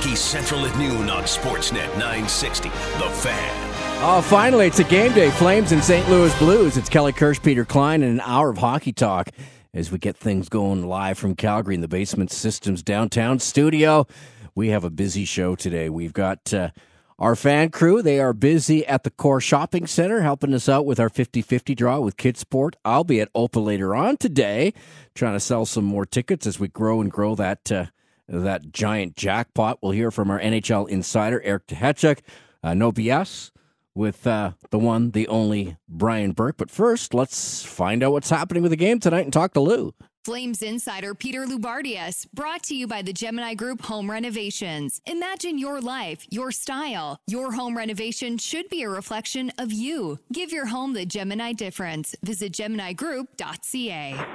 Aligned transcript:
Hockey 0.00 0.16
Central 0.16 0.64
at 0.64 0.78
noon 0.78 1.10
on 1.10 1.24
Sportsnet 1.24 1.86
960. 1.98 2.70
The 2.70 3.10
Fan. 3.10 4.02
Oh, 4.02 4.22
finally, 4.22 4.66
it's 4.66 4.78
a 4.78 4.84
game 4.84 5.12
day. 5.12 5.28
Flames 5.32 5.72
and 5.72 5.84
St. 5.84 6.08
Louis 6.08 6.34
Blues. 6.38 6.78
It's 6.78 6.88
Kelly 6.88 7.12
Kirsch, 7.12 7.42
Peter 7.42 7.66
Klein, 7.66 8.02
and 8.02 8.12
an 8.12 8.20
hour 8.22 8.48
of 8.48 8.56
hockey 8.56 8.94
talk 8.94 9.28
as 9.74 9.92
we 9.92 9.98
get 9.98 10.16
things 10.16 10.48
going 10.48 10.86
live 10.86 11.18
from 11.18 11.34
Calgary 11.34 11.74
in 11.74 11.82
the 11.82 11.86
Basement 11.86 12.30
Systems 12.30 12.82
downtown 12.82 13.38
studio. 13.40 14.06
We 14.54 14.68
have 14.68 14.84
a 14.84 14.90
busy 14.90 15.26
show 15.26 15.54
today. 15.54 15.90
We've 15.90 16.14
got 16.14 16.54
uh, 16.54 16.70
our 17.18 17.36
fan 17.36 17.68
crew. 17.68 18.00
They 18.00 18.20
are 18.20 18.32
busy 18.32 18.86
at 18.86 19.04
the 19.04 19.10
Core 19.10 19.42
Shopping 19.42 19.86
Center 19.86 20.22
helping 20.22 20.54
us 20.54 20.66
out 20.66 20.86
with 20.86 20.98
our 20.98 21.10
50 21.10 21.42
50 21.42 21.74
draw 21.74 22.00
with 22.00 22.16
Kidsport. 22.16 22.72
I'll 22.86 23.04
be 23.04 23.20
at 23.20 23.30
OPA 23.34 23.62
later 23.62 23.94
on 23.94 24.16
today 24.16 24.72
trying 25.14 25.34
to 25.34 25.40
sell 25.40 25.66
some 25.66 25.84
more 25.84 26.06
tickets 26.06 26.46
as 26.46 26.58
we 26.58 26.68
grow 26.68 27.02
and 27.02 27.12
grow 27.12 27.34
that. 27.34 27.70
Uh, 27.70 27.84
that 28.30 28.72
giant 28.72 29.16
jackpot. 29.16 29.78
We'll 29.82 29.92
hear 29.92 30.10
from 30.10 30.30
our 30.30 30.40
NHL 30.40 30.88
insider, 30.88 31.42
Eric 31.42 31.66
Duhatschek. 31.66 32.20
Uh, 32.62 32.74
no 32.74 32.92
BS 32.92 33.50
with 33.94 34.26
uh, 34.26 34.52
the 34.70 34.78
one, 34.78 35.10
the 35.10 35.28
only 35.28 35.76
Brian 35.88 36.32
Burke. 36.32 36.56
But 36.56 36.70
first, 36.70 37.12
let's 37.12 37.62
find 37.64 38.02
out 38.02 38.12
what's 38.12 38.30
happening 38.30 38.62
with 38.62 38.70
the 38.70 38.76
game 38.76 39.00
tonight 39.00 39.24
and 39.24 39.32
talk 39.32 39.52
to 39.54 39.60
Lou. 39.60 39.94
Flames 40.24 40.60
insider 40.60 41.14
Peter 41.14 41.46
Loubardias, 41.46 42.26
brought 42.34 42.62
to 42.64 42.74
you 42.74 42.86
by 42.86 43.00
the 43.00 43.12
Gemini 43.12 43.54
Group 43.54 43.80
Home 43.82 44.10
Renovations. 44.10 45.00
Imagine 45.06 45.58
your 45.58 45.80
life, 45.80 46.26
your 46.30 46.52
style. 46.52 47.18
Your 47.26 47.52
home 47.52 47.74
renovation 47.74 48.36
should 48.36 48.68
be 48.68 48.82
a 48.82 48.90
reflection 48.90 49.50
of 49.56 49.72
you. 49.72 50.18
Give 50.30 50.52
your 50.52 50.66
home 50.66 50.92
the 50.92 51.06
Gemini 51.06 51.54
difference. 51.54 52.14
Visit 52.22 52.52
GeminiGroup.ca. 52.52 54.26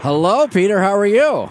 Hello, 0.00 0.46
Peter. 0.48 0.80
How 0.80 0.96
are 0.96 1.06
you? 1.06 1.50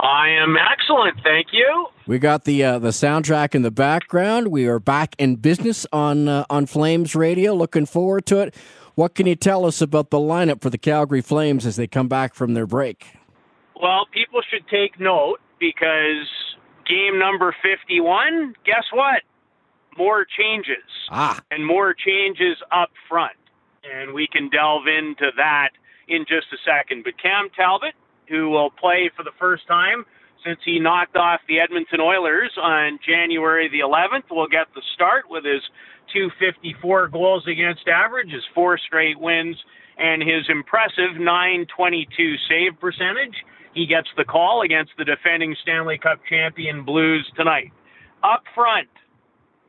I 0.00 0.30
am 0.30 0.56
excellent, 0.56 1.20
thank 1.22 1.48
you. 1.52 1.86
We 2.06 2.18
got 2.18 2.44
the 2.44 2.64
uh, 2.64 2.78
the 2.80 2.88
soundtrack 2.88 3.54
in 3.54 3.62
the 3.62 3.70
background. 3.70 4.48
We 4.48 4.66
are 4.66 4.80
back 4.80 5.14
in 5.18 5.36
business 5.36 5.86
on 5.92 6.26
uh, 6.26 6.44
on 6.50 6.66
Flames 6.66 7.14
Radio. 7.14 7.54
Looking 7.54 7.86
forward 7.86 8.26
to 8.26 8.40
it. 8.40 8.54
What 8.96 9.14
can 9.14 9.26
you 9.26 9.36
tell 9.36 9.64
us 9.64 9.80
about 9.80 10.10
the 10.10 10.18
lineup 10.18 10.60
for 10.60 10.70
the 10.70 10.78
Calgary 10.78 11.20
Flames 11.20 11.64
as 11.64 11.76
they 11.76 11.86
come 11.86 12.08
back 12.08 12.34
from 12.34 12.54
their 12.54 12.66
break? 12.66 13.06
Well, 13.80 14.06
people 14.12 14.42
should 14.50 14.66
take 14.68 15.00
note 15.00 15.38
because 15.58 16.28
game 16.86 17.18
number 17.18 17.54
51, 17.62 18.54
guess 18.64 18.84
what? 18.92 19.22
More 19.96 20.26
changes. 20.38 20.84
Ah. 21.10 21.40
And 21.50 21.64
more 21.64 21.94
changes 21.94 22.56
up 22.70 22.90
front. 23.08 23.36
And 23.82 24.12
we 24.12 24.26
can 24.26 24.50
delve 24.50 24.86
into 24.86 25.30
that 25.36 25.70
in 26.12 26.24
just 26.28 26.46
a 26.52 26.60
second. 26.68 27.04
But 27.04 27.16
Cam 27.20 27.48
Talbot, 27.56 27.94
who 28.28 28.50
will 28.50 28.70
play 28.70 29.10
for 29.16 29.24
the 29.24 29.34
first 29.40 29.66
time 29.66 30.04
since 30.44 30.58
he 30.64 30.78
knocked 30.78 31.16
off 31.16 31.40
the 31.48 31.60
Edmonton 31.60 32.00
Oilers 32.00 32.52
on 32.60 32.98
January 33.06 33.68
the 33.68 33.80
11th, 33.80 34.30
will 34.30 34.48
get 34.48 34.66
the 34.74 34.82
start 34.94 35.24
with 35.30 35.44
his 35.44 35.62
254 36.12 37.08
goals 37.08 37.46
against 37.46 37.88
average, 37.88 38.30
his 38.30 38.44
four 38.54 38.76
straight 38.76 39.18
wins, 39.18 39.56
and 39.98 40.22
his 40.22 40.44
impressive 40.48 41.16
922 41.18 42.34
save 42.48 42.78
percentage. 42.80 43.34
He 43.74 43.86
gets 43.86 44.08
the 44.16 44.24
call 44.24 44.62
against 44.62 44.92
the 44.98 45.04
defending 45.04 45.56
Stanley 45.62 45.98
Cup 45.98 46.20
champion 46.28 46.84
Blues 46.84 47.30
tonight. 47.36 47.72
Up 48.22 48.42
front, 48.54 48.88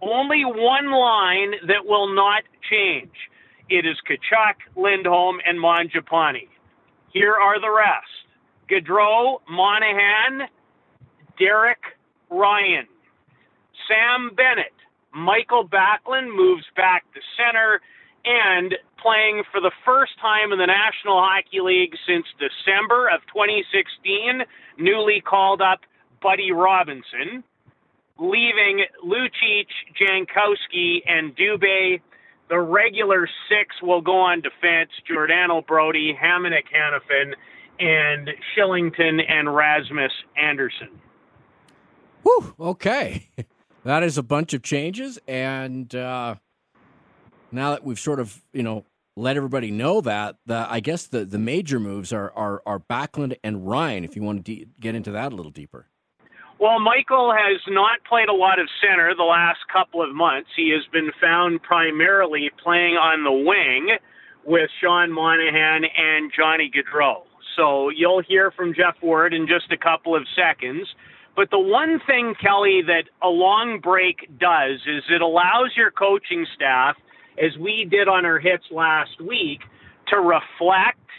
only 0.01 0.43
one 0.43 0.91
line 0.91 1.53
that 1.67 1.85
will 1.85 2.13
not 2.13 2.43
change. 2.69 3.13
It 3.69 3.85
is 3.85 3.97
Tkachuk, 4.07 4.55
Lindholm, 4.75 5.37
and 5.45 5.57
Mangiapane. 5.57 6.47
Here 7.11 7.33
are 7.33 7.59
the 7.59 7.71
rest. 7.71 8.07
Gaudreau, 8.69 9.39
Monahan, 9.49 10.47
Derek 11.37 11.79
Ryan, 12.29 12.87
Sam 13.87 14.31
Bennett, 14.35 14.73
Michael 15.13 15.67
Backlund 15.67 16.35
moves 16.35 16.65
back 16.75 17.03
to 17.13 17.19
center 17.37 17.81
and 18.25 18.75
playing 19.01 19.43
for 19.51 19.59
the 19.59 19.71
first 19.85 20.13
time 20.21 20.51
in 20.51 20.59
the 20.59 20.65
National 20.65 21.19
Hockey 21.19 21.59
League 21.61 21.93
since 22.07 22.25
December 22.39 23.09
of 23.09 23.21
2016, 23.27 24.43
newly 24.77 25.21
called 25.21 25.61
up 25.61 25.81
Buddy 26.21 26.51
Robinson, 26.51 27.43
leaving 28.17 28.85
Lucic, 29.05 29.67
Jankowski, 29.99 31.01
and 31.05 31.35
Dubé. 31.35 31.99
The 32.53 32.59
regular 32.59 33.27
six 33.49 33.81
will 33.81 34.01
go 34.01 34.15
on 34.15 34.41
defense 34.41 34.91
Giordano 35.07 35.63
Brody, 35.63 36.13
Hamonic 36.13 36.65
Hanifin, 36.71 37.33
and 37.79 38.29
Kylington 38.55 39.19
and 39.27 39.55
Rasmus 39.55 40.11
Andersson. 40.37 41.01
Whew, 42.21 42.53
okay. 42.59 43.29
That 43.85 44.03
is 44.03 44.17
a 44.17 44.23
bunch 44.23 44.53
of 44.53 44.61
changes. 44.61 45.19
And 45.27 45.93
uh, 45.93 46.35
now 47.51 47.71
that 47.71 47.83
we've 47.83 47.99
sort 47.99 48.21
of, 48.21 48.41
you 48.53 48.63
know, 48.63 48.85
let 49.17 49.35
everybody 49.35 49.71
know 49.71 49.99
that, 49.99 50.37
the, 50.45 50.65
I 50.69 50.79
guess 50.79 51.07
the, 51.07 51.25
the 51.25 51.37
major 51.37 51.81
moves 51.81 52.13
are, 52.13 52.31
are, 52.31 52.61
are 52.65 52.79
Backlund 52.79 53.35
and 53.43 53.67
Ryan, 53.67 54.05
if 54.05 54.15
you 54.15 54.21
want 54.21 54.45
to 54.45 54.55
de- 54.55 54.67
get 54.79 54.95
into 54.95 55.11
that 55.11 55.33
a 55.33 55.35
little 55.35 55.51
deeper. 55.51 55.89
Well, 56.63 56.79
Michael 56.79 57.33
has 57.33 57.59
not 57.67 57.99
played 58.07 58.29
a 58.29 58.33
lot 58.33 58.57
of 58.57 58.69
center 58.79 59.13
the 59.13 59.23
last 59.23 59.59
couple 59.67 60.01
of 60.01 60.15
months. 60.15 60.47
He 60.55 60.71
has 60.71 60.87
been 60.93 61.11
found 61.19 61.61
primarily 61.61 62.49
playing 62.63 62.95
on 62.95 63.25
the 63.25 63.33
wing 63.33 63.97
with 64.45 64.69
Sean 64.79 65.11
Monahan 65.11 65.83
and 65.83 66.31
Johnny 66.33 66.71
Gaudreau. 66.73 67.23
So 67.57 67.89
you'll 67.89 68.21
hear 68.21 68.49
from 68.51 68.73
Jeff 68.73 68.95
Ward 69.01 69.33
in 69.33 69.45
just 69.45 69.73
a 69.73 69.77
couple 69.77 70.15
of 70.15 70.23
seconds. 70.37 70.87
But 71.35 71.51
the 71.51 71.59
one 71.59 71.99
thing, 72.07 72.33
Kelly, 72.41 72.81
that 72.87 73.09
a 73.21 73.27
long 73.27 73.81
break 73.83 74.29
does 74.39 74.79
is 74.87 75.03
it 75.09 75.21
allows 75.21 75.71
your 75.75 75.91
coaching 75.91 76.45
staff, 76.55 76.95
as 77.37 77.57
we 77.59 77.85
did 77.91 78.07
on 78.07 78.25
our 78.25 78.39
hits 78.39 78.63
last 78.71 79.19
week, 79.19 79.59
to 80.07 80.15
reflect 80.15 81.11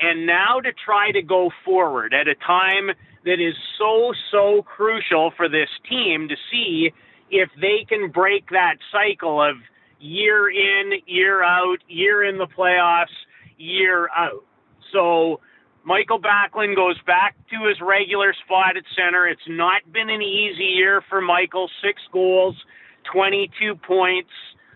and 0.00 0.26
now 0.26 0.60
to 0.60 0.70
try 0.72 1.10
to 1.10 1.22
go 1.22 1.50
forward 1.64 2.14
at 2.14 2.28
a 2.28 2.36
time 2.36 2.94
that 3.24 3.40
is 3.40 3.54
so, 3.78 4.12
so 4.30 4.62
crucial 4.62 5.32
for 5.36 5.48
this 5.48 5.68
team 5.88 6.28
to 6.28 6.36
see 6.50 6.92
if 7.30 7.48
they 7.60 7.84
can 7.88 8.10
break 8.10 8.50
that 8.50 8.76
cycle 8.90 9.42
of 9.42 9.56
year 10.00 10.50
in, 10.50 10.92
year 11.06 11.42
out, 11.42 11.78
year 11.88 12.24
in 12.24 12.38
the 12.38 12.46
playoffs, 12.46 13.14
year 13.56 14.08
out. 14.16 14.44
So, 14.92 15.40
Michael 15.84 16.20
Backlund 16.20 16.76
goes 16.76 17.00
back 17.06 17.34
to 17.50 17.68
his 17.68 17.78
regular 17.80 18.34
spot 18.44 18.76
at 18.76 18.84
center. 18.96 19.26
It's 19.26 19.40
not 19.48 19.82
been 19.92 20.10
an 20.10 20.22
easy 20.22 20.64
year 20.76 21.02
for 21.08 21.20
Michael. 21.20 21.68
Six 21.82 22.00
goals, 22.12 22.54
22 23.12 23.74
points. 23.76 24.30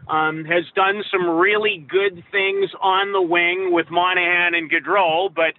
Um, 0.08 0.44
has 0.44 0.62
done 0.76 1.02
some 1.10 1.28
really 1.28 1.84
good 1.90 2.22
things 2.30 2.70
on 2.80 3.10
the 3.10 3.20
wing 3.20 3.72
with 3.72 3.86
Monahan 3.90 4.54
and 4.54 4.70
Gaudreau, 4.70 5.34
but 5.34 5.54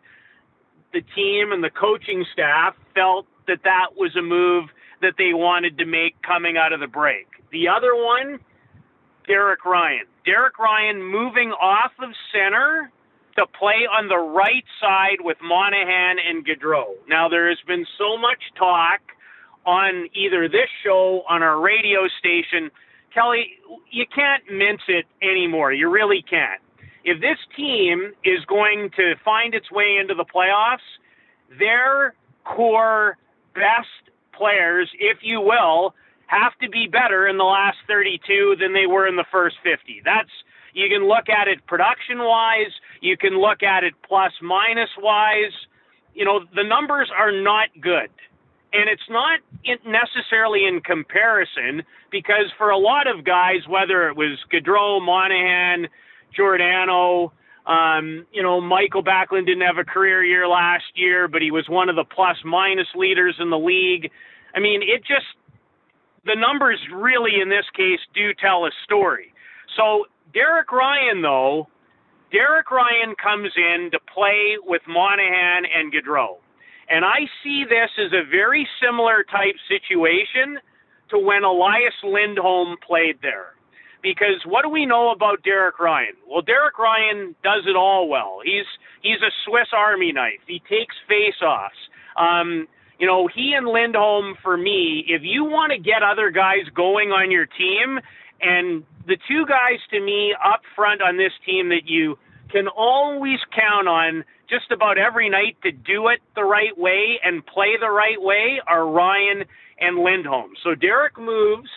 the 0.93 1.01
team 1.15 1.51
and 1.51 1.63
the 1.63 1.69
coaching 1.69 2.25
staff 2.33 2.75
felt 2.95 3.25
that 3.47 3.59
that 3.63 3.95
was 3.97 4.15
a 4.15 4.21
move 4.21 4.69
that 5.01 5.13
they 5.17 5.33
wanted 5.33 5.77
to 5.77 5.85
make 5.85 6.21
coming 6.21 6.57
out 6.57 6.73
of 6.73 6.79
the 6.79 6.87
break. 6.87 7.27
The 7.51 7.67
other 7.67 7.95
one, 7.95 8.39
Derek 9.27 9.65
Ryan. 9.65 10.05
Derek 10.25 10.57
Ryan 10.57 11.03
moving 11.03 11.51
off 11.51 11.91
of 11.99 12.09
center 12.33 12.91
to 13.37 13.45
play 13.59 13.85
on 13.85 14.07
the 14.07 14.17
right 14.17 14.65
side 14.81 15.17
with 15.19 15.37
Monahan 15.41 16.17
and 16.19 16.45
Gaudreau. 16.45 16.95
Now, 17.07 17.29
there 17.29 17.47
has 17.49 17.59
been 17.67 17.85
so 17.97 18.17
much 18.17 18.41
talk 18.57 18.99
on 19.65 20.09
either 20.15 20.47
this 20.47 20.69
show, 20.83 21.23
on 21.29 21.43
our 21.43 21.59
radio 21.59 22.07
station. 22.19 22.71
Kelly, 23.13 23.59
you 23.91 24.05
can't 24.13 24.43
mince 24.51 24.81
it 24.87 25.05
anymore. 25.21 25.71
You 25.71 25.89
really 25.89 26.23
can't. 26.27 26.61
If 27.07 27.21
this 27.21 27.39
team 27.55 28.11
is 28.25 28.43
going 28.49 28.91
to 28.97 29.15
find 29.23 29.55
its 29.55 29.71
way 29.71 29.95
into 29.95 30.13
the 30.13 30.25
playoffs, 30.25 30.83
their 31.57 32.15
core 32.43 33.15
best 33.55 34.11
players, 34.35 34.89
if 34.99 35.19
you 35.21 35.39
will, 35.39 35.95
have 36.25 36.51
to 36.61 36.67
be 36.67 36.85
better 36.85 37.25
in 37.25 37.37
the 37.37 37.45
last 37.45 37.77
32 37.87 38.57
than 38.59 38.73
they 38.73 38.87
were 38.87 39.07
in 39.07 39.15
the 39.15 39.23
first 39.31 39.55
50. 39.63 40.01
That's 40.03 40.29
you 40.73 40.89
can 40.89 41.07
look 41.07 41.29
at 41.29 41.47
it 41.47 41.65
production 41.65 42.19
wise, 42.19 42.75
you 42.99 43.15
can 43.15 43.39
look 43.39 43.63
at 43.63 43.85
it 43.85 43.93
plus 44.05 44.33
minus 44.41 44.89
wise. 44.99 45.55
You 46.13 46.25
know, 46.25 46.41
the 46.55 46.63
numbers 46.63 47.09
are 47.17 47.31
not 47.31 47.69
good. 47.79 48.11
And 48.73 48.89
it's 48.89 49.09
not 49.09 49.39
necessarily 49.85 50.65
in 50.67 50.81
comparison 50.81 51.83
because 52.11 52.51
for 52.57 52.69
a 52.69 52.77
lot 52.77 53.07
of 53.07 53.23
guys, 53.23 53.63
whether 53.65 54.09
it 54.09 54.17
was 54.17 54.37
Gaudreau, 54.51 55.01
Monahan, 55.01 55.87
Giordano, 56.35 57.33
um, 57.65 58.25
you 58.31 58.41
know, 58.41 58.61
Michael 58.61 59.03
Backlund 59.03 59.45
didn't 59.45 59.65
have 59.65 59.77
a 59.77 59.83
career 59.83 60.23
year 60.23 60.47
last 60.47 60.85
year, 60.95 61.27
but 61.27 61.41
he 61.41 61.51
was 61.51 61.67
one 61.67 61.89
of 61.89 61.95
the 61.95 62.05
plus 62.05 62.37
minus 62.45 62.87
leaders 62.95 63.35
in 63.39 63.49
the 63.49 63.57
league. 63.57 64.09
I 64.55 64.59
mean, 64.59 64.81
it 64.81 65.01
just, 65.01 65.27
the 66.25 66.35
numbers 66.35 66.79
really 66.93 67.41
in 67.41 67.49
this 67.49 67.65
case 67.75 67.99
do 68.15 68.33
tell 68.33 68.65
a 68.65 68.71
story. 68.85 69.33
So 69.75 70.05
Derek 70.33 70.71
Ryan, 70.71 71.21
though, 71.21 71.67
Derek 72.31 72.71
Ryan 72.71 73.15
comes 73.21 73.51
in 73.55 73.91
to 73.91 73.99
play 74.13 74.57
with 74.63 74.81
Monahan 74.87 75.63
and 75.65 75.91
Gaudreau. 75.91 76.37
And 76.89 77.03
I 77.03 77.27
see 77.43 77.65
this 77.67 77.91
as 77.99 78.13
a 78.13 78.29
very 78.29 78.67
similar 78.81 79.23
type 79.23 79.55
situation 79.67 80.59
to 81.09 81.19
when 81.19 81.43
Elias 81.43 81.95
Lindholm 82.03 82.77
played 82.85 83.19
there. 83.21 83.56
Because 84.07 84.41
what 84.45 84.63
do 84.63 84.69
we 84.69 84.85
know 84.85 85.11
about 85.11 85.43
Derek 85.43 85.79
Ryan? 85.79 86.13
Well, 86.29 86.41
Derek 86.41 86.77
Ryan 86.79 87.35
does 87.43 87.63
it 87.67 87.75
all 87.75 88.07
well. 88.07 88.39
He's 88.43 88.65
he's 89.01 89.21
a 89.21 89.31
Swiss 89.45 89.67
Army 89.75 90.11
knife. 90.11 90.39
He 90.47 90.59
takes 90.59 90.95
face-offs. 91.07 91.75
Um, 92.15 92.67
you 92.99 93.05
know, 93.05 93.27
he 93.27 93.53
and 93.53 93.67
Lindholm 93.67 94.35
for 94.41 94.57
me, 94.57 95.05
if 95.07 95.21
you 95.23 95.43
want 95.43 95.71
to 95.71 95.77
get 95.77 96.01
other 96.03 96.31
guys 96.31 96.65
going 96.73 97.09
on 97.11 97.31
your 97.31 97.45
team, 97.45 97.99
and 98.41 98.83
the 99.05 99.17
two 99.27 99.45
guys 99.45 99.79
to 99.91 99.99
me 99.99 100.35
up 100.43 100.61
front 100.75 101.01
on 101.01 101.17
this 101.17 101.33
team 101.45 101.69
that 101.69 101.85
you 101.85 102.17
can 102.49 102.67
always 102.67 103.39
count 103.53 103.87
on 103.87 104.23
just 104.49 104.71
about 104.71 104.97
every 104.97 105.29
night 105.29 105.57
to 105.63 105.71
do 105.71 106.07
it 106.07 106.19
the 106.35 106.43
right 106.43 106.77
way 106.77 107.19
and 107.23 107.45
play 107.45 107.75
the 107.79 107.89
right 107.89 108.21
way 108.21 108.61
are 108.67 108.87
Ryan 108.87 109.43
and 109.79 109.99
Lindholm. 109.99 110.51
So 110.63 110.73
Derek 110.73 111.19
moves 111.19 111.69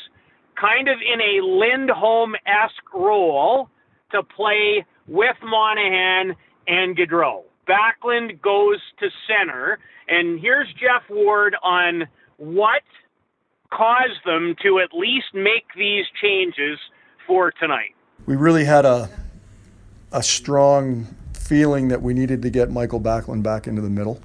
kind 0.60 0.88
of 0.88 0.98
in 1.00 1.20
a 1.20 1.44
Lindholm 1.44 2.34
esque 2.46 2.94
role 2.94 3.70
to 4.12 4.22
play 4.22 4.84
with 5.06 5.36
Monahan 5.42 6.34
and 6.66 6.96
Gaudreau. 6.96 7.42
Backlund 7.68 8.40
goes 8.42 8.78
to 8.98 9.08
center, 9.28 9.78
and 10.08 10.40
here's 10.40 10.68
Jeff 10.74 11.08
Ward 11.08 11.56
on 11.62 12.06
what 12.36 12.82
caused 13.72 14.24
them 14.26 14.56
to 14.62 14.80
at 14.80 14.88
least 14.92 15.26
make 15.34 15.66
these 15.76 16.04
changes 16.20 16.78
for 17.26 17.52
tonight. 17.52 17.94
We 18.26 18.36
really 18.36 18.64
had 18.64 18.84
a 18.84 19.08
a 20.12 20.22
strong 20.22 21.06
feeling 21.32 21.88
that 21.88 22.02
we 22.02 22.12
needed 22.12 22.42
to 22.42 22.50
get 22.50 22.70
Michael 22.70 23.00
Backlund 23.00 23.44
back 23.44 23.68
into 23.68 23.80
the 23.80 23.90
middle. 23.90 24.20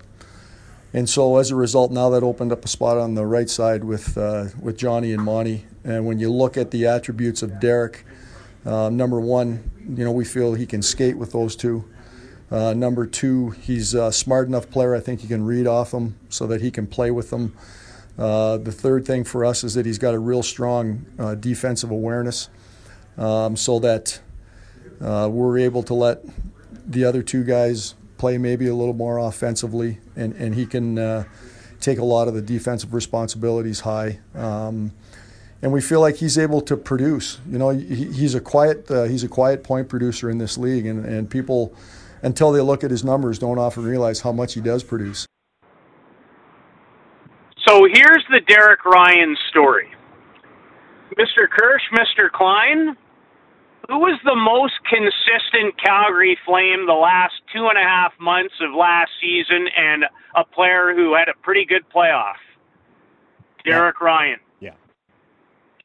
And 0.96 1.10
so 1.10 1.36
as 1.36 1.52
a 1.52 1.58
result, 1.58 1.92
now 1.92 2.10
that 2.12 2.24
opened 2.24 2.54
up 2.54 2.64
a 2.64 2.70
spot 2.70 2.98
on 2.98 3.16
the 3.16 3.26
right 3.26 3.50
side 3.50 3.84
with 3.84 4.18
uh, 4.18 4.46
with 4.58 4.78
Johnny 4.78 5.12
and 5.12 5.22
Monty. 5.22 5.66
And 5.84 6.06
when 6.06 6.20
you 6.20 6.32
look 6.32 6.56
at 6.56 6.72
the 6.72 6.88
attributes 6.88 7.44
of 7.44 7.60
Derek, 7.60 8.06
uh, 8.66 8.90
number 8.90 9.20
one, 9.20 9.72
you 9.90 10.06
know 10.06 10.14
we 10.14 10.24
feel 10.24 10.54
he 10.54 10.66
can 10.66 10.82
skate 10.82 11.18
with 11.18 11.34
those 11.34 11.58
two. 11.58 11.84
Uh, 12.50 12.74
number 12.74 13.06
two, 13.06 13.50
he's 13.50 13.94
a 13.94 14.10
smart 14.10 14.48
enough 14.48 14.70
player. 14.70 14.96
I 14.96 15.02
think 15.02 15.20
he 15.20 15.28
can 15.28 15.44
read 15.44 15.68
off 15.68 15.92
them 15.92 16.18
so 16.30 16.48
that 16.48 16.62
he 16.62 16.72
can 16.72 16.88
play 16.88 17.12
with 17.12 17.30
them. 17.30 17.54
Uh, 18.18 18.56
the 18.56 18.72
third 18.72 19.06
thing 19.06 19.26
for 19.26 19.44
us 19.44 19.66
is 19.66 19.74
that 19.74 19.86
he's 19.86 19.98
got 19.98 20.14
a 20.14 20.20
real 20.20 20.44
strong 20.44 21.06
uh, 21.20 21.36
defensive 21.36 21.92
awareness, 21.92 22.48
um, 23.18 23.58
so 23.58 23.80
that 23.80 24.22
uh, 25.02 25.28
we're 25.30 25.58
able 25.58 25.84
to 25.84 25.94
let 25.94 26.24
the 26.90 27.04
other 27.04 27.22
two 27.22 27.44
guys 27.44 27.96
play 28.18 28.38
maybe 28.38 28.68
a 28.68 28.76
little 28.76 28.94
more 28.94 29.18
offensively, 29.18 30.00
and, 30.16 30.34
and 30.34 30.56
he 30.56 30.66
can 30.66 30.98
uh, 30.98 31.24
take 31.80 32.00
a 32.00 32.06
lot 32.06 32.28
of 32.28 32.34
the 32.34 32.42
defensive 32.42 32.94
responsibilities 32.94 33.82
high. 33.82 34.20
Um, 34.34 34.92
and 35.62 35.72
we 35.72 35.82
feel 35.82 36.00
like 36.00 36.16
he's 36.16 36.38
able 36.38 36.62
to 36.62 36.78
produce. 36.78 37.40
You 37.50 37.58
know, 37.58 37.70
he, 37.70 38.12
he's 38.12 38.36
a 38.36 38.42
quiet 38.42 38.90
uh, 38.92 39.04
he's 39.04 39.24
a 39.24 39.28
quiet 39.28 39.64
point 39.64 39.90
producer 39.90 40.30
in 40.30 40.38
this 40.38 40.58
league, 40.58 40.86
and, 40.86 41.06
and 41.06 41.30
people 41.30 41.74
until 42.22 42.52
they 42.52 42.62
look 42.62 42.84
at 42.84 42.92
his 42.92 43.04
numbers 43.04 43.40
don't 43.40 43.60
often 43.60 43.84
realize 43.84 44.22
how 44.22 44.32
much 44.32 44.54
he 44.54 44.62
does 44.62 44.84
produce. 44.84 45.26
So 47.68 47.88
here's 47.92 48.24
the 48.30 48.42
Derek 48.48 48.86
Ryan 48.86 49.36
story. 49.50 49.90
Mr. 51.18 51.50
Kirsch, 51.50 51.82
Mr. 51.94 52.30
Klein, 52.32 52.96
who 53.88 54.00
was 54.00 54.20
the 54.24 54.36
most 54.36 54.74
consistent 54.90 55.76
Calgary 55.82 56.38
Flame 56.46 56.86
the 56.86 56.94
last 56.94 57.34
two 57.54 57.68
and 57.68 57.78
a 57.78 57.84
half 57.84 58.14
months 58.20 58.56
of 58.62 58.74
last 58.74 59.12
season 59.22 59.68
and 59.78 60.06
a 60.36 60.44
player 60.44 60.94
who 60.96 61.16
had 61.16 61.28
a 61.30 61.38
pretty 61.42 61.66
good 61.66 61.84
playoff? 61.94 62.40
Derek 63.64 63.96
yeah. 64.00 64.06
Ryan. 64.06 64.40
Yeah. 64.60 64.74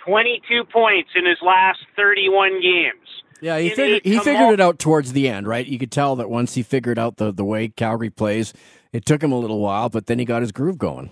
22 0.05 0.65
points 0.73 1.11
in 1.15 1.27
his 1.27 1.39
last 1.43 1.81
31 1.97 2.61
games. 2.61 3.09
Yeah, 3.41 3.59
he 3.59 3.71
figured 3.71 4.03
he 4.05 4.19
figured 4.19 4.53
it 4.53 4.61
out 4.61 4.79
towards 4.79 5.15
the 5.15 5.27
end, 5.27 5.49
right? 5.49 5.67
You 5.67 5.79
could 5.79 5.91
tell 5.91 6.15
that 6.17 6.29
once 6.29 6.55
he 6.55 6.63
figured 6.63 6.99
out 6.99 7.17
the 7.17 7.33
the 7.33 7.45
way 7.45 7.69
Calgary 7.69 8.11
plays, 8.11 8.53
it 8.93 9.07
took 9.07 9.23
him 9.23 9.33
a 9.33 9.39
little 9.39 9.61
while, 9.61 9.89
but 9.89 10.07
then 10.07 10.19
he 10.19 10.27
got 10.27 10.43
his 10.43 10.53
groove 10.53 10.77
going. 10.77 11.11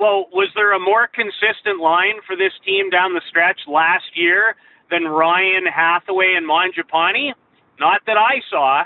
Well, 0.00 0.26
was 0.32 0.48
there 0.54 0.74
a 0.74 0.80
more 0.80 1.06
consistent 1.06 1.80
line 1.80 2.16
for 2.26 2.34
this 2.34 2.52
team 2.64 2.88
down 2.88 3.12
the 3.12 3.20
stretch 3.28 3.60
last 3.68 4.04
year 4.14 4.56
than 4.90 5.04
Ryan 5.04 5.66
Hathaway 5.66 6.34
and 6.36 6.48
Mangiapane? 6.48 7.32
Not 7.78 8.02
that 8.06 8.16
I 8.16 8.40
saw. 8.50 8.84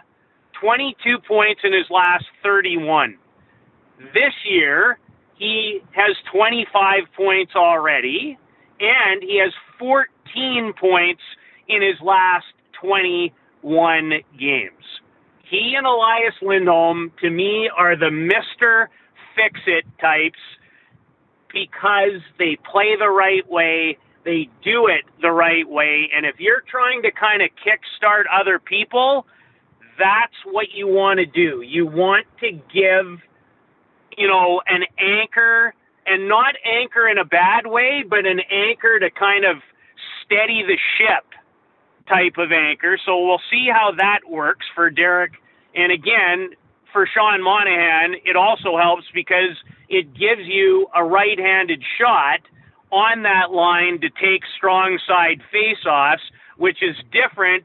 22 0.60 1.18
points 1.26 1.60
in 1.64 1.72
his 1.72 1.86
last 1.90 2.24
31. 2.42 3.16
This 4.12 4.34
year, 4.44 4.98
he 5.36 5.80
has 5.92 6.16
25 6.32 7.04
points 7.16 7.52
already, 7.54 8.38
and 8.80 9.22
he 9.22 9.38
has 9.40 9.52
14 9.78 10.72
points 10.80 11.22
in 11.68 11.82
his 11.82 12.00
last 12.02 12.46
21 12.80 14.12
games. 14.38 14.72
He 15.48 15.74
and 15.76 15.86
Elias 15.86 16.34
Lindholm, 16.42 17.12
to 17.20 17.30
me, 17.30 17.70
are 17.76 17.96
the 17.96 18.06
Mr. 18.06 18.86
Fix 19.34 19.60
It 19.66 19.84
types 20.00 20.38
because 21.52 22.20
they 22.38 22.58
play 22.70 22.96
the 22.98 23.08
right 23.08 23.48
way 23.48 23.96
they 24.28 24.46
do 24.62 24.88
it 24.88 25.04
the 25.22 25.30
right 25.30 25.66
way. 25.66 26.10
And 26.14 26.26
if 26.26 26.34
you're 26.38 26.62
trying 26.70 27.00
to 27.00 27.10
kind 27.10 27.40
of 27.40 27.48
kickstart 27.64 28.24
other 28.30 28.58
people, 28.58 29.24
that's 29.98 30.36
what 30.44 30.66
you 30.74 30.86
want 30.86 31.18
to 31.18 31.24
do. 31.24 31.62
You 31.62 31.86
want 31.86 32.26
to 32.40 32.50
give, 32.50 33.24
you 34.18 34.28
know, 34.28 34.60
an 34.68 34.84
anchor, 34.98 35.72
and 36.04 36.28
not 36.28 36.56
anchor 36.62 37.08
in 37.08 37.16
a 37.16 37.24
bad 37.24 37.66
way, 37.66 38.04
but 38.06 38.26
an 38.26 38.40
anchor 38.52 39.00
to 39.00 39.10
kind 39.10 39.46
of 39.46 39.56
steady 40.24 40.62
the 40.62 40.76
ship 40.98 41.24
type 42.06 42.36
of 42.36 42.52
anchor. 42.52 42.98
So 43.06 43.24
we'll 43.26 43.40
see 43.50 43.68
how 43.72 43.92
that 43.96 44.20
works 44.28 44.66
for 44.74 44.90
Derek. 44.90 45.32
And 45.74 45.90
again, 45.90 46.50
for 46.92 47.08
Sean 47.14 47.42
Monahan, 47.42 48.16
it 48.26 48.36
also 48.36 48.76
helps 48.76 49.04
because 49.14 49.56
it 49.88 50.12
gives 50.12 50.44
you 50.44 50.86
a 50.94 51.02
right 51.02 51.38
handed 51.38 51.82
shot 51.98 52.40
on 52.90 53.22
that 53.22 53.50
line 53.50 54.00
to 54.00 54.08
take 54.08 54.42
strong 54.56 54.98
side 55.06 55.40
faceoffs, 55.52 56.24
which 56.56 56.82
is 56.82 56.96
different. 57.12 57.64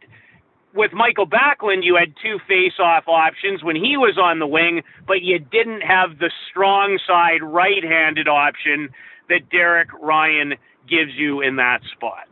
With 0.74 0.92
Michael 0.92 1.28
Backlund, 1.28 1.84
you 1.84 1.96
had 1.96 2.16
two 2.22 2.40
face-off 2.48 3.08
options 3.08 3.64
when 3.64 3.76
he 3.76 3.96
was 3.96 4.18
on 4.18 4.40
the 4.40 4.48
wing, 4.48 4.82
but 5.08 5.22
you 5.22 5.38
didn't 5.40 5.82
have 5.82 6.18
the 6.18 6.32
strong 6.50 7.00
side 7.06 7.44
right-handed 7.44 8.28
option 8.28 8.90
that 9.30 9.50
Derek 9.52 9.90
Ryan 10.02 10.56
gives 10.90 11.14
you 11.16 11.42
in 11.42 11.58
that 11.58 11.82
spot. 11.96 12.28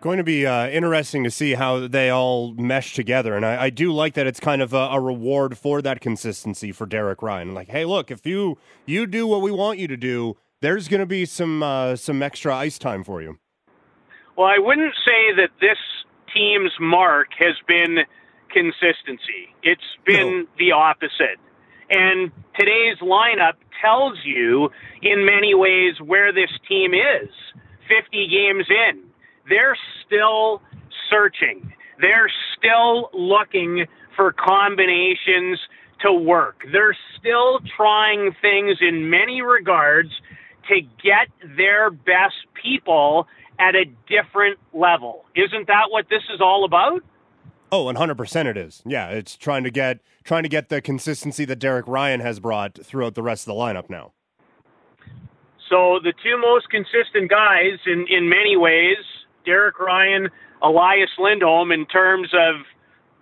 Going 0.00 0.16
to 0.16 0.24
be 0.24 0.46
uh, 0.46 0.68
interesting 0.68 1.24
to 1.24 1.30
see 1.30 1.54
how 1.54 1.86
they 1.86 2.08
all 2.08 2.54
mesh 2.54 2.94
together, 2.94 3.36
and 3.36 3.44
I, 3.44 3.64
I 3.64 3.70
do 3.70 3.92
like 3.92 4.14
that 4.14 4.26
it's 4.26 4.40
kind 4.40 4.62
of 4.62 4.72
a, 4.72 4.78
a, 4.78 4.98
reward 4.98 5.58
for 5.58 5.82
that 5.82 6.00
consistency 6.00 6.72
for 6.72 6.86
Derek 6.86 7.20
Ryan. 7.20 7.52
Like, 7.52 7.68
hey, 7.68 7.84
look, 7.84 8.10
if 8.10 8.24
you 8.24 8.56
you 8.86 9.06
do 9.06 9.26
what 9.26 9.42
we 9.42 9.50
want 9.50 9.78
you 9.78 9.86
to 9.88 9.98
do, 9.98 10.38
there's 10.60 10.88
going 10.88 11.00
to 11.00 11.06
be 11.06 11.24
some 11.24 11.62
uh, 11.62 11.96
some 11.96 12.22
extra 12.22 12.54
ice 12.54 12.78
time 12.78 13.04
for 13.04 13.22
you. 13.22 13.38
Well, 14.36 14.46
I 14.46 14.58
wouldn't 14.58 14.94
say 15.04 15.34
that 15.36 15.50
this 15.60 15.78
team's 16.34 16.72
mark 16.80 17.28
has 17.38 17.54
been 17.66 17.98
consistency. 18.52 19.54
It's 19.62 19.82
been 20.06 20.40
no. 20.40 20.46
the 20.58 20.72
opposite. 20.72 21.38
And 21.90 22.30
today's 22.58 22.98
lineup 23.02 23.54
tells 23.82 24.18
you 24.24 24.70
in 25.02 25.24
many 25.24 25.54
ways 25.54 25.94
where 26.04 26.32
this 26.32 26.50
team 26.68 26.92
is 26.94 27.28
50 27.88 28.28
games 28.28 28.66
in. 28.68 29.02
They're 29.48 29.76
still 30.06 30.62
searching. 31.10 31.72
They're 32.00 32.30
still 32.56 33.10
looking 33.12 33.86
for 34.16 34.32
combinations 34.32 35.58
to 36.02 36.12
work. 36.12 36.62
They're 36.72 36.96
still 37.18 37.58
trying 37.76 38.34
things 38.40 38.78
in 38.80 39.10
many 39.10 39.42
regards 39.42 40.10
to 40.70 40.80
get 41.02 41.28
their 41.56 41.90
best 41.90 42.36
people 42.60 43.26
at 43.58 43.74
a 43.74 43.84
different 44.08 44.58
level. 44.72 45.24
Isn't 45.36 45.66
that 45.66 45.90
what 45.90 46.06
this 46.08 46.22
is 46.32 46.40
all 46.40 46.64
about? 46.64 47.02
Oh, 47.72 47.84
100% 47.84 48.46
it 48.46 48.56
is. 48.56 48.82
Yeah, 48.86 49.10
it's 49.10 49.36
trying 49.36 49.64
to 49.64 49.70
get 49.70 50.00
trying 50.24 50.42
to 50.42 50.48
get 50.48 50.68
the 50.68 50.80
consistency 50.80 51.44
that 51.44 51.56
Derek 51.56 51.86
Ryan 51.86 52.20
has 52.20 52.40
brought 52.40 52.78
throughout 52.84 53.14
the 53.14 53.22
rest 53.22 53.46
of 53.46 53.54
the 53.54 53.60
lineup 53.60 53.88
now. 53.88 54.12
So 55.68 56.00
the 56.02 56.12
two 56.22 56.36
most 56.40 56.68
consistent 56.68 57.30
guys 57.30 57.78
in 57.86 58.06
in 58.08 58.28
many 58.28 58.56
ways, 58.56 58.96
Derek 59.44 59.78
Ryan, 59.78 60.28
Elias 60.62 61.10
Lindholm 61.18 61.70
in 61.70 61.86
terms 61.86 62.30
of 62.34 62.64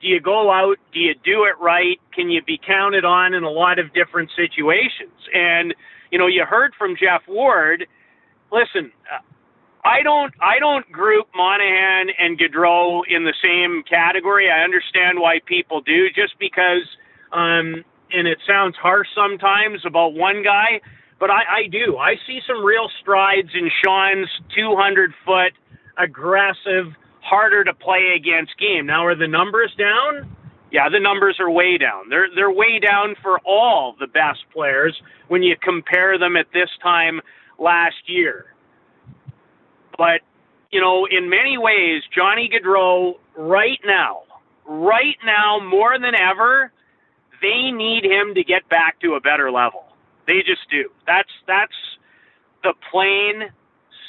do 0.01 0.07
you 0.07 0.21
go 0.21 0.51
out, 0.51 0.79
do 0.93 1.01
you 1.01 1.15
do 1.25 1.45
it 1.45 1.61
right, 1.61 2.01
can 2.15 2.31
you 2.31 2.41
be 2.43 2.59
counted 2.65 3.05
on 3.05 3.35
in 3.35 3.43
a 3.43 3.51
lot 3.51 3.79
of 3.79 3.93
different 3.93 4.31
situations? 4.37 5.13
And 5.35 5.75
you 6.11 6.19
know, 6.19 6.27
you 6.27 6.45
heard 6.45 6.73
from 6.79 6.97
Jeff 6.97 7.23
Ward. 7.29 7.87
Listen, 8.53 8.93
I 9.85 10.03
don't 10.03 10.35
I 10.41 10.59
don't 10.59 10.91
group 10.91 11.29
Monahan 11.35 12.09
and 12.19 12.39
Gaudreau 12.39 13.03
in 13.09 13.25
the 13.25 13.35
same 13.43 13.83
category. 13.89 14.51
I 14.51 14.63
understand 14.63 15.21
why 15.21 15.41
people 15.47 15.81
do, 15.81 16.09
just 16.11 16.39
because 16.39 16.85
um, 17.33 17.85
and 18.13 18.27
it 18.27 18.39
sounds 18.47 18.77
harsh 18.77 19.09
sometimes 19.15 19.85
about 19.85 20.15
one 20.15 20.43
guy, 20.43 20.81
but 21.21 21.31
I, 21.31 21.43
I 21.65 21.67
do. 21.71 21.97
I 21.99 22.15
see 22.27 22.41
some 22.47 22.65
real 22.65 22.89
strides 23.01 23.51
in 23.55 23.71
Sean's 23.85 24.29
200 24.55 25.13
foot, 25.25 25.53
aggressive, 25.99 26.95
harder 27.21 27.65
to 27.65 27.75
play 27.75 28.15
against 28.17 28.59
game. 28.59 28.87
Now, 28.87 29.05
are 29.05 29.15
the 29.15 29.29
numbers 29.29 29.75
down? 29.79 30.35
Yeah, 30.71 30.89
the 30.91 31.01
numbers 31.01 31.37
are 31.41 31.51
way 31.51 31.79
down. 31.79 32.09
They're 32.11 32.29
they're 32.35 32.51
way 32.53 32.79
down 32.79 33.15
for 33.23 33.39
all 33.47 33.97
the 33.99 34.07
best 34.07 34.41
players 34.53 35.01
when 35.29 35.43
you 35.43 35.57
compare 35.63 36.19
them 36.19 36.37
at 36.37 36.47
this 36.53 36.69
time 36.83 37.21
last 37.59 37.97
year. 38.07 38.47
But 39.97 40.21
you 40.71 40.81
know, 40.81 41.07
in 41.11 41.31
many 41.31 41.57
ways, 41.59 42.03
Johnny 42.15 42.51
Gaudreau 42.53 43.15
right 43.37 43.81
now, 43.87 44.23
right 44.67 45.17
now 45.25 45.61
more 45.61 45.99
than 45.99 46.15
ever, 46.15 46.71
they 47.41 47.71
need 47.71 48.05
him 48.05 48.35
to 48.35 48.45
get 48.45 48.69
back 48.69 49.01
to 49.01 49.15
a 49.15 49.21
better 49.21 49.51
level. 49.51 49.85
They 50.27 50.41
just 50.47 50.69
do. 50.71 50.91
That's 51.07 51.31
that's 51.47 51.73
the 52.63 52.75
plain, 52.91 53.51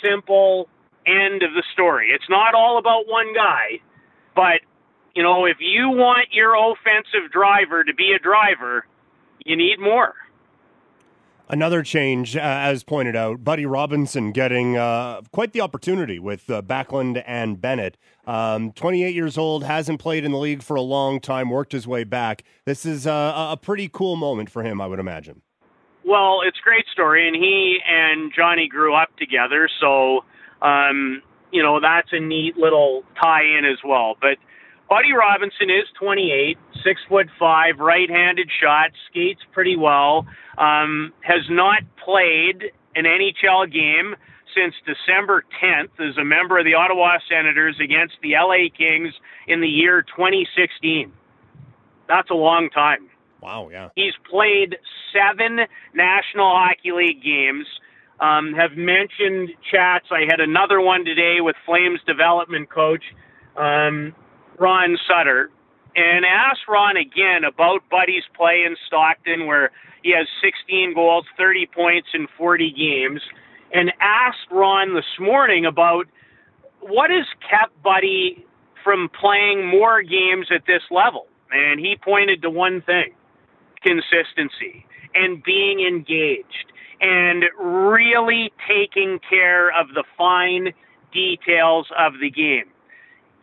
simple 0.03 0.67
end 1.05 1.43
of 1.43 1.53
the 1.53 1.63
story. 1.73 2.09
It's 2.13 2.29
not 2.29 2.53
all 2.53 2.77
about 2.77 3.07
one 3.07 3.33
guy, 3.33 3.79
but 4.35 4.61
you 5.19 5.23
know, 5.23 5.43
if 5.43 5.57
you 5.59 5.89
want 5.89 6.29
your 6.31 6.55
offensive 6.55 7.29
driver 7.29 7.83
to 7.83 7.93
be 7.93 8.13
a 8.15 8.19
driver, 8.19 8.85
you 9.43 9.57
need 9.57 9.77
more. 9.77 10.13
Another 11.49 11.83
change, 11.83 12.38
uh, 12.38 12.39
as 12.39 12.85
pointed 12.85 13.17
out, 13.17 13.43
Buddy 13.43 13.65
Robinson 13.65 14.31
getting 14.31 14.77
uh, 14.77 15.19
quite 15.33 15.51
the 15.51 15.59
opportunity 15.59 16.19
with 16.19 16.49
uh, 16.49 16.61
Backlund 16.61 17.21
and 17.27 17.59
Bennett. 17.59 17.97
Um, 18.27 18.71
28 18.71 19.13
years 19.13 19.38
old, 19.38 19.65
hasn't 19.65 19.99
played 19.99 20.23
in 20.23 20.31
the 20.31 20.38
league 20.38 20.63
for 20.63 20.77
a 20.77 20.81
long 20.81 21.19
time, 21.19 21.49
worked 21.49 21.73
his 21.73 21.85
way 21.85 22.05
back. 22.05 22.45
This 22.63 22.85
is 22.85 23.05
a 23.05 23.59
pretty 23.61 23.89
cool 23.91 24.15
moment 24.15 24.49
for 24.49 24.63
him, 24.63 24.79
I 24.79 24.88
would 24.88 24.99
imagine. 24.99 25.41
Well, 26.05 26.39
it's 26.47 26.59
a 26.59 26.63
great 26.63 26.85
story, 26.93 27.27
and 27.27 27.35
he 27.35 27.79
and 27.85 28.31
Johnny 28.33 28.69
grew 28.69 28.95
up 28.95 29.09
together, 29.17 29.67
so 29.81 30.23
um, 30.61 31.21
you 31.51 31.61
know 31.61 31.81
that's 31.81 32.07
a 32.13 32.21
neat 32.21 32.55
little 32.55 33.03
tie-in 33.21 33.65
as 33.65 33.79
well. 33.83 34.15
But 34.21 34.38
Buddy 34.89 35.13
Robinson 35.13 35.69
is 35.69 35.86
28, 36.00 36.58
six 36.84 37.00
foot 37.08 37.27
five, 37.39 37.79
right-handed 37.79 38.50
shot, 38.60 38.89
skates 39.10 39.41
pretty 39.51 39.77
well. 39.77 40.25
Um, 40.58 41.13
has 41.22 41.46
not 41.50 41.84
played 42.03 42.72
an 42.96 43.05
NHL 43.05 43.72
game 43.72 44.15
since 44.55 44.74
December 44.86 45.46
10th 45.63 45.93
as 46.00 46.17
a 46.17 46.25
member 46.25 46.58
of 46.58 46.65
the 46.65 46.74
Ottawa 46.74 47.19
Senators 47.29 47.75
against 47.79 48.15
the 48.24 48.34
LA 48.34 48.69
Kings 48.75 49.13
in 49.48 49.62
the 49.62 49.67
year 49.67 50.01
2016. 50.01 51.13
That's 52.08 52.31
a 52.31 52.36
long 52.36 52.72
time. 52.72 53.10
Wow, 53.41 53.69
yeah. 53.72 53.89
He's 53.96 54.13
played 54.29 54.75
seven 55.13 55.60
National 55.93 56.50
Hockey 56.50 56.91
League 56.91 57.24
games. 57.24 57.67
Um, 58.19 58.53
have 58.53 58.72
mentioned 58.75 59.50
chats. 59.72 60.08
I 60.12 60.25
had 60.29 60.41
another 60.41 60.81
one 60.81 61.05
today 61.05 61.38
with 61.39 61.55
Flames 61.65 62.01
development 62.05 62.69
coach. 62.69 63.03
Um, 63.55 64.13
Ron 64.59 64.97
Sutter 65.07 65.49
and 65.95 66.25
asked 66.25 66.67
Ron 66.67 66.97
again 66.97 67.43
about 67.43 67.81
Buddy's 67.89 68.23
play 68.35 68.63
in 68.65 68.75
Stockton, 68.87 69.47
where 69.47 69.71
he 70.03 70.11
has 70.11 70.27
16 70.43 70.93
goals, 70.93 71.25
30 71.37 71.67
points 71.73 72.07
in 72.13 72.27
40 72.37 72.71
games, 72.71 73.21
and 73.73 73.91
asked 73.99 74.51
Ron 74.51 74.93
this 74.93 75.19
morning 75.19 75.65
about 75.65 76.05
what 76.81 77.09
has 77.09 77.25
kept 77.49 77.81
Buddy 77.83 78.45
from 78.83 79.09
playing 79.19 79.67
more 79.67 80.01
games 80.01 80.47
at 80.53 80.65
this 80.67 80.83
level. 80.91 81.27
And 81.51 81.79
he 81.79 81.95
pointed 82.01 82.41
to 82.43 82.49
one 82.49 82.81
thing 82.81 83.13
consistency 83.81 84.85
and 85.15 85.41
being 85.43 85.79
engaged 85.79 86.71
and 87.01 87.45
really 87.59 88.51
taking 88.67 89.19
care 89.27 89.69
of 89.69 89.87
the 89.95 90.03
fine 90.17 90.73
details 91.13 91.87
of 91.97 92.13
the 92.21 92.29
game. 92.29 92.69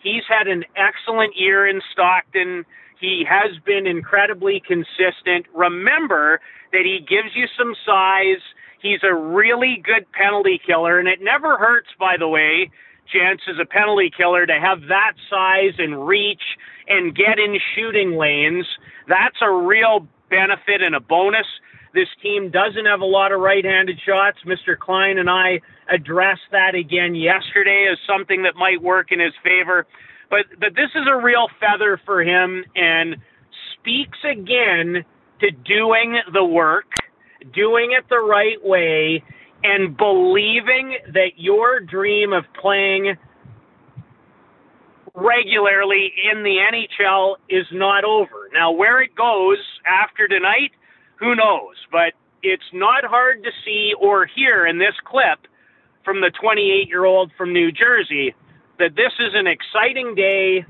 He's 0.03 0.23
had 0.29 0.47
an 0.49 0.65
excellent 0.77 1.35
year 1.37 1.67
in 1.67 1.81
Stockton. 1.93 2.65
He 3.01 3.25
has 3.29 3.59
been 3.65 3.87
incredibly 3.87 4.63
consistent. 4.67 5.47
Remember 5.55 6.41
that 6.73 6.83
he 6.85 7.01
gives 7.01 7.35
you 7.35 7.47
some 7.59 7.75
size. 7.85 8.43
He's 8.81 9.01
a 9.03 9.15
really 9.15 9.83
good 9.85 10.11
penalty 10.13 10.61
killer, 10.65 10.99
and 10.99 11.09
it 11.09 11.21
never 11.23 11.59
hurts, 11.59 11.89
by 11.99 12.17
the 12.19 12.29
way, 12.29 12.71
Chance 13.13 13.43
is 13.47 13.59
a 13.61 13.65
penalty 13.65 14.11
killer 14.15 14.47
to 14.47 14.59
have 14.61 14.83
that 14.89 15.13
size 15.31 15.75
and 15.79 16.07
reach 16.07 16.43
and 16.89 17.15
get 17.15 17.39
in 17.39 17.59
shooting 17.75 18.17
lanes. 18.17 18.67
That's 19.09 19.37
a 19.41 19.51
real 19.51 20.07
benefit 20.29 20.83
and 20.83 20.95
a 20.95 21.01
bonus. 21.01 21.47
This 21.97 22.09
team 22.23 22.51
doesn't 22.51 22.85
have 22.85 23.01
a 23.01 23.07
lot 23.07 23.33
of 23.33 23.41
right 23.41 23.65
handed 23.65 23.99
shots. 24.07 24.37
Mr. 24.45 24.79
Klein 24.79 25.17
and 25.17 25.31
I 25.31 25.63
addressed 25.91 26.45
that 26.53 26.75
again 26.75 27.15
yesterday 27.15 27.89
as 27.91 27.97
something 28.07 28.43
that 28.43 28.55
might 28.55 28.83
work 28.83 29.13
in 29.13 29.19
his 29.19 29.33
favor. 29.43 29.87
But 30.29 30.45
but 30.61 30.75
this 30.77 30.91
is 30.95 31.07
a 31.11 31.17
real 31.17 31.47
feather 31.59 31.99
for 32.05 32.23
him 32.23 32.63
and 32.77 33.17
speaks 33.81 34.19
again 34.31 35.07
to 35.41 35.51
doing 35.51 36.21
the 36.35 36.45
work, 36.45 36.85
doing 37.55 37.93
it 37.97 38.05
the 38.11 38.21
right 38.21 38.63
way, 38.63 39.25
and 39.65 39.97
believing 39.97 40.99
that 41.15 41.39
your 41.39 41.81
dream 41.81 42.35
of 42.35 42.45
playing 42.61 43.17
regularly 45.15 46.13
in 46.31 46.43
the 46.43 46.59
NHL 46.59 47.37
is 47.49 47.65
not 47.73 48.05
over. 48.05 48.51
Now, 48.53 48.73
where 48.73 49.01
it 49.01 49.15
goes 49.17 49.57
after 49.87 50.29
tonight, 50.29 50.73
who 51.19 51.35
knows? 51.35 51.77
But 51.91 52.15
it's 52.43 52.71
not 52.73 53.05
hard 53.05 53.43
to 53.45 53.51
see 53.65 53.93
or 54.01 54.27
hear 54.27 54.67
in 54.67 54.79
this 54.79 54.95
clip 55.05 55.47
from 56.05 56.21
the 56.21 56.31
28 56.41 56.89
year 56.89 57.05
old 57.05 57.33
from 57.37 57.53
New 57.53 57.73
Jersey 57.73 58.35
that 58.79 58.95
this 58.95 59.13
is 59.19 59.33
an 59.35 59.47
exciting 59.47 60.15
day 60.15 60.65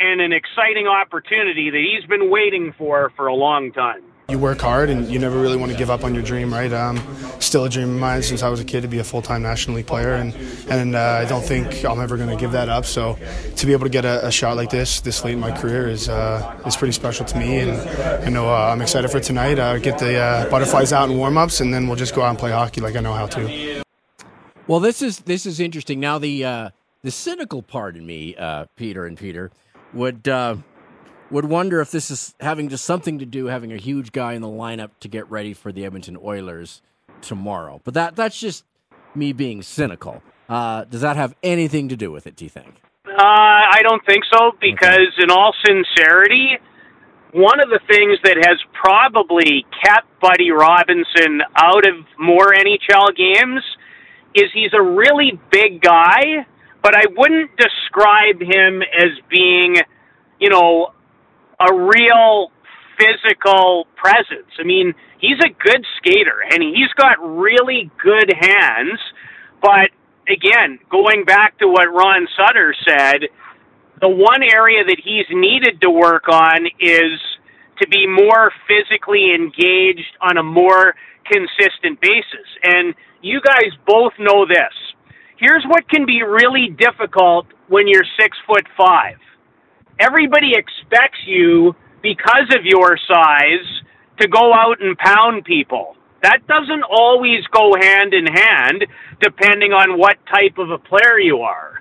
and 0.00 0.20
an 0.20 0.32
exciting 0.32 0.86
opportunity 0.86 1.70
that 1.70 1.78
he's 1.78 2.06
been 2.08 2.30
waiting 2.30 2.74
for 2.76 3.12
for 3.16 3.28
a 3.28 3.34
long 3.34 3.72
time. 3.72 4.02
You 4.28 4.38
work 4.38 4.58
hard 4.58 4.88
and 4.88 5.06
you 5.06 5.18
never 5.18 5.38
really 5.38 5.58
want 5.58 5.70
to 5.70 5.76
give 5.76 5.90
up 5.90 6.02
on 6.02 6.14
your 6.14 6.22
dream, 6.22 6.50
right? 6.50 6.72
Um, 6.72 6.98
still 7.40 7.66
a 7.66 7.68
dream 7.68 7.90
of 7.90 8.00
mine 8.00 8.22
since 8.22 8.42
I 8.42 8.48
was 8.48 8.58
a 8.58 8.64
kid 8.64 8.80
to 8.80 8.88
be 8.88 8.98
a 8.98 9.04
full-time 9.04 9.42
National 9.42 9.76
League 9.76 9.86
player, 9.86 10.14
and 10.14 10.34
and 10.70 10.96
uh, 10.96 11.20
I 11.22 11.26
don't 11.26 11.44
think 11.44 11.84
I'm 11.84 12.00
ever 12.00 12.16
going 12.16 12.30
to 12.30 12.36
give 12.36 12.52
that 12.52 12.70
up. 12.70 12.86
So 12.86 13.18
to 13.56 13.66
be 13.66 13.72
able 13.72 13.84
to 13.84 13.90
get 13.90 14.06
a, 14.06 14.26
a, 14.26 14.32
shot 14.32 14.56
like 14.56 14.70
this 14.70 15.00
this 15.02 15.24
late 15.24 15.34
in 15.34 15.40
my 15.40 15.54
career 15.54 15.88
is 15.90 16.08
uh, 16.08 16.58
is 16.64 16.74
pretty 16.74 16.92
special 16.92 17.26
to 17.26 17.38
me, 17.38 17.58
and 17.58 17.72
I 18.24 18.30
know 18.30 18.48
uh, 18.48 18.70
I'm 18.72 18.80
excited 18.80 19.10
for 19.10 19.20
tonight. 19.20 19.58
Uh, 19.58 19.76
get 19.78 19.98
the 19.98 20.16
uh, 20.16 20.48
butterflies 20.48 20.94
out 20.94 21.10
in 21.10 21.18
warm-ups, 21.18 21.60
and 21.60 21.74
then 21.74 21.86
we'll 21.86 21.96
just 21.96 22.14
go 22.14 22.22
out 22.22 22.30
and 22.30 22.38
play 22.38 22.50
hockey 22.50 22.80
like 22.80 22.96
I 22.96 23.00
know 23.00 23.12
how 23.12 23.26
to. 23.26 23.82
Well, 24.66 24.80
this 24.80 25.02
is 25.02 25.18
this 25.18 25.44
is 25.44 25.60
interesting. 25.60 26.00
Now 26.00 26.18
the 26.18 26.46
uh, 26.46 26.70
the 27.02 27.10
cynical 27.10 27.60
part 27.60 27.94
in 27.94 28.06
me, 28.06 28.36
Peter 28.76 29.04
and 29.04 29.18
Peter, 29.18 29.50
would 29.92 30.26
would 31.34 31.46
wonder 31.46 31.80
if 31.80 31.90
this 31.90 32.12
is 32.12 32.32
having 32.38 32.68
just 32.68 32.84
something 32.84 33.18
to 33.18 33.26
do 33.26 33.46
having 33.46 33.72
a 33.72 33.76
huge 33.76 34.12
guy 34.12 34.34
in 34.34 34.40
the 34.40 34.48
lineup 34.48 34.90
to 35.00 35.08
get 35.08 35.28
ready 35.28 35.52
for 35.52 35.72
the 35.72 35.84
Edmonton 35.84 36.16
Oilers 36.22 36.80
tomorrow. 37.22 37.80
But 37.82 37.94
that 37.94 38.14
that's 38.14 38.38
just 38.38 38.64
me 39.16 39.32
being 39.32 39.60
cynical. 39.60 40.22
Uh, 40.48 40.84
does 40.84 41.00
that 41.00 41.16
have 41.16 41.34
anything 41.42 41.88
to 41.88 41.96
do 41.96 42.12
with 42.12 42.28
it? 42.28 42.36
Do 42.36 42.44
you 42.44 42.50
think? 42.50 42.80
Uh, 43.04 43.18
I 43.18 43.80
don't 43.82 44.04
think 44.06 44.22
so 44.32 44.52
because, 44.60 45.10
okay. 45.14 45.24
in 45.24 45.30
all 45.32 45.52
sincerity, 45.66 46.58
one 47.32 47.58
of 47.60 47.68
the 47.68 47.80
things 47.88 48.18
that 48.22 48.36
has 48.36 48.58
probably 48.72 49.66
kept 49.84 50.06
Buddy 50.20 50.52
Robinson 50.52 51.42
out 51.56 51.84
of 51.84 52.06
more 52.16 52.54
NHL 52.54 53.16
games 53.16 53.62
is 54.36 54.44
he's 54.54 54.72
a 54.72 54.82
really 54.82 55.38
big 55.50 55.80
guy, 55.80 56.46
but 56.80 56.94
I 56.94 57.06
wouldn't 57.16 57.50
describe 57.56 58.40
him 58.40 58.82
as 58.82 59.10
being, 59.28 59.76
you 60.38 60.48
know, 60.48 60.92
a 61.60 61.74
real 61.74 62.50
physical 62.98 63.86
presence. 63.96 64.50
I 64.58 64.64
mean, 64.64 64.94
he's 65.18 65.38
a 65.44 65.50
good 65.50 65.84
skater 65.98 66.42
and 66.50 66.62
he's 66.62 66.92
got 66.96 67.16
really 67.20 67.90
good 68.02 68.32
hands, 68.40 69.00
but 69.62 69.90
again, 70.28 70.78
going 70.90 71.24
back 71.24 71.58
to 71.58 71.68
what 71.68 71.86
Ron 71.92 72.26
Sutter 72.36 72.74
said, 72.86 73.28
the 74.00 74.08
one 74.08 74.42
area 74.42 74.84
that 74.84 75.00
he's 75.02 75.26
needed 75.30 75.80
to 75.82 75.90
work 75.90 76.28
on 76.28 76.66
is 76.80 77.20
to 77.80 77.88
be 77.88 78.06
more 78.06 78.52
physically 78.68 79.34
engaged 79.34 80.16
on 80.20 80.36
a 80.36 80.42
more 80.42 80.94
consistent 81.24 82.00
basis. 82.00 82.48
And 82.62 82.94
you 83.22 83.40
guys 83.40 83.72
both 83.86 84.12
know 84.18 84.46
this. 84.46 84.72
Here's 85.36 85.64
what 85.66 85.88
can 85.88 86.06
be 86.06 86.22
really 86.22 86.68
difficult 86.78 87.46
when 87.68 87.88
you're 87.88 88.04
six 88.18 88.36
foot 88.46 88.66
five 88.76 89.16
everybody 90.00 90.52
expects 90.54 91.18
you 91.26 91.74
because 92.02 92.48
of 92.56 92.64
your 92.64 92.98
size 93.08 93.66
to 94.20 94.28
go 94.28 94.52
out 94.52 94.80
and 94.80 94.96
pound 94.98 95.44
people. 95.44 95.96
That 96.22 96.46
doesn't 96.46 96.84
always 96.84 97.44
go 97.52 97.74
hand 97.80 98.14
in 98.14 98.26
hand 98.26 98.84
depending 99.20 99.72
on 99.72 99.98
what 99.98 100.16
type 100.26 100.58
of 100.58 100.70
a 100.70 100.78
player 100.78 101.18
you 101.18 101.38
are. 101.38 101.80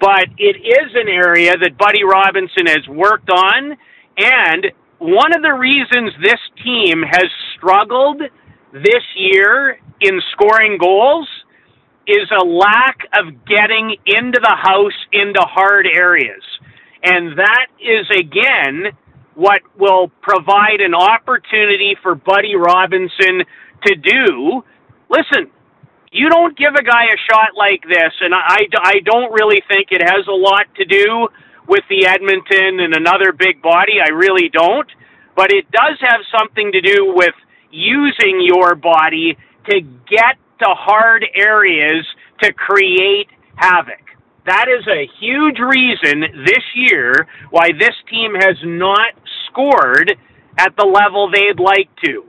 But 0.00 0.26
it 0.38 0.56
is 0.56 0.90
an 0.94 1.08
area 1.08 1.54
that 1.56 1.78
Buddy 1.78 2.04
Robinson 2.04 2.66
has 2.66 2.86
worked 2.88 3.30
on 3.30 3.76
and 4.18 4.66
one 4.98 5.34
of 5.34 5.42
the 5.42 5.52
reasons 5.52 6.12
this 6.22 6.40
team 6.64 7.02
has 7.02 7.26
struggled 7.56 8.22
this 8.72 9.04
year 9.14 9.78
in 10.00 10.20
scoring 10.32 10.78
goals 10.78 11.28
is 12.06 12.30
a 12.30 12.44
lack 12.44 12.98
of 13.18 13.44
getting 13.46 13.96
into 14.06 14.40
the 14.40 14.56
house 14.56 14.96
into 15.12 15.40
hard 15.42 15.86
areas. 15.86 16.42
And 17.06 17.38
that 17.38 17.66
is, 17.78 18.10
again, 18.10 18.90
what 19.36 19.62
will 19.78 20.10
provide 20.22 20.80
an 20.80 20.94
opportunity 20.94 21.94
for 22.02 22.16
Buddy 22.16 22.56
Robinson 22.56 23.46
to 23.86 23.94
do. 23.94 24.64
Listen, 25.08 25.52
you 26.10 26.28
don't 26.28 26.56
give 26.58 26.74
a 26.74 26.82
guy 26.82 27.04
a 27.04 27.18
shot 27.30 27.50
like 27.56 27.82
this, 27.86 28.12
and 28.20 28.34
I, 28.34 28.66
I 28.82 28.94
don't 29.04 29.32
really 29.32 29.62
think 29.68 29.88
it 29.92 30.02
has 30.02 30.26
a 30.26 30.32
lot 30.32 30.66
to 30.76 30.84
do 30.84 31.28
with 31.68 31.84
the 31.88 32.06
Edmonton 32.06 32.80
and 32.80 32.94
another 32.94 33.32
big 33.32 33.62
body. 33.62 34.00
I 34.04 34.10
really 34.10 34.48
don't. 34.48 34.90
But 35.36 35.52
it 35.52 35.70
does 35.70 35.98
have 36.00 36.20
something 36.36 36.72
to 36.72 36.80
do 36.80 37.12
with 37.14 37.34
using 37.70 38.40
your 38.42 38.74
body 38.74 39.36
to 39.68 39.80
get 39.80 40.38
to 40.60 40.68
hard 40.68 41.24
areas 41.34 42.06
to 42.40 42.52
create 42.52 43.28
havoc. 43.56 44.00
That 44.46 44.66
is 44.68 44.86
a 44.86 45.08
huge 45.18 45.58
reason 45.58 46.20
this 46.44 46.62
year 46.76 47.26
why 47.50 47.70
this 47.78 47.94
team 48.08 48.34
has 48.34 48.56
not 48.64 49.12
scored 49.48 50.16
at 50.56 50.76
the 50.76 50.84
level 50.84 51.30
they'd 51.30 51.58
like 51.58 51.88
to. 52.04 52.24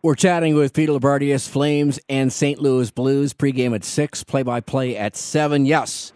We're 0.00 0.14
chatting 0.14 0.54
with 0.54 0.72
Peter 0.74 0.92
Loubardias, 0.92 1.48
Flames 1.48 1.98
and 2.08 2.32
St. 2.32 2.60
Louis 2.60 2.90
Blues. 2.90 3.32
Pregame 3.32 3.74
at 3.74 3.84
6, 3.84 4.22
play 4.24 4.42
by 4.42 4.60
play 4.60 4.96
at 4.96 5.16
7. 5.16 5.64
Yes, 5.66 6.12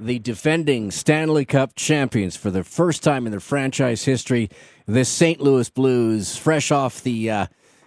the 0.00 0.18
defending 0.20 0.90
Stanley 0.90 1.44
Cup 1.44 1.74
champions 1.74 2.34
for 2.34 2.50
the 2.50 2.64
first 2.64 3.02
time 3.02 3.26
in 3.26 3.30
their 3.30 3.40
franchise 3.40 4.04
history. 4.04 4.48
This 4.86 5.08
St. 5.08 5.40
Louis 5.40 5.68
Blues, 5.68 6.36
fresh 6.36 6.70
off 6.70 7.02
the, 7.02 7.30
uh, 7.30 7.46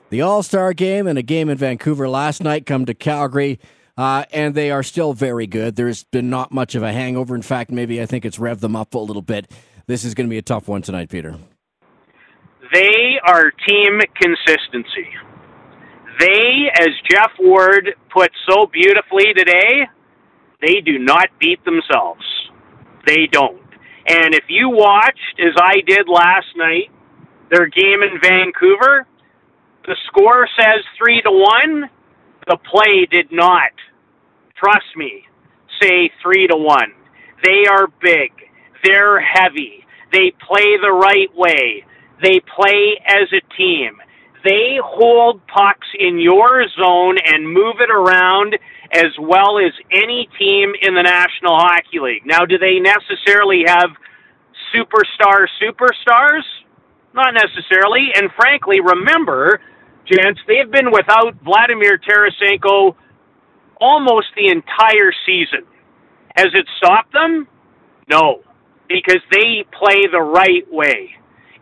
the 0.10 0.22
All 0.22 0.44
Star 0.44 0.74
game 0.74 1.08
and 1.08 1.18
a 1.18 1.24
game 1.24 1.50
in 1.50 1.58
Vancouver 1.58 2.08
last 2.08 2.44
night, 2.44 2.66
come 2.66 2.86
to 2.86 2.94
Calgary. 2.94 3.60
Uh, 3.98 4.26
and 4.34 4.56
they 4.56 4.72
are 4.72 4.84
still 4.84 5.14
very 5.14 5.48
good. 5.48 5.76
There's 5.76 6.04
been 6.04 6.30
not 6.30 6.52
much 6.52 6.76
of 6.76 6.84
a 6.84 6.92
hangover. 6.92 7.34
In 7.34 7.42
fact, 7.42 7.72
maybe 7.72 8.02
I 8.02 8.06
think 8.06 8.26
it's 8.26 8.38
revved 8.38 8.60
them 8.60 8.76
up 8.76 8.94
a 8.94 9.00
little 9.00 9.22
bit. 9.22 9.50
This 9.88 10.04
is 10.04 10.14
going 10.14 10.28
to 10.28 10.30
be 10.30 10.38
a 10.38 10.42
tough 10.42 10.68
one 10.68 10.82
tonight, 10.82 11.10
Peter. 11.10 11.38
They 12.74 13.20
are 13.26 13.52
team 13.52 14.00
consistency. 14.20 15.08
They, 16.20 16.70
as 16.78 16.90
Jeff 17.10 17.32
Ward 17.40 17.90
put 18.14 18.32
so 18.50 18.66
beautifully 18.66 19.34
today, 19.36 19.88
they 20.62 20.82
do 20.82 20.98
not 21.00 21.28
beat 21.40 21.64
themselves. 21.64 22.24
They 23.06 23.28
don't. 23.32 23.62
And 24.08 24.34
if 24.34 24.46
you 24.50 24.70
watched, 24.70 25.40
as 25.40 25.54
I 25.58 25.76
did 25.86 26.08
last 26.08 26.48
night, 26.56 26.90
their 27.52 27.68
game 27.68 28.02
in 28.02 28.20
Vancouver, 28.22 29.08
the 29.86 29.96
score 30.08 30.48
says 30.60 30.84
three 30.98 31.22
to 31.22 31.32
one. 31.32 31.90
The 32.48 32.58
play 32.58 33.08
did 33.10 33.32
not. 33.32 33.72
Trust 34.56 34.96
me, 34.96 35.24
say 35.82 36.12
three 36.22 36.48
to 36.48 36.58
one. 36.58 36.94
They 37.44 37.66
are 37.70 37.88
big. 38.02 38.32
They're 38.84 39.20
heavy. 39.20 39.86
They 40.12 40.32
play 40.48 40.78
the 40.82 40.92
right 40.92 41.30
way. 41.36 41.86
They 42.24 42.40
play 42.56 43.00
as 43.06 43.28
a 43.34 43.42
team. 43.58 43.98
They 44.44 44.78
hold 44.84 45.42
pucks 45.48 45.88
in 45.98 46.20
your 46.20 46.64
zone 46.80 47.18
and 47.26 47.52
move 47.52 47.78
it 47.80 47.90
around 47.90 48.56
as 48.94 49.12
well 49.20 49.58
as 49.58 49.74
any 49.92 50.30
team 50.38 50.74
in 50.82 50.94
the 50.94 51.02
National 51.02 51.58
Hockey 51.58 52.00
League. 52.00 52.26
Now, 52.26 52.46
do 52.46 52.58
they 52.58 52.80
necessarily 52.80 53.64
have 53.68 53.90
superstar 54.74 55.48
superstars? 55.62 56.44
Not 57.14 57.34
necessarily. 57.34 58.10
And 58.16 58.30
frankly, 58.38 58.82
remember, 58.82 59.62
gents, 60.06 60.40
they've 60.48 60.72
been 60.72 60.92
without 60.92 61.36
Vladimir 61.44 62.00
Tarasenko 62.00 62.96
almost 63.80 64.28
the 64.36 64.48
entire 64.48 65.12
season. 65.26 65.66
Has 66.36 66.48
it 66.54 66.68
stopped 66.78 67.14
them? 67.14 67.48
No, 68.10 68.42
because 68.88 69.22
they 69.32 69.66
play 69.78 70.08
the 70.12 70.22
right 70.22 70.66
way 70.72 71.12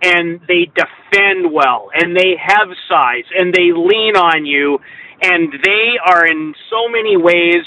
and 0.02 0.42
they 0.48 0.70
defend 0.76 1.52
well 1.52 1.90
and 1.94 2.16
they 2.16 2.36
have 2.42 2.68
size 2.90 3.24
and 3.38 3.54
they 3.54 3.72
lean 3.72 4.16
on 4.18 4.46
you 4.46 4.80
and 5.22 5.54
they 5.64 5.94
are 6.06 6.26
in 6.26 6.54
so 6.70 6.90
many 6.90 7.16
ways 7.16 7.64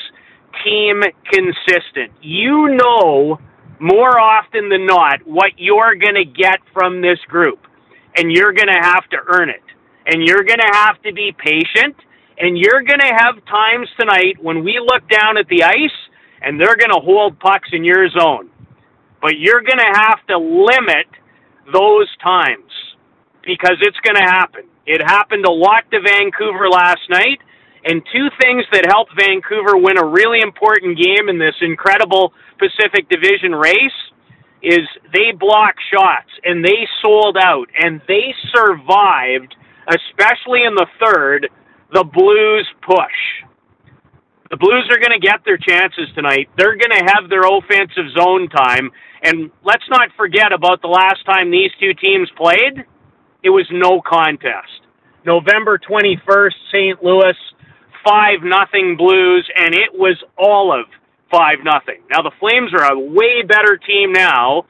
team 0.64 1.00
consistent. 1.30 2.12
You 2.20 2.76
know 2.76 3.38
more 3.78 4.18
often 4.18 4.68
than 4.68 4.86
not 4.86 5.20
what 5.26 5.52
you're 5.56 5.94
going 5.96 6.14
to 6.14 6.24
get 6.24 6.60
from 6.72 7.00
this 7.00 7.18
group 7.28 7.60
and 8.16 8.32
you're 8.32 8.52
going 8.52 8.68
to 8.68 8.80
have 8.80 9.08
to 9.10 9.16
earn 9.28 9.50
it 9.50 9.62
and 10.06 10.22
you're 10.26 10.44
going 10.44 10.60
to 10.60 10.72
have 10.72 11.02
to 11.02 11.12
be 11.12 11.34
patient 11.36 11.96
and 12.38 12.58
you're 12.58 12.82
going 12.82 13.00
to 13.00 13.14
have 13.16 13.44
times 13.46 13.88
tonight 13.98 14.36
when 14.40 14.64
we 14.64 14.78
look 14.80 15.08
down 15.08 15.38
at 15.38 15.48
the 15.48 15.64
ice 15.64 15.98
and 16.42 16.60
they're 16.60 16.76
going 16.76 16.92
to 16.92 17.00
hold 17.00 17.38
pucks 17.40 17.68
in 17.72 17.84
your 17.84 18.08
zone. 18.10 18.50
But 19.20 19.38
you're 19.38 19.62
going 19.62 19.78
to 19.78 19.92
have 19.94 20.24
to 20.28 20.38
limit 20.38 21.08
those 21.72 22.08
times 22.22 22.70
because 23.44 23.76
it's 23.80 23.98
going 24.04 24.16
to 24.16 24.28
happen. 24.30 24.64
It 24.86 25.00
happened 25.02 25.44
a 25.46 25.52
lot 25.52 25.90
to 25.90 26.00
Vancouver 26.00 26.68
last 26.68 27.02
night. 27.10 27.40
And 27.84 28.02
two 28.12 28.28
things 28.42 28.64
that 28.72 28.84
helped 28.86 29.12
Vancouver 29.16 29.76
win 29.78 29.96
a 29.96 30.04
really 30.04 30.40
important 30.40 30.98
game 30.98 31.28
in 31.28 31.38
this 31.38 31.54
incredible 31.60 32.32
Pacific 32.58 33.08
Division 33.08 33.54
race 33.54 34.00
is 34.62 34.82
they 35.12 35.30
blocked 35.38 35.80
shots 35.92 36.30
and 36.44 36.64
they 36.64 36.86
sold 37.00 37.36
out 37.38 37.66
and 37.78 38.02
they 38.08 38.34
survived, 38.52 39.54
especially 39.88 40.64
in 40.64 40.74
the 40.74 40.86
third, 41.02 41.48
the 41.92 42.04
Blues 42.04 42.66
push. 42.82 43.46
The 44.50 44.56
Blues 44.56 44.88
are 44.90 44.98
going 44.98 45.18
to 45.18 45.24
get 45.24 45.42
their 45.44 45.58
chances 45.58 46.08
tonight. 46.14 46.48
They're 46.56 46.76
going 46.76 46.94
to 46.94 47.04
have 47.14 47.28
their 47.28 47.42
offensive 47.42 48.10
zone 48.16 48.48
time. 48.48 48.90
And 49.22 49.50
let's 49.64 49.86
not 49.90 50.10
forget 50.16 50.52
about 50.52 50.82
the 50.82 50.88
last 50.88 51.24
time 51.26 51.50
these 51.50 51.70
two 51.80 51.94
teams 51.94 52.30
played. 52.36 52.86
It 53.42 53.50
was 53.50 53.66
no 53.72 54.00
contest. 54.00 54.86
November 55.24 55.78
21st, 55.78 56.54
St. 56.70 57.02
Louis, 57.02 57.34
5 58.06 58.44
nothing 58.44 58.96
Blues, 58.96 59.48
and 59.56 59.74
it 59.74 59.90
was 59.92 60.16
all 60.38 60.72
of 60.72 60.86
5 61.32 61.58
nothing. 61.64 62.02
Now, 62.10 62.22
the 62.22 62.30
Flames 62.38 62.70
are 62.72 62.92
a 62.92 62.98
way 62.98 63.42
better 63.42 63.76
team 63.76 64.12
now 64.12 64.66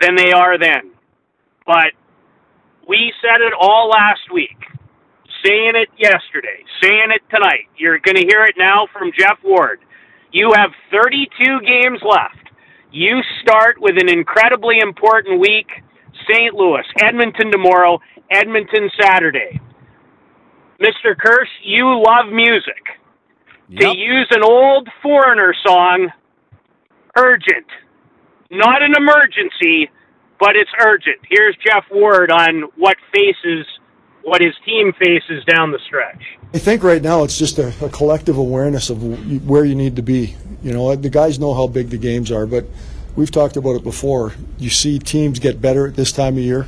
than 0.00 0.14
they 0.14 0.30
are 0.30 0.58
then. 0.58 0.92
But 1.66 1.98
we 2.88 3.12
said 3.20 3.40
it 3.40 3.52
all 3.58 3.88
last 3.88 4.32
week 4.32 4.56
saying 5.44 5.72
it 5.74 5.88
yesterday, 5.98 6.64
saying 6.82 7.10
it 7.14 7.22
tonight. 7.30 7.68
You're 7.76 7.98
going 7.98 8.16
to 8.16 8.26
hear 8.26 8.44
it 8.44 8.54
now 8.58 8.86
from 8.92 9.12
Jeff 9.16 9.38
Ward. 9.44 9.80
You 10.32 10.52
have 10.56 10.70
32 10.90 11.60
games 11.60 12.00
left. 12.02 12.50
You 12.92 13.20
start 13.42 13.76
with 13.80 13.96
an 14.00 14.08
incredibly 14.08 14.78
important 14.80 15.40
week 15.40 15.66
St. 16.28 16.54
Louis, 16.54 16.84
Edmonton 17.02 17.52
tomorrow, 17.52 17.98
Edmonton 18.30 18.90
Saturday. 19.00 19.60
Mr. 20.80 21.16
Kirsch, 21.16 21.48
you 21.62 22.02
love 22.04 22.32
music. 22.32 22.82
Yep. 23.68 23.80
To 23.80 23.98
use 23.98 24.28
an 24.30 24.42
old 24.44 24.88
foreigner 25.02 25.54
song, 25.66 26.08
urgent. 27.16 27.66
Not 28.50 28.82
an 28.82 28.94
emergency, 28.96 29.90
but 30.38 30.56
it's 30.56 30.70
urgent. 30.80 31.18
Here's 31.28 31.56
Jeff 31.64 31.84
Ward 31.90 32.30
on 32.30 32.62
what 32.76 32.96
faces 33.12 33.66
what 34.26 34.42
his 34.42 34.54
team 34.64 34.92
faces 34.98 35.44
down 35.44 35.70
the 35.70 35.78
stretch. 35.86 36.20
I 36.52 36.58
think 36.58 36.82
right 36.82 37.00
now 37.00 37.22
it's 37.22 37.38
just 37.38 37.58
a, 37.60 37.72
a, 37.80 37.88
collective 37.88 38.36
awareness 38.36 38.90
of 38.90 39.00
where 39.46 39.64
you 39.64 39.76
need 39.76 39.94
to 39.96 40.02
be. 40.02 40.34
You 40.64 40.72
know, 40.72 40.96
the 40.96 41.08
guys 41.08 41.38
know 41.38 41.54
how 41.54 41.68
big 41.68 41.90
the 41.90 41.96
games 41.96 42.32
are, 42.32 42.44
but 42.44 42.64
we've 43.14 43.30
talked 43.30 43.56
about 43.56 43.76
it 43.76 43.84
before. 43.84 44.32
You 44.58 44.68
see 44.68 44.98
teams 44.98 45.38
get 45.38 45.62
better 45.62 45.86
at 45.86 45.94
this 45.94 46.10
time 46.10 46.34
of 46.38 46.42
year. 46.42 46.66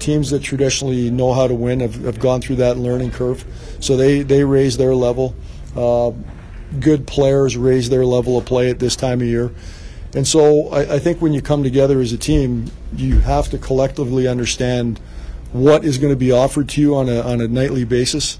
Teams 0.00 0.28
that 0.30 0.42
traditionally 0.42 1.10
know 1.10 1.32
how 1.32 1.48
to 1.48 1.54
win 1.54 1.80
have, 1.80 1.94
have 1.94 2.20
gone 2.20 2.42
through 2.42 2.56
that 2.56 2.76
learning 2.76 3.10
curve, 3.10 3.42
so 3.80 3.96
they, 3.96 4.20
they 4.20 4.44
raise 4.44 4.76
their 4.76 4.94
level. 4.94 5.34
Uh, 5.74 6.12
good 6.78 7.06
players 7.06 7.56
raise 7.56 7.88
their 7.88 8.04
level 8.04 8.36
of 8.36 8.44
play 8.44 8.68
at 8.68 8.78
this 8.78 8.96
time 8.96 9.22
of 9.22 9.26
year. 9.26 9.50
And 10.14 10.26
so 10.26 10.68
I, 10.68 10.94
I 10.94 10.98
think 10.98 11.20
when 11.20 11.32
you 11.32 11.42
come 11.42 11.62
together 11.62 12.00
as 12.00 12.12
a 12.12 12.18
team, 12.18 12.70
you 12.96 13.20
have 13.20 13.48
to 13.50 13.58
collectively 13.58 14.26
understand– 14.28 15.00
what 15.52 15.84
is 15.84 15.98
going 15.98 16.12
to 16.12 16.16
be 16.16 16.32
offered 16.32 16.68
to 16.70 16.80
you 16.80 16.94
on 16.94 17.08
a, 17.08 17.20
on 17.20 17.40
a 17.40 17.48
nightly 17.48 17.84
basis, 17.84 18.38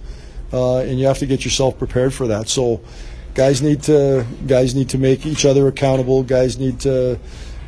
uh, 0.52 0.78
and 0.78 0.98
you 0.98 1.06
have 1.06 1.18
to 1.18 1.26
get 1.26 1.44
yourself 1.44 1.78
prepared 1.78 2.12
for 2.12 2.26
that. 2.26 2.48
So, 2.48 2.80
guys 3.34 3.62
need 3.62 3.82
to 3.84 4.26
guys 4.46 4.74
need 4.74 4.88
to 4.90 4.98
make 4.98 5.24
each 5.24 5.44
other 5.44 5.68
accountable. 5.68 6.22
Guys 6.22 6.58
need 6.58 6.80
to, 6.80 7.18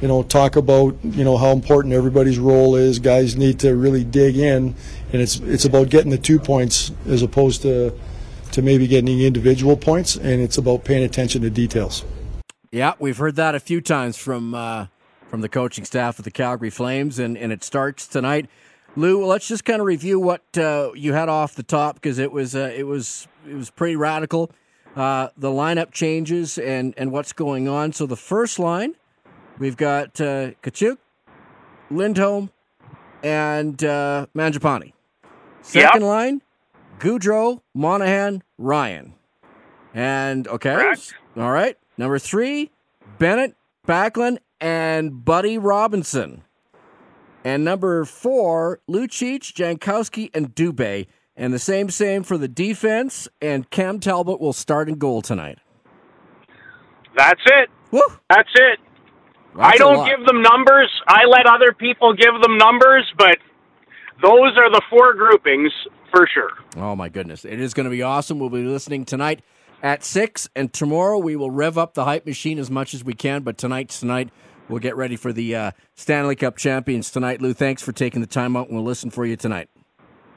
you 0.01 0.09
know, 0.09 0.23
talk 0.23 0.57
about 0.57 0.97
you 1.05 1.25
know 1.25 1.37
how 1.37 1.53
important 1.53 1.95
everybody's 1.95 2.39
role 2.39 2.77
is. 2.77 2.99
Guys 2.99 3.37
need 3.37 3.61
to 3.61 3.75
really 3.75 4.05
dig 4.05 4.37
in, 4.37 4.75
and 5.13 5.23
it's 5.23 5.41
it's 5.41 5.65
about 5.65 5.89
getting 5.89 6.11
the 6.11 6.19
two 6.19 6.39
points 6.39 6.93
as 7.07 7.23
opposed 7.23 7.63
to 7.63 7.99
to 8.53 8.63
maybe 8.63 8.87
getting 8.87 9.21
individual 9.21 9.77
points, 9.77 10.17
and 10.17 10.43
it's 10.43 10.59
about 10.59 10.85
paying 10.85 11.05
attention 11.05 11.41
to 11.43 11.51
details. 11.51 12.05
Yeah, 12.73 12.95
we've 12.99 13.17
heard 13.17 13.37
that 13.37 13.55
a 13.55 13.61
few 13.61 13.81
times 13.81 14.17
from 14.17 14.55
uh, 14.55 14.87
from 15.29 15.41
the 15.41 15.49
coaching 15.49 15.85
staff 15.85 16.19
of 16.19 16.25
the 16.25 16.31
Calgary 16.31 16.71
Flames, 16.71 17.19
and, 17.19 17.37
and 17.37 17.53
it 17.53 17.65
starts 17.65 18.07
tonight 18.07 18.49
Lou, 18.97 19.25
let's 19.25 19.47
just 19.47 19.65
kind 19.65 19.81
of 19.81 19.87
review 19.87 20.19
what 20.19 20.43
uh, 20.59 20.91
you 20.95 21.13
had 21.13 21.29
off 21.29 21.55
the 21.55 21.63
top 21.63 21.95
because 21.95 22.19
it 22.19 22.33
was 22.33 22.57
uh, 22.57 22.73
it 22.77 22.85
was 22.85 23.29
it 23.49 23.55
was 23.55 23.71
pretty 23.71 23.97
radical. 23.97 24.51
Uh, 24.97 25.29
the 25.37 25.49
lineup 25.49 25.93
changes 25.93 26.59
and 26.59 26.95
and 26.97 27.13
what's 27.13 27.33
going 27.33 27.69
on. 27.69 27.93
So 27.93 28.07
the 28.07 28.17
first 28.17 28.59
line, 28.59 28.95
we've 29.59 29.77
got 29.77 30.21
uh, 30.21 30.53
Tkachuk, 30.63 30.99
Lindholm, 31.91 32.51
and 33.23 33.83
uh. 33.85 34.27
Second 35.63 36.01
Yep. 36.01 36.03
line, 36.03 36.43
Gaudreau, 36.99 37.61
Monahan, 37.75 38.43
Ryan. 38.59 39.15
And 39.95 40.49
okay, 40.49 40.75
Correct. 40.75 41.15
all 41.37 41.51
right. 41.53 41.77
Number 42.01 42.19
three, 42.19 42.71
Bennett, 43.19 43.55
Backlund, 43.87 44.39
and 44.59 45.23
Buddy 45.23 45.59
Robinson. 45.59 46.45
And 47.45 47.63
number 47.63 48.07
four, 48.07 48.81
Lucic, 48.89 49.53
Jankowski, 49.53 50.31
and 50.33 50.55
Dubé. 50.55 51.09
And 51.37 51.53
the 51.53 51.59
same 51.59 51.91
same 51.91 52.23
for 52.23 52.39
the 52.39 52.49
defense. 52.49 53.29
And 53.43 53.69
Cam 53.69 54.01
Talbot 54.01 54.41
will 54.41 54.55
start 54.55 54.89
in 54.89 54.95
goal 54.95 55.21
tonight. 55.21 55.59
That's 57.19 57.43
it. 57.45 57.69
Woo! 57.91 58.01
That's 58.31 58.49
it. 58.55 58.79
I 59.57 59.73
That's 59.73 59.75
a 59.75 59.79
don't 59.81 60.09
give 60.09 60.27
them 60.27 60.41
numbers. 60.41 60.89
I 61.07 61.27
let 61.27 61.45
other 61.45 61.75
people 61.75 62.15
give 62.15 62.33
them 62.41 62.57
numbers, 62.57 63.05
but 63.19 63.37
those 64.23 64.57
are 64.57 64.71
the 64.71 64.81
four 64.89 65.13
groupings 65.13 65.71
for 66.11 66.27
sure. 66.33 66.53
Oh 66.79 66.97
my 66.97 67.11
goodness. 67.11 67.45
It 67.45 67.61
is 67.61 67.75
going 67.75 67.85
to 67.85 67.91
be 67.91 68.01
awesome. 68.01 68.39
We'll 68.39 68.49
be 68.49 68.63
listening 68.63 69.05
tonight 69.05 69.43
at 69.83 70.05
6 70.05 70.49
and 70.55 70.73
tomorrow 70.73 71.19
we 71.19 71.37
will 71.37 71.51
rev 71.51 71.79
up 71.79 71.95
the 71.95 72.05
hype 72.05 72.27
machine 72.27 72.59
as 72.59 72.71
much 72.71 72.95
as 72.95 73.05
we 73.05 73.15
can, 73.15 73.43
but 73.43 73.59
tonight's 73.59 74.01
tonight. 74.01 74.31
We'll 74.69 74.79
get 74.79 74.97
ready 74.97 75.17
for 75.17 75.33
the 75.33 75.55
uh, 75.57 75.71
Stanley 75.95 76.37
Cup 76.37 76.57
champions 76.57 77.11
tonight. 77.11 77.43
Lou, 77.43 77.53
thanks 77.53 77.83
for 77.83 77.93
taking 77.93 78.21
the 78.21 78.27
time 78.27 78.57
out 78.57 78.69
and 78.69 78.77
we'll 78.77 78.85
listen 78.85 79.11
for 79.11 79.27
you 79.27 79.37
tonight. 79.37 79.69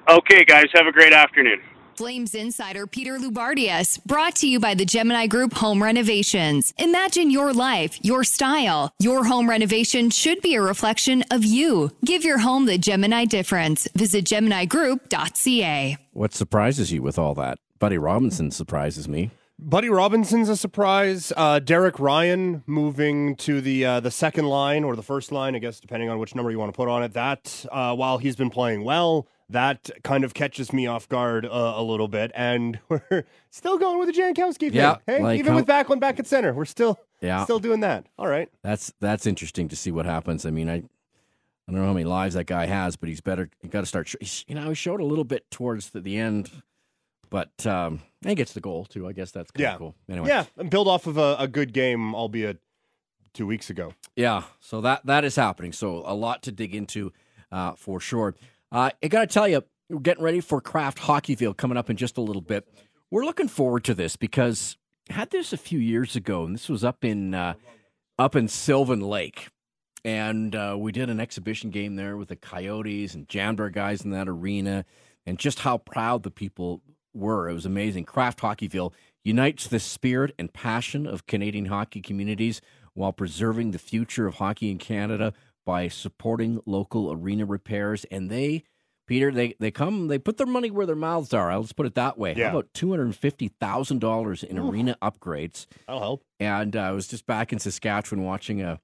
Okay, 0.09 0.43
guys, 0.43 0.65
have 0.73 0.87
a 0.87 0.91
great 0.91 1.13
afternoon. 1.13 1.61
Flames 1.95 2.33
insider 2.33 2.87
Peter 2.87 3.17
Loubardias, 3.17 4.03
brought 4.05 4.35
to 4.37 4.47
you 4.47 4.59
by 4.59 4.73
the 4.73 4.85
Gemini 4.85 5.27
Group 5.27 5.53
Home 5.53 5.81
Renovations. 5.81 6.73
Imagine 6.77 7.29
your 7.29 7.53
life, 7.53 8.03
your 8.03 8.23
style. 8.23 8.91
Your 8.99 9.25
home 9.25 9.49
renovation 9.49 10.09
should 10.09 10.41
be 10.41 10.55
a 10.55 10.61
reflection 10.61 11.23
of 11.29 11.45
you. 11.45 11.91
Give 12.03 12.23
your 12.23 12.39
home 12.39 12.65
the 12.65 12.77
Gemini 12.77 13.25
difference. 13.25 13.87
Visit 13.95 14.25
GeminiGroup.ca. 14.25 15.97
What 16.13 16.33
surprises 16.33 16.91
you 16.91 17.01
with 17.03 17.19
all 17.19 17.35
that? 17.35 17.57
Buddy 17.83 17.97
Robinson 17.97 18.49
surprises 18.49 19.09
me. 19.09 19.29
Buddy 19.59 19.89
Robinson's 19.89 20.47
a 20.47 20.55
surprise. 20.55 21.33
Uh, 21.35 21.59
Derek 21.59 21.99
Ryan 21.99 22.63
moving 22.65 23.35
to 23.35 23.59
the 23.59 23.83
uh, 23.85 23.99
the 23.99 24.09
second 24.09 24.45
line 24.45 24.85
or 24.85 24.95
the 24.95 25.03
first 25.03 25.33
line, 25.33 25.53
I 25.53 25.59
guess, 25.59 25.81
depending 25.81 26.07
on 26.09 26.17
which 26.17 26.33
number 26.33 26.49
you 26.49 26.57
want 26.57 26.71
to 26.71 26.77
put 26.77 26.87
on 26.87 27.03
it. 27.03 27.11
That 27.11 27.65
uh, 27.73 27.93
while 27.93 28.19
he's 28.19 28.37
been 28.37 28.49
playing 28.49 28.85
well, 28.85 29.27
that 29.49 29.89
kind 30.05 30.23
of 30.23 30.33
catches 30.33 30.71
me 30.71 30.87
off 30.87 31.09
guard 31.09 31.45
uh, 31.45 31.49
a 31.75 31.83
little 31.83 32.07
bit. 32.07 32.31
And 32.33 32.79
we're 32.87 33.25
still 33.49 33.77
going 33.77 33.99
with 33.99 34.07
the 34.15 34.21
Jankowski 34.21 34.59
thing. 34.69 34.75
Yeah, 34.75 34.99
hey, 35.05 35.21
like 35.21 35.39
even 35.39 35.51
how- 35.51 35.57
with 35.57 35.67
Backlund 35.67 35.99
back 35.99 36.19
at 36.19 36.25
center, 36.25 36.53
we're 36.53 36.63
still 36.63 36.97
Yeah. 37.19 37.43
still 37.43 37.59
doing 37.59 37.81
that. 37.81 38.05
All 38.17 38.27
right. 38.29 38.47
That's 38.63 38.93
that's 39.01 39.25
interesting 39.27 39.67
to 39.67 39.75
see 39.75 39.91
what 39.91 40.05
happens. 40.05 40.45
I 40.45 40.51
mean, 40.51 40.69
I 40.69 40.75
I 40.75 40.81
don't 41.71 41.81
know 41.81 41.87
how 41.87 41.93
many 41.93 42.05
lives 42.05 42.35
that 42.35 42.45
guy 42.45 42.65
has, 42.65 42.95
but 42.95 43.09
he's 43.09 43.19
better. 43.19 43.49
You 43.61 43.67
got 43.67 43.81
to 43.81 43.87
start. 43.87 44.13
You 44.47 44.55
know, 44.55 44.69
he 44.69 44.75
showed 44.75 45.01
a 45.01 45.05
little 45.05 45.25
bit 45.25 45.51
towards 45.51 45.89
the, 45.89 45.99
the 45.99 46.17
end, 46.17 46.49
but 47.33 47.65
um, 47.65 47.99
and 48.21 48.29
he 48.29 48.35
gets 48.35 48.53
the 48.53 48.61
goal 48.61 48.85
too. 48.85 49.07
I 49.07 49.11
guess 49.11 49.31
that's 49.31 49.49
kind 49.51 49.63
Yeah. 49.63 49.73
of 49.73 49.79
cool. 49.79 49.95
Anyway, 50.07 50.27
Yeah, 50.29 50.45
and 50.55 50.69
build 50.69 50.87
off 50.87 51.07
of 51.07 51.17
a, 51.17 51.35
a 51.39 51.47
good 51.47 51.73
game, 51.73 52.13
albeit 52.13 52.59
two 53.33 53.47
weeks 53.47 53.69
ago. 53.71 53.93
yeah. 54.15 54.43
So 54.59 54.79
that 54.81 55.05
that 55.07 55.23
is 55.25 55.35
happening. 55.35 55.73
So 55.73 56.03
a 56.05 56.13
lot 56.13 56.43
to 56.43 56.51
dig 56.51 56.75
into 56.75 57.11
uh, 57.51 57.73
for 57.73 57.99
sure. 57.99 58.35
Uh, 58.71 58.91
I 59.03 59.07
got 59.07 59.21
to 59.21 59.27
tell 59.27 59.47
you, 59.47 59.63
we're 59.89 59.99
getting 59.99 60.23
ready 60.23 60.39
for 60.41 60.61
Kraft 60.61 60.99
Hockeyville 60.99 61.57
coming 61.57 61.77
up 61.77 61.89
in 61.89 61.97
just 61.97 62.17
a 62.17 62.21
little 62.21 62.41
bit. 62.41 62.67
We're 63.11 63.25
looking 63.25 63.47
forward 63.47 63.83
to 63.85 63.93
this 63.95 64.15
because 64.15 64.77
I 65.09 65.13
had 65.13 65.29
this 65.31 65.53
a 65.53 65.57
few 65.57 65.79
years 65.79 66.15
ago, 66.15 66.45
and 66.45 66.53
this 66.55 66.69
was 66.69 66.83
up 66.83 67.03
in 67.03 67.33
uh, 67.33 67.55
up 68.19 68.35
in 68.35 68.47
Sylvan 68.47 69.01
Lake. 69.01 69.49
And 70.05 70.53
uh, 70.55 70.75
we 70.77 70.91
did 70.91 71.09
an 71.09 71.19
exhibition 71.19 71.69
game 71.69 71.95
there 71.95 72.17
with 72.17 72.27
the 72.27 72.35
Coyotes 72.35 73.15
and 73.15 73.27
jammed 73.29 73.59
our 73.61 73.69
guys 73.69 74.01
in 74.03 74.11
that 74.11 74.27
arena, 74.27 74.85
and 75.25 75.39
just 75.39 75.59
how 75.59 75.77
proud 75.77 76.23
the 76.23 76.31
people 76.31 76.81
were. 77.13 77.49
It 77.49 77.53
was 77.53 77.65
amazing. 77.65 78.05
Kraft 78.05 78.39
Hockeyville 78.39 78.93
unites 79.23 79.67
the 79.67 79.79
spirit 79.79 80.33
and 80.37 80.51
passion 80.53 81.07
of 81.07 81.25
Canadian 81.27 81.65
hockey 81.65 82.01
communities 82.01 82.61
while 82.93 83.13
preserving 83.13 83.71
the 83.71 83.79
future 83.79 84.27
of 84.27 84.35
hockey 84.35 84.69
in 84.69 84.77
Canada 84.77 85.33
by 85.65 85.87
supporting 85.87 86.61
local 86.65 87.11
arena 87.11 87.45
repairs. 87.45 88.05
And 88.11 88.29
they, 88.29 88.63
Peter, 89.07 89.31
they, 89.31 89.55
they 89.59 89.71
come, 89.71 90.07
they 90.09 90.19
put 90.19 90.37
their 90.37 90.45
money 90.47 90.69
where 90.69 90.85
their 90.85 90.95
mouths 90.95 91.33
are. 91.33 91.57
Let's 91.57 91.71
put 91.73 91.85
it 91.85 91.95
that 91.95 92.17
way. 92.17 92.33
Yeah. 92.35 92.51
How 92.51 92.57
about 92.59 92.73
$250,000 92.73 94.43
in 94.43 94.57
arena 94.59 94.97
upgrades? 95.01 95.67
That'll 95.87 96.01
help. 96.01 96.23
and 96.39 96.75
uh, 96.75 96.79
I 96.81 96.91
was 96.91 97.07
just 97.07 97.25
back 97.25 97.53
in 97.53 97.59
Saskatchewan 97.59 98.23
watching 98.25 98.61
a 98.61 98.79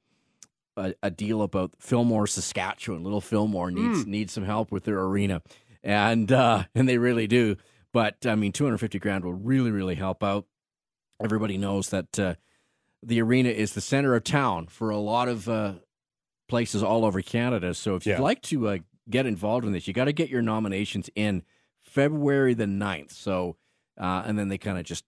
a, 0.77 0.93
a 1.03 1.11
deal 1.11 1.41
about 1.41 1.73
Fillmore, 1.79 2.25
Saskatchewan. 2.25 3.03
Little 3.03 3.19
Fillmore 3.19 3.69
needs 3.69 4.05
needs 4.05 4.31
some 4.31 4.45
help 4.45 4.71
with 4.71 4.85
their 4.85 4.99
arena, 5.01 5.41
and 5.83 6.31
uh, 6.31 6.63
and 6.73 6.87
they 6.87 6.97
really 6.97 7.27
do. 7.27 7.57
But 7.93 8.25
I 8.25 8.35
mean, 8.35 8.51
two 8.51 8.63
hundred 8.65 8.77
fifty 8.79 8.99
grand 8.99 9.23
will 9.23 9.33
really 9.33 9.71
really 9.71 9.95
help 9.95 10.23
out. 10.23 10.45
Everybody 11.21 11.57
knows 11.57 11.89
that 11.89 12.19
uh, 12.19 12.35
the 13.03 13.21
arena 13.21 13.49
is 13.49 13.73
the 13.73 13.81
center 13.81 14.15
of 14.15 14.23
town 14.23 14.67
for 14.67 14.89
a 14.89 14.97
lot 14.97 15.27
of 15.27 15.49
uh, 15.49 15.73
places 16.47 16.81
all 16.83 17.03
over 17.05 17.21
Canada. 17.21 17.73
So 17.73 17.95
if 17.95 18.05
you'd 18.05 18.13
Yeah. 18.13 18.21
like 18.21 18.41
to 18.43 18.67
uh, 18.67 18.77
get 19.09 19.25
involved 19.25 19.65
in 19.65 19.71
this, 19.73 19.87
you 19.87 19.93
got 19.93 20.05
to 20.05 20.13
get 20.13 20.29
your 20.29 20.41
nominations 20.41 21.09
in 21.15 21.43
February 21.81 22.53
the 22.53 22.65
9th. 22.65 23.11
So 23.11 23.57
uh, 23.99 24.23
and 24.25 24.37
then 24.39 24.47
they 24.49 24.57
kind 24.57 24.77
of 24.77 24.85
just 24.85 25.03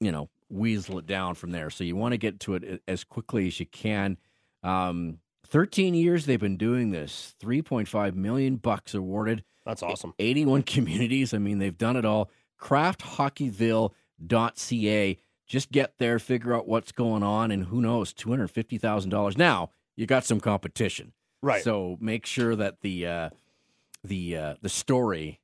you 0.00 0.10
know 0.10 0.28
weasel 0.48 0.98
it 0.98 1.06
down 1.06 1.34
from 1.34 1.50
there. 1.52 1.68
So 1.70 1.84
you 1.84 1.94
want 1.94 2.12
to 2.12 2.18
get 2.18 2.40
to 2.40 2.54
it 2.54 2.82
as 2.88 3.04
quickly 3.04 3.46
as 3.48 3.60
you 3.60 3.66
can. 3.66 4.16
Um, 4.62 5.18
Thirteen 5.46 5.94
years 5.94 6.26
they've 6.26 6.40
been 6.40 6.56
doing 6.56 6.90
this. 6.90 7.34
Three 7.40 7.62
point 7.62 7.88
five 7.88 8.14
million 8.14 8.56
bucks 8.56 8.94
awarded. 8.94 9.44
That's 9.64 9.82
awesome. 9.82 10.14
81 10.18 10.62
communities. 10.74 11.34
I 11.34 11.38
mean, 11.38 11.58
they've 11.58 11.76
done 11.76 11.96
it 11.96 12.06
all. 12.06 12.30
KraftHockeyville.ca. 12.58 15.18
Just 15.46 15.70
get 15.70 15.98
there, 15.98 16.18
figure 16.18 16.54
out 16.54 16.66
what's 16.66 16.92
going 16.92 17.22
on, 17.22 17.50
and 17.50 17.66
who 17.66 17.82
knows, 17.82 18.14
$250,000. 18.14 19.36
Now, 19.36 19.70
you 19.96 20.06
got 20.06 20.24
some 20.24 20.40
competition. 20.40 21.12
Right. 21.42 21.62
So 21.62 21.98
make 22.00 22.24
sure 22.26 22.56
that 22.56 22.80
the 22.80 23.06
uh, 23.06 23.30
the 24.02 24.36
uh, 24.36 24.54
the 24.60 24.68
story 24.68 25.40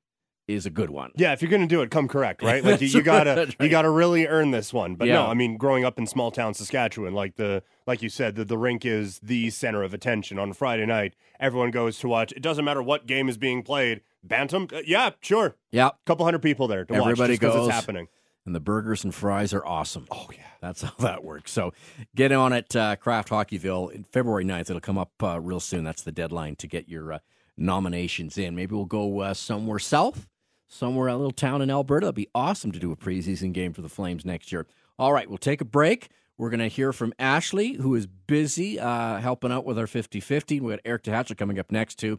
is 0.46 0.66
a 0.66 0.70
good 0.70 0.90
one. 0.90 1.10
Yeah, 1.16 1.32
if 1.32 1.40
you're 1.40 1.50
going 1.50 1.62
to 1.62 1.66
do 1.68 1.80
it, 1.82 1.90
come 1.90 2.06
correct, 2.08 2.42
right? 2.42 2.62
Like 2.64 2.80
you, 2.80 2.88
you 2.88 3.02
gotta 3.02 3.34
right, 3.34 3.56
you 3.60 3.68
gotta 3.68 3.88
really 3.90 4.26
earn 4.26 4.50
this 4.50 4.72
one. 4.72 4.94
But 4.94 5.08
Yeah. 5.08 5.14
no, 5.14 5.26
I 5.26 5.34
mean, 5.34 5.56
growing 5.56 5.84
up 5.84 5.98
in 5.98 6.06
small 6.06 6.30
town 6.30 6.52
Saskatchewan, 6.54 7.14
like 7.14 7.36
the 7.36 7.62
like 7.86 8.02
you 8.02 8.08
said, 8.08 8.34
the, 8.36 8.44
the 8.44 8.58
rink 8.58 8.84
is 8.84 9.18
the 9.20 9.50
center 9.50 9.82
of 9.82 9.94
attention 9.94 10.38
on 10.38 10.52
Friday 10.52 10.86
night. 10.86 11.14
Everyone 11.40 11.70
goes 11.70 11.98
to 12.00 12.08
watch. 12.08 12.32
It 12.32 12.42
doesn't 12.42 12.64
matter 12.64 12.82
what 12.82 13.06
game 13.06 13.28
is 13.28 13.36
being 13.38 13.62
played. 13.62 14.02
Bantam, 14.22 14.68
uh, 14.72 14.80
yeah, 14.86 15.10
sure. 15.20 15.56
Yeah. 15.70 15.90
couple 16.06 16.24
hundred 16.24 16.42
people 16.42 16.66
there 16.68 16.84
to 16.84 16.94
Everybody 16.94 17.34
watch 17.34 17.40
'cause 17.40 17.54
goes. 17.54 17.66
it's 17.68 17.74
happening. 17.74 18.08
And 18.46 18.54
the 18.54 18.60
burgers 18.60 19.04
and 19.04 19.14
fries 19.14 19.54
are 19.54 19.64
awesome. 19.64 20.06
Oh 20.10 20.28
yeah. 20.32 20.40
That's 20.60 20.80
how 20.82 20.94
that 21.00 21.24
works. 21.24 21.50
So 21.52 21.72
get 22.14 22.32
on 22.32 22.52
it, 22.54 22.74
uh, 22.76 22.96
Kraft 22.96 23.28
Hockeyville, 23.28 23.90
in 23.92 24.04
February 24.04 24.44
9th. 24.44 24.70
It'll 24.70 24.80
come 24.80 24.96
up 24.98 25.10
uh, 25.22 25.38
real 25.40 25.60
soon. 25.60 25.84
That's 25.84 26.02
the 26.02 26.12
deadline 26.12 26.56
to 26.56 26.66
get 26.66 26.88
your 26.88 27.12
uh, 27.14 27.18
nominations 27.64 28.36
in. 28.38 28.54
Maybe 28.54 28.74
we'll 28.74 28.84
go 28.84 29.20
uh, 29.20 29.34
somewhere 29.34 29.78
south, 29.78 30.26
somewhere 30.74 31.08
a 31.08 31.16
little 31.16 31.30
town 31.32 31.62
in 31.62 31.70
Alberta. 31.70 32.06
It'd 32.06 32.14
be 32.16 32.28
awesome 32.34 32.72
to 32.72 32.78
do 32.78 32.90
a 32.92 32.96
preseason 32.96 33.52
game 33.52 33.72
for 33.72 33.80
the 33.82 33.88
Flames 33.88 34.24
next 34.24 34.50
year. 34.52 34.66
All 34.98 35.12
right, 35.12 35.28
we'll 35.28 35.38
take 35.38 35.60
a 35.60 35.64
break. 35.64 36.08
We're 36.36 36.50
going 36.50 36.60
to 36.60 36.68
hear 36.68 36.92
from 36.92 37.12
Ashley, 37.18 37.74
who 37.74 37.94
is 37.94 38.06
busy 38.06 38.80
uh, 38.80 39.18
helping 39.18 39.52
out 39.52 39.64
with 39.64 39.78
our 39.78 39.86
50 39.86 40.18
50. 40.20 40.60
we 40.60 40.72
got 40.72 40.80
Eric 40.84 41.04
Duhatschek 41.04 41.38
coming 41.38 41.58
up 41.60 41.70
next, 41.70 41.96
too, 41.98 42.18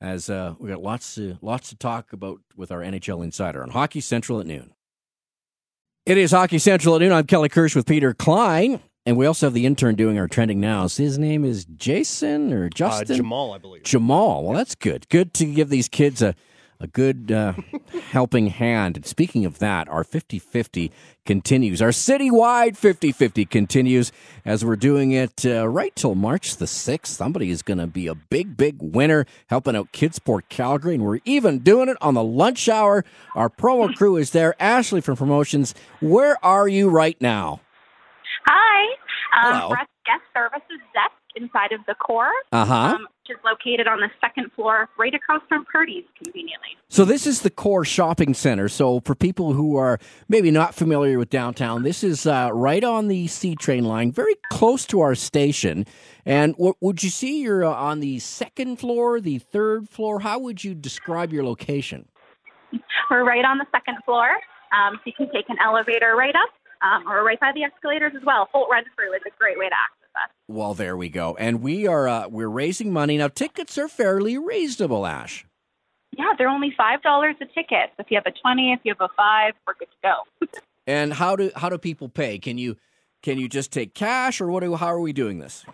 as 0.00 0.28
uh, 0.28 0.54
we 0.58 0.68
got 0.68 0.82
lots, 0.82 1.14
to, 1.14 1.38
lots 1.40 1.68
to 1.68 1.76
talk 1.76 2.12
about 2.12 2.40
with 2.56 2.72
our 2.72 2.80
NHL 2.80 3.22
Insider 3.22 3.62
on 3.62 3.70
Hockey 3.70 4.00
Central 4.00 4.40
at 4.40 4.46
noon. 4.46 4.74
It 6.04 6.18
is 6.18 6.32
Hockey 6.32 6.58
Central 6.58 6.96
at 6.96 7.00
noon. 7.02 7.12
I'm 7.12 7.26
Kelly 7.26 7.48
Kirsch 7.48 7.76
with 7.76 7.86
Peter 7.86 8.12
Klein. 8.12 8.80
And 9.04 9.16
we 9.16 9.26
also 9.26 9.46
have 9.46 9.54
the 9.54 9.66
intern 9.66 9.96
doing 9.96 10.16
our 10.18 10.28
trending 10.28 10.60
now. 10.60 10.86
So 10.86 11.02
his 11.02 11.18
name 11.18 11.44
is 11.44 11.64
Jason 11.64 12.52
or 12.52 12.66
Uh, 12.66 12.68
Justin? 12.72 13.16
Jamal, 13.16 13.52
I 13.52 13.58
believe. 13.58 13.82
Jamal. 13.82 14.44
Well, 14.44 14.56
that's 14.56 14.76
good. 14.76 15.08
Good 15.08 15.34
to 15.34 15.44
give 15.46 15.68
these 15.70 15.88
kids 15.88 16.22
a, 16.22 16.34
a 16.82 16.86
good 16.88 17.30
uh, 17.30 17.54
helping 18.10 18.48
hand. 18.48 18.96
And 18.96 19.06
speaking 19.06 19.44
of 19.44 19.58
that, 19.60 19.88
our 19.88 20.04
50 20.04 20.38
50 20.38 20.90
continues. 21.24 21.80
Our 21.80 21.90
citywide 21.90 22.76
50 22.76 23.12
50 23.12 23.44
continues 23.44 24.12
as 24.44 24.64
we're 24.64 24.76
doing 24.76 25.12
it 25.12 25.46
uh, 25.46 25.68
right 25.68 25.94
till 25.94 26.14
March 26.14 26.56
the 26.56 26.64
6th. 26.64 27.06
Somebody 27.06 27.50
is 27.50 27.62
going 27.62 27.78
to 27.78 27.86
be 27.86 28.06
a 28.06 28.14
big, 28.14 28.56
big 28.56 28.76
winner 28.80 29.26
helping 29.46 29.76
out 29.76 29.92
Kidsport 29.92 30.42
Calgary. 30.48 30.94
And 30.94 31.04
we're 31.04 31.20
even 31.24 31.60
doing 31.60 31.88
it 31.88 31.96
on 32.00 32.14
the 32.14 32.24
lunch 32.24 32.68
hour. 32.68 33.04
Our 33.34 33.48
promo 33.48 33.94
crew 33.94 34.16
is 34.16 34.30
there. 34.30 34.54
Ashley 34.60 35.00
from 35.00 35.16
Promotions, 35.16 35.74
where 36.00 36.44
are 36.44 36.66
you 36.66 36.88
right 36.88 37.20
now? 37.20 37.60
Hi. 38.46 38.84
Um, 39.32 39.60
Hello. 39.60 39.74
Guest 40.04 40.22
Services 40.34 40.82
Desk 40.92 41.14
inside 41.36 41.72
of 41.72 41.80
the 41.86 41.94
core, 41.94 42.30
Uh-huh. 42.52 42.74
um, 42.74 43.06
which 43.26 43.36
is 43.36 43.44
located 43.44 43.86
on 43.86 44.00
the 44.00 44.10
second 44.20 44.50
floor, 44.52 44.88
right 44.98 45.14
across 45.14 45.42
from 45.48 45.64
Purdy's, 45.64 46.04
conveniently. 46.22 46.70
So 46.88 47.04
this 47.04 47.26
is 47.26 47.40
the 47.42 47.50
core 47.50 47.84
shopping 47.84 48.34
center. 48.34 48.68
So 48.68 49.00
for 49.00 49.14
people 49.14 49.52
who 49.54 49.76
are 49.76 49.98
maybe 50.28 50.50
not 50.50 50.74
familiar 50.74 51.18
with 51.18 51.30
downtown, 51.30 51.82
this 51.82 52.04
is 52.04 52.26
uh, 52.26 52.50
right 52.52 52.84
on 52.84 53.08
the 53.08 53.26
C 53.28 53.54
train 53.54 53.84
line, 53.84 54.12
very 54.12 54.34
close 54.50 54.86
to 54.86 55.00
our 55.00 55.14
station. 55.14 55.86
And 56.26 56.54
what 56.56 56.76
would 56.80 57.02
you 57.02 57.10
see 57.10 57.42
you're 57.42 57.64
uh, 57.64 57.72
on 57.72 58.00
the 58.00 58.18
second 58.18 58.76
floor, 58.76 59.20
the 59.20 59.38
third 59.38 59.88
floor? 59.88 60.20
How 60.20 60.38
would 60.38 60.62
you 60.62 60.74
describe 60.74 61.32
your 61.32 61.44
location? 61.44 62.08
We're 63.10 63.24
right 63.24 63.44
on 63.44 63.58
the 63.58 63.66
second 63.70 63.96
floor, 64.04 64.30
um, 64.72 64.96
so 64.96 65.02
you 65.04 65.12
can 65.12 65.30
take 65.32 65.48
an 65.50 65.56
elevator 65.62 66.14
right 66.16 66.34
up, 66.34 66.48
um, 66.80 67.06
or 67.06 67.22
right 67.22 67.38
by 67.40 67.52
the 67.54 67.62
escalators 67.64 68.12
as 68.16 68.22
well. 68.24 68.48
Holt 68.52 68.68
Renfrew 68.70 69.12
is 69.14 69.20
a 69.26 69.30
great 69.38 69.58
way 69.58 69.68
to 69.68 69.74
access. 69.74 70.01
Well, 70.52 70.74
there 70.74 70.96
we 70.98 71.08
go. 71.08 71.34
And 71.36 71.62
we 71.62 71.86
are 71.86 72.06
uh, 72.06 72.28
we're 72.28 72.48
raising 72.48 72.92
money 72.92 73.16
now. 73.16 73.28
Tickets 73.28 73.78
are 73.78 73.88
fairly 73.88 74.36
reasonable, 74.36 75.06
Ash. 75.06 75.46
Yeah, 76.16 76.32
they're 76.36 76.48
only 76.48 76.74
five 76.76 77.00
dollars 77.02 77.36
a 77.40 77.46
ticket. 77.46 77.90
If 77.98 78.10
you 78.10 78.18
have 78.18 78.26
a 78.26 78.38
twenty, 78.38 78.72
if 78.72 78.80
you 78.84 78.92
have 78.98 79.10
a 79.10 79.12
five, 79.16 79.54
we're 79.66 79.74
good 79.74 79.88
to 79.90 80.08
go. 80.08 80.48
And 80.84 81.12
how 81.12 81.36
do 81.36 81.52
how 81.54 81.68
do 81.68 81.78
people 81.78 82.08
pay? 82.08 82.40
Can 82.40 82.58
you 82.58 82.76
can 83.22 83.38
you 83.38 83.48
just 83.48 83.70
take 83.70 83.94
cash, 83.94 84.40
or 84.40 84.48
what? 84.48 84.64
Do, 84.64 84.74
how 84.74 84.88
are 84.88 84.98
we 84.98 85.12
doing 85.12 85.38
this? 85.38 85.64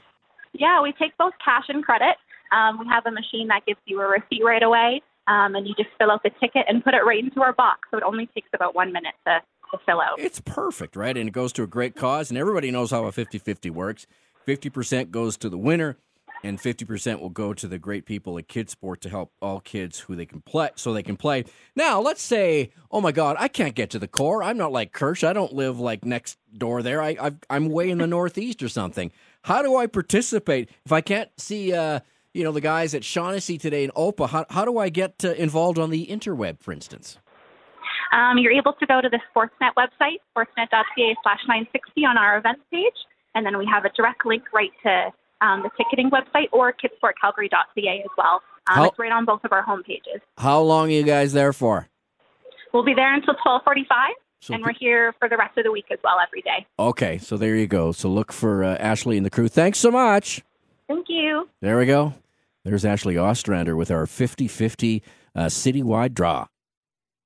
Yeah, 0.53 0.83
we 0.83 0.93
take 0.93 1.17
both 1.17 1.33
cash 1.43 1.64
and 1.69 1.83
credit. 1.83 2.17
Um, 2.53 2.79
we 2.79 2.87
have 2.88 3.07
a 3.07 3.11
machine 3.11 3.49
that 3.49 3.64
gives 3.67 3.81
you 3.87 4.03
a 4.03 4.07
receipt 4.07 4.45
right 4.45 4.62
away, 4.62 5.01
um, 5.27 5.55
and 5.55 5.67
you 5.67 5.75
just 5.77 5.88
fill 5.97 6.11
out 6.11 6.23
the 6.23 6.31
ticket 6.41 6.67
and 6.69 6.85
put 6.85 6.93
it 6.93 7.07
right 7.07 7.25
into 7.25 7.41
our 7.41 7.55
box. 7.55 7.88
So 7.91 7.97
it 7.97 8.03
only 8.03 8.27
takes 8.35 8.51
about 8.53 8.75
one 8.75 8.93
minute 8.93 9.14
to, 9.27 9.41
to 9.71 9.79
fill 9.87 10.03
out. 10.03 10.19
It's 10.19 10.41
perfect, 10.41 10.95
right? 10.95 11.17
And 11.17 11.27
it 11.27 11.33
goes 11.33 11.55
to 11.55 11.62
a 11.62 11.67
great 11.67 11.97
cause, 11.97 12.31
and 12.31 12.37
everybody 12.37 12.71
knows 12.71 12.91
how 12.91 13.07
a 13.07 13.12
50 13.12 13.38
50 13.38 13.71
works. 13.71 14.07
50% 14.46 15.11
goes 15.11 15.37
to 15.38 15.48
the 15.48 15.59
winner, 15.59 15.96
and 16.44 16.59
50% 16.59 17.20
will 17.20 17.31
go 17.31 17.53
to 17.53 17.66
the 17.66 17.79
great 17.79 18.07
people 18.07 18.38
at 18.38 18.48
Kidsport 18.48 19.01
to 19.01 19.09
help 19.09 19.33
all 19.42 19.61
kids 19.61 20.01
who 20.01 20.14
they 20.14 20.27
can 20.27 20.40
play 20.40 20.70
so 20.77 20.92
they 20.92 21.03
can 21.03 21.16
play. 21.16 21.44
Now, 21.74 22.01
let's 22.01 22.22
say, 22.22 22.70
oh 22.90 23.01
my 23.01 23.12
God, 23.12 23.37
I 23.38 23.48
can't 23.48 23.74
get 23.74 23.90
to 23.90 23.98
the 23.98 24.09
core. 24.09 24.42
I'm 24.42 24.57
not 24.57 24.72
like 24.72 24.92
Kirsch. 24.92 25.24
I 25.24 25.33
don't 25.33 25.53
live 25.53 25.81
like 25.81 26.05
next 26.05 26.38
door 26.57 26.83
there. 26.83 27.03
I, 27.03 27.16
I've, 27.20 27.37
I'm 27.51 27.68
way 27.68 27.90
in 27.90 27.98
the 27.98 28.07
Northeast 28.07 28.62
or 28.62 28.68
something. 28.68 29.11
How 29.42 29.62
do 29.62 29.77
I 29.77 29.87
participate 29.87 30.70
if 30.85 30.92
I 30.92 31.01
can't 31.01 31.31
see, 31.38 31.72
uh, 31.72 32.01
you 32.35 32.44
know, 32.44 32.53
the 32.53 32.61
guys 32.61 32.94
at 32.94 33.05
Shaughnessy 33.05 33.59
today 33.59 33.85
in 33.85 33.90
Opa? 33.90 34.29
How, 34.29 34.46
how 34.51 34.64
do 34.64 34.79
I 34.79 34.88
get 34.88 35.24
uh, 35.24 35.33
involved 35.33 35.79
on 35.79 35.90
the 35.90 36.07
interweb, 36.07 36.61
for 36.61 36.72
instance? 36.72 37.18
Um, 38.12 38.38
you're 38.38 38.53
able 38.53 38.72
to 38.72 38.87
go 38.87 39.01
to 39.01 39.09
the 39.09 39.20
Sportsnet 39.29 39.74
website, 39.77 40.18
sportsnet.ca 40.35 41.16
slash 41.22 41.40
960 41.46 42.05
on 42.07 42.16
our 42.16 42.38
events 42.38 42.62
page, 42.72 42.94
and 43.35 43.45
then 43.47 43.59
we 43.59 43.67
have 43.67 43.85
a 43.85 43.91
direct 43.97 44.25
link 44.27 44.43
right 44.53 44.71
to 44.83 45.12
um, 45.47 45.62
the 45.62 45.71
ticketing 45.77 46.11
website 46.11 46.49
or 46.53 46.73
kidsportcalgary.ca 46.73 48.01
as 48.05 48.11
well. 48.17 48.43
Um, 48.69 48.77
How- 48.77 48.85
it's 48.85 48.99
right 48.99 49.12
on 49.12 49.25
both 49.25 49.45
of 49.45 49.53
our 49.53 49.62
home 49.62 49.83
pages. 49.83 50.21
How 50.37 50.61
long 50.61 50.88
are 50.88 50.93
you 50.93 51.03
guys 51.05 51.33
there 51.33 51.53
for? 51.53 51.88
We'll 52.73 52.85
be 52.85 52.95
there 52.95 53.14
until 53.14 53.35
1245, 53.45 54.11
So 54.41 54.55
and 54.55 54.62
we're 54.62 54.75
here 54.79 55.14
for 55.19 55.29
the 55.29 55.37
rest 55.38 55.57
of 55.57 55.64
the 55.64 55.73
week 55.73 55.87
as 55.91 55.99
well 56.05 56.17
every 56.25 56.43
day. 56.43 56.67
Okay, 56.79 57.17
so 57.19 57.37
there 57.38 57.57
you 57.57 57.67
go. 57.67 57.93
So 57.93 58.09
look 58.11 58.31
for 58.33 58.62
uh, 58.62 58.77
Ashley 58.77 59.17
and 59.17 59.25
the 59.25 59.31
crew. 59.31 59.49
Thanks 59.49 59.79
so 59.79 59.91
much. 59.91 60.43
Thank 60.87 61.07
you. 61.09 61.49
There 61.62 61.79
we 61.79 61.87
go. 61.87 62.14
There's 62.64 62.85
Ashley 62.85 63.17
Ostrander 63.17 63.75
with 63.77 63.91
our 63.91 64.07
50 64.07 64.49
50 64.49 65.03
uh, 65.35 65.47
citywide 65.47 66.12
draw. 66.12 66.47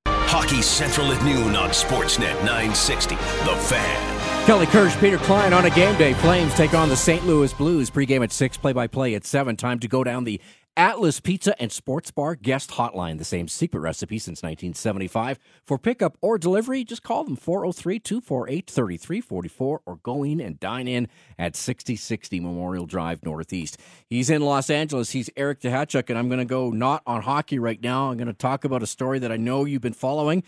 Hockey 0.07 0.63
Central 0.63 1.11
at 1.13 1.25
noon 1.25 1.57
on 1.57 1.71
Sportsnet 1.71 2.35
960. 2.45 3.17
The 3.17 3.57
Fan. 3.57 4.22
Kelly 4.47 4.67
Kirsch, 4.67 4.99
Peter 4.99 5.19
Klein 5.19 5.53
on 5.53 5.67
a 5.67 5.71
game 5.71 5.97
day. 5.97 6.15
Flames 6.15 6.53
take 6.55 6.75
on 6.75 6.89
the 6.89 6.97
St. 6.97 7.25
Louis 7.25 7.53
Blues. 7.53 7.91
Pregame 7.91 8.25
at 8.25 8.33
6, 8.33 8.57
play 8.57 8.73
by 8.73 8.89
play 8.89 9.15
at 9.15 9.25
7. 9.25 9.57
Time 9.57 9.79
to 9.79 9.87
go 9.87 10.03
down 10.03 10.25
the 10.25 10.41
Atlas 10.77 11.21
Pizza 11.21 11.61
and 11.63 11.71
Sports 11.71 12.11
Bar 12.11 12.35
guest 12.35 12.71
hotline. 12.71 13.19
The 13.19 13.25
same 13.25 13.47
secret 13.47 13.79
recipe 13.79 14.19
since 14.19 14.43
1975. 14.43 15.39
For 15.65 15.79
pickup 15.79 16.19
or 16.21 16.39
delivery, 16.39 16.83
just 16.83 17.05
call 17.05 17.23
them 17.23 17.37
403 17.37 18.01
248 18.01 18.69
3344 18.69 19.83
or 19.87 19.97
go 20.03 20.25
in 20.25 20.41
and 20.41 20.59
dine 20.59 20.89
in 20.89 21.07
at 21.39 21.55
6060 21.55 22.41
Memorial 22.41 22.87
Drive 22.87 23.23
Northeast. 23.23 23.79
He's 24.09 24.29
in 24.29 24.43
Los 24.43 24.71
Angeles. 24.71 25.13
He's 25.13 25.31
Eric 25.37 25.61
Duhatschek, 25.61 26.11
and 26.11 26.19
I'm 26.19 26.29
going 26.29 26.41
to 26.41 26.45
go 26.45 26.71
not 26.71 27.05
on 27.07 27.23
hockey 27.23 27.61
right 27.61 27.81
now. 27.81 28.11
I'm 28.11 28.17
going 28.17 28.27
to 28.27 28.33
talk 28.33 28.65
about 28.65 28.83
a 28.83 28.89
story 28.89 29.21
that 29.21 29.31
I 29.31 29.37
know 29.37 29.67
you've 29.67 29.83
been 29.83 29.93
following. 29.93 30.43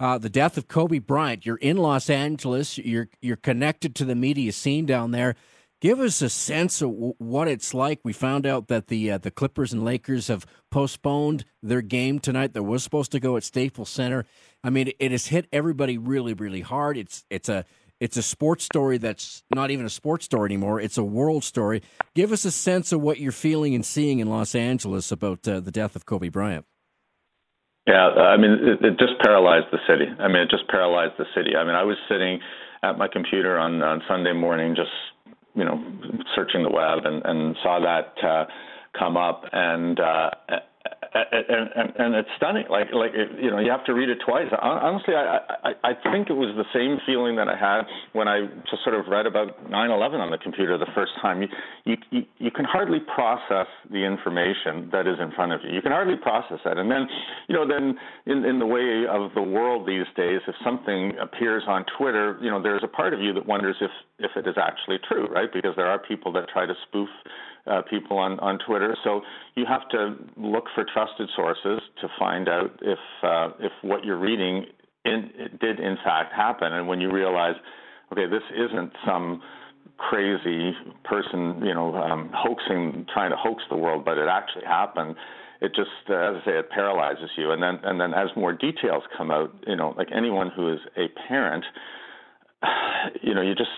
Uh, 0.00 0.18
the 0.18 0.28
death 0.30 0.56
of 0.56 0.68
Kobe 0.68 0.98
Bryant. 0.98 1.46
You're 1.46 1.56
in 1.56 1.76
Los 1.76 2.10
Angeles. 2.10 2.78
You're 2.78 3.08
you're 3.20 3.36
connected 3.36 3.94
to 3.96 4.04
the 4.04 4.14
media 4.14 4.52
scene 4.52 4.86
down 4.86 5.10
there. 5.12 5.34
Give 5.80 6.00
us 6.00 6.22
a 6.22 6.30
sense 6.30 6.80
of 6.80 6.90
w- 6.92 7.14
what 7.18 7.46
it's 7.46 7.74
like. 7.74 8.00
We 8.04 8.12
found 8.12 8.46
out 8.46 8.68
that 8.68 8.88
the 8.88 9.10
uh, 9.12 9.18
the 9.18 9.30
Clippers 9.30 9.72
and 9.72 9.84
Lakers 9.84 10.28
have 10.28 10.46
postponed 10.70 11.44
their 11.62 11.82
game 11.82 12.18
tonight. 12.18 12.54
That 12.54 12.62
was 12.62 12.82
supposed 12.82 13.12
to 13.12 13.20
go 13.20 13.36
at 13.36 13.44
Staples 13.44 13.90
Center. 13.90 14.24
I 14.62 14.70
mean, 14.70 14.92
it 14.98 15.12
has 15.12 15.26
hit 15.26 15.46
everybody 15.52 15.98
really, 15.98 16.32
really 16.34 16.62
hard. 16.62 16.96
It's 16.96 17.24
it's 17.28 17.48
a 17.48 17.64
it's 18.00 18.16
a 18.16 18.22
sports 18.22 18.64
story 18.64 18.98
that's 18.98 19.42
not 19.54 19.70
even 19.70 19.86
a 19.86 19.90
sports 19.90 20.24
story 20.24 20.48
anymore. 20.48 20.80
It's 20.80 20.98
a 20.98 21.04
world 21.04 21.44
story. 21.44 21.82
Give 22.14 22.32
us 22.32 22.44
a 22.44 22.50
sense 22.50 22.92
of 22.92 23.00
what 23.00 23.20
you're 23.20 23.32
feeling 23.32 23.74
and 23.74 23.84
seeing 23.84 24.18
in 24.18 24.28
Los 24.28 24.54
Angeles 24.54 25.12
about 25.12 25.46
uh, 25.46 25.60
the 25.60 25.70
death 25.70 25.96
of 25.96 26.06
Kobe 26.06 26.28
Bryant. 26.28 26.66
Yeah, 27.86 28.08
I 28.08 28.36
mean, 28.36 28.52
it, 28.52 28.84
it 28.84 28.98
just 28.98 29.18
paralyzed 29.22 29.66
the 29.70 29.78
city. 29.86 30.06
I 30.18 30.28
mean, 30.28 30.38
it 30.38 30.50
just 30.50 30.68
paralyzed 30.68 31.14
the 31.18 31.26
city. 31.34 31.54
I 31.56 31.64
mean, 31.64 31.74
I 31.74 31.84
was 31.84 31.96
sitting 32.08 32.40
at 32.82 32.96
my 32.96 33.08
computer 33.08 33.58
on, 33.58 33.82
on 33.82 34.02
Sunday 34.08 34.32
morning, 34.32 34.74
just 34.74 34.90
you 35.54 35.64
know, 35.64 35.82
searching 36.34 36.62
the 36.62 36.70
web, 36.70 37.04
and, 37.04 37.22
and 37.24 37.56
saw 37.62 37.78
that 37.80 38.26
uh, 38.26 38.46
come 38.98 39.16
up, 39.16 39.44
and 39.52 40.00
uh, 40.00 40.30
and, 41.14 41.70
and 41.76 41.92
and 41.96 42.14
it's 42.14 42.28
stunning. 42.36 42.64
Like 42.68 42.88
like 42.92 43.12
you 43.14 43.50
know, 43.50 43.58
you 43.60 43.70
have 43.70 43.84
to 43.86 43.94
read 43.94 44.08
it 44.08 44.18
twice. 44.26 44.46
Honestly, 44.60 45.14
I, 45.14 45.38
I 45.62 45.72
I 45.90 46.10
think 46.10 46.28
it 46.28 46.34
was 46.34 46.54
the 46.56 46.66
same 46.74 46.98
feeling 47.06 47.36
that 47.36 47.48
I 47.48 47.56
had 47.56 47.82
when 48.12 48.26
I 48.26 48.46
just 48.70 48.82
sort 48.82 48.98
of 48.98 49.06
read 49.06 49.26
about 49.26 49.70
9/11 49.70 50.18
on 50.18 50.30
the 50.30 50.38
computer 50.38 50.76
the 50.76 50.90
first 50.94 51.12
time. 51.22 51.42
You 51.42 51.48
you 51.84 51.96
you, 52.10 52.22
you 52.38 52.50
can 52.50 52.64
hardly 52.64 52.98
process 53.14 53.68
the 53.90 54.04
information 54.04 54.90
that 54.90 55.06
is 55.06 55.18
in 55.20 55.30
front 55.32 55.52
of 55.52 55.60
you. 55.62 55.70
You 55.70 55.82
can 55.82 55.92
hardly 55.92 56.16
process 56.16 56.58
that, 56.64 56.78
and 56.78 56.90
then 56.90 57.06
you 57.48 57.54
know 57.54 57.66
then 57.66 57.96
in 58.26 58.44
in 58.44 58.58
the 58.58 58.66
way 58.66 59.06
of 59.08 59.32
the 59.34 59.42
world 59.42 59.86
these 59.86 60.06
days, 60.16 60.40
if 60.48 60.54
something 60.64 61.12
appears 61.20 61.62
on 61.68 61.84
Twitter, 61.96 62.38
you 62.42 62.50
know, 62.50 62.60
there's 62.60 62.82
a 62.82 62.88
part 62.88 63.14
of 63.14 63.20
you 63.20 63.32
that 63.34 63.46
wonders 63.46 63.76
if 63.80 63.90
if 64.18 64.30
it 64.36 64.48
is 64.48 64.56
actually 64.58 64.98
true, 65.06 65.26
right? 65.28 65.52
Because 65.52 65.76
there 65.76 65.86
are 65.86 65.98
people 65.98 66.32
that 66.32 66.48
try 66.48 66.66
to 66.66 66.74
spoof 66.88 67.08
uh, 67.66 67.82
people 67.88 68.18
on, 68.18 68.38
on 68.40 68.58
Twitter. 68.66 68.96
So 69.04 69.22
you 69.54 69.64
have 69.66 69.88
to 69.90 70.16
look 70.36 70.64
for 70.74 70.84
trusted 70.92 71.28
sources 71.34 71.80
to 72.00 72.08
find 72.18 72.48
out 72.48 72.70
if 72.82 72.98
uh, 73.22 73.48
if 73.60 73.72
what 73.82 74.04
you're 74.04 74.18
reading 74.18 74.66
in, 75.04 75.30
did 75.60 75.80
in 75.80 75.96
fact 76.04 76.34
happen. 76.34 76.72
And 76.72 76.88
when 76.88 77.00
you 77.00 77.10
realize, 77.10 77.54
okay, 78.12 78.26
this 78.26 78.42
isn't 78.54 78.92
some 79.06 79.42
crazy 79.96 80.72
person, 81.04 81.62
you 81.64 81.74
know, 81.74 81.94
um, 81.94 82.30
hoaxing, 82.34 83.06
trying 83.12 83.30
to 83.30 83.36
hoax 83.36 83.62
the 83.70 83.76
world, 83.76 84.04
but 84.04 84.18
it 84.18 84.28
actually 84.28 84.64
happened. 84.64 85.14
It 85.60 85.72
just, 85.74 85.90
uh, 86.10 86.14
as 86.14 86.36
I 86.42 86.44
say, 86.44 86.58
it 86.58 86.70
paralyzes 86.70 87.30
you. 87.36 87.52
And 87.52 87.62
then, 87.62 87.78
and 87.84 88.00
then, 88.00 88.12
as 88.12 88.28
more 88.36 88.52
details 88.52 89.04
come 89.16 89.30
out, 89.30 89.54
you 89.66 89.76
know, 89.76 89.94
like 89.96 90.08
anyone 90.14 90.50
who 90.54 90.72
is 90.72 90.80
a 90.96 91.06
parent, 91.28 91.64
you 93.22 93.34
know, 93.34 93.40
you 93.40 93.54
just 93.54 93.70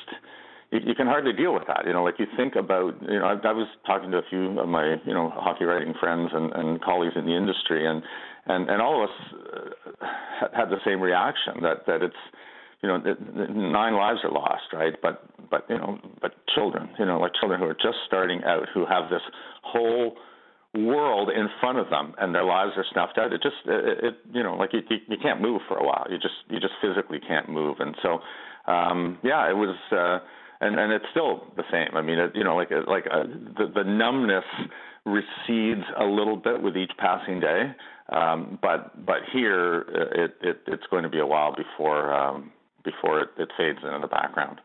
you, 0.85 0.95
can 0.95 1.07
hardly 1.07 1.33
deal 1.33 1.55
with 1.55 1.65
that. 1.69 1.83
You 1.87 1.93
know, 1.93 2.05
like 2.05 2.19
you 2.19 2.27
think 2.37 2.57
about, 2.57 2.95
you 3.03 3.19
know, 3.19 3.27
I, 3.27 3.33
I 3.33 3.53
was 3.53 3.69
talking 3.87 4.11
to 4.11 4.19
a 4.19 4.23
few 4.29 4.59
of 4.59 4.69
my, 4.69 4.97
you 5.05 5.15
know, 5.15 5.31
hockey 5.35 5.65
writing 5.65 5.95
friends 6.01 6.31
and, 6.33 6.53
and 6.53 6.81
colleagues 6.83 7.15
in 7.17 7.27
the 7.27 7.37
industry, 7.37 7.87
and 7.87 8.03
and 8.47 8.69
and 8.71 8.83
all 8.83 9.03
of 9.03 9.11
us 9.11 9.17
uh, 10.03 10.07
had 10.57 10.71
the 10.71 10.79
same 10.85 11.01
reaction 11.01 11.63
that 11.63 11.87
that 11.87 12.03
it's, 12.03 12.23
you 12.83 12.89
know, 12.89 13.01
that 13.01 13.21
nine 13.55 13.95
lives 13.95 14.21
are 14.25 14.33
lost, 14.33 14.73
right? 14.73 14.95
But 15.01 15.25
but 15.51 15.67
you 15.69 15.79
know, 15.79 15.99
but 16.21 16.33
children, 16.55 16.91
you 16.99 17.07
know, 17.07 17.21
like 17.21 17.33
children 17.41 17.61
who 17.61 17.67
are 17.67 17.75
just 17.75 17.99
starting 18.07 18.43
out, 18.45 18.69
who 18.75 18.87
have 18.87 19.11
this 19.11 19.23
whole 19.63 20.17
world 20.75 21.31
in 21.31 21.49
front 21.61 21.79
of 21.79 21.89
them 21.89 22.15
and 22.19 22.35
their 22.35 22.45
lives 22.45 22.73
are 22.77 22.85
snuffed 22.93 23.17
out 23.19 23.33
it 23.33 23.41
just 23.43 23.57
it, 23.65 24.05
it 24.05 24.15
you 24.33 24.43
know 24.43 24.55
like 24.55 24.71
you, 24.73 24.81
you 24.91 24.99
you 25.09 25.17
can't 25.23 25.41
move 25.41 25.61
for 25.67 25.79
a 25.79 25.85
while 25.85 26.07
you 26.11 26.19
just 26.19 26.35
you 26.49 26.61
just 26.61 26.75
physically 26.83 27.19
can't 27.27 27.49
move 27.49 27.77
and 27.81 27.97
so 28.03 28.19
um 28.71 29.19
yeah 29.23 29.49
it 29.49 29.55
was 29.55 29.75
uh 29.93 30.19
and 30.61 30.79
and 30.79 30.93
it's 30.93 31.05
still 31.11 31.45
the 31.57 31.65
same 31.71 31.97
i 31.97 32.03
mean 32.03 32.19
it, 32.19 32.33
you 32.35 32.45
know 32.45 32.57
like 32.57 32.71
like 32.87 33.07
a, 33.07 33.25
the 33.27 33.71
the 33.75 33.85
numbness 33.85 34.45
recedes 35.05 35.85
a 35.99 36.05
little 36.05 36.37
bit 36.37 36.63
with 36.63 36.77
each 36.77 36.93
passing 36.99 37.41
day 37.41 37.75
um 38.11 38.59
but 38.61 39.05
but 39.05 39.19
here 39.33 39.87
uh, 39.95 40.23
it, 40.25 40.37
it 40.41 40.61
it's 40.67 40.87
going 40.91 41.03
to 41.03 41.09
be 41.09 41.21
a 41.21 41.27
while 41.27 41.55
before 41.55 42.13
um 42.13 42.51
before 42.85 43.21
it, 43.21 43.29
it 43.39 43.51
fades 43.57 43.79
into 43.85 43.99
the 44.01 44.09
background 44.09 44.61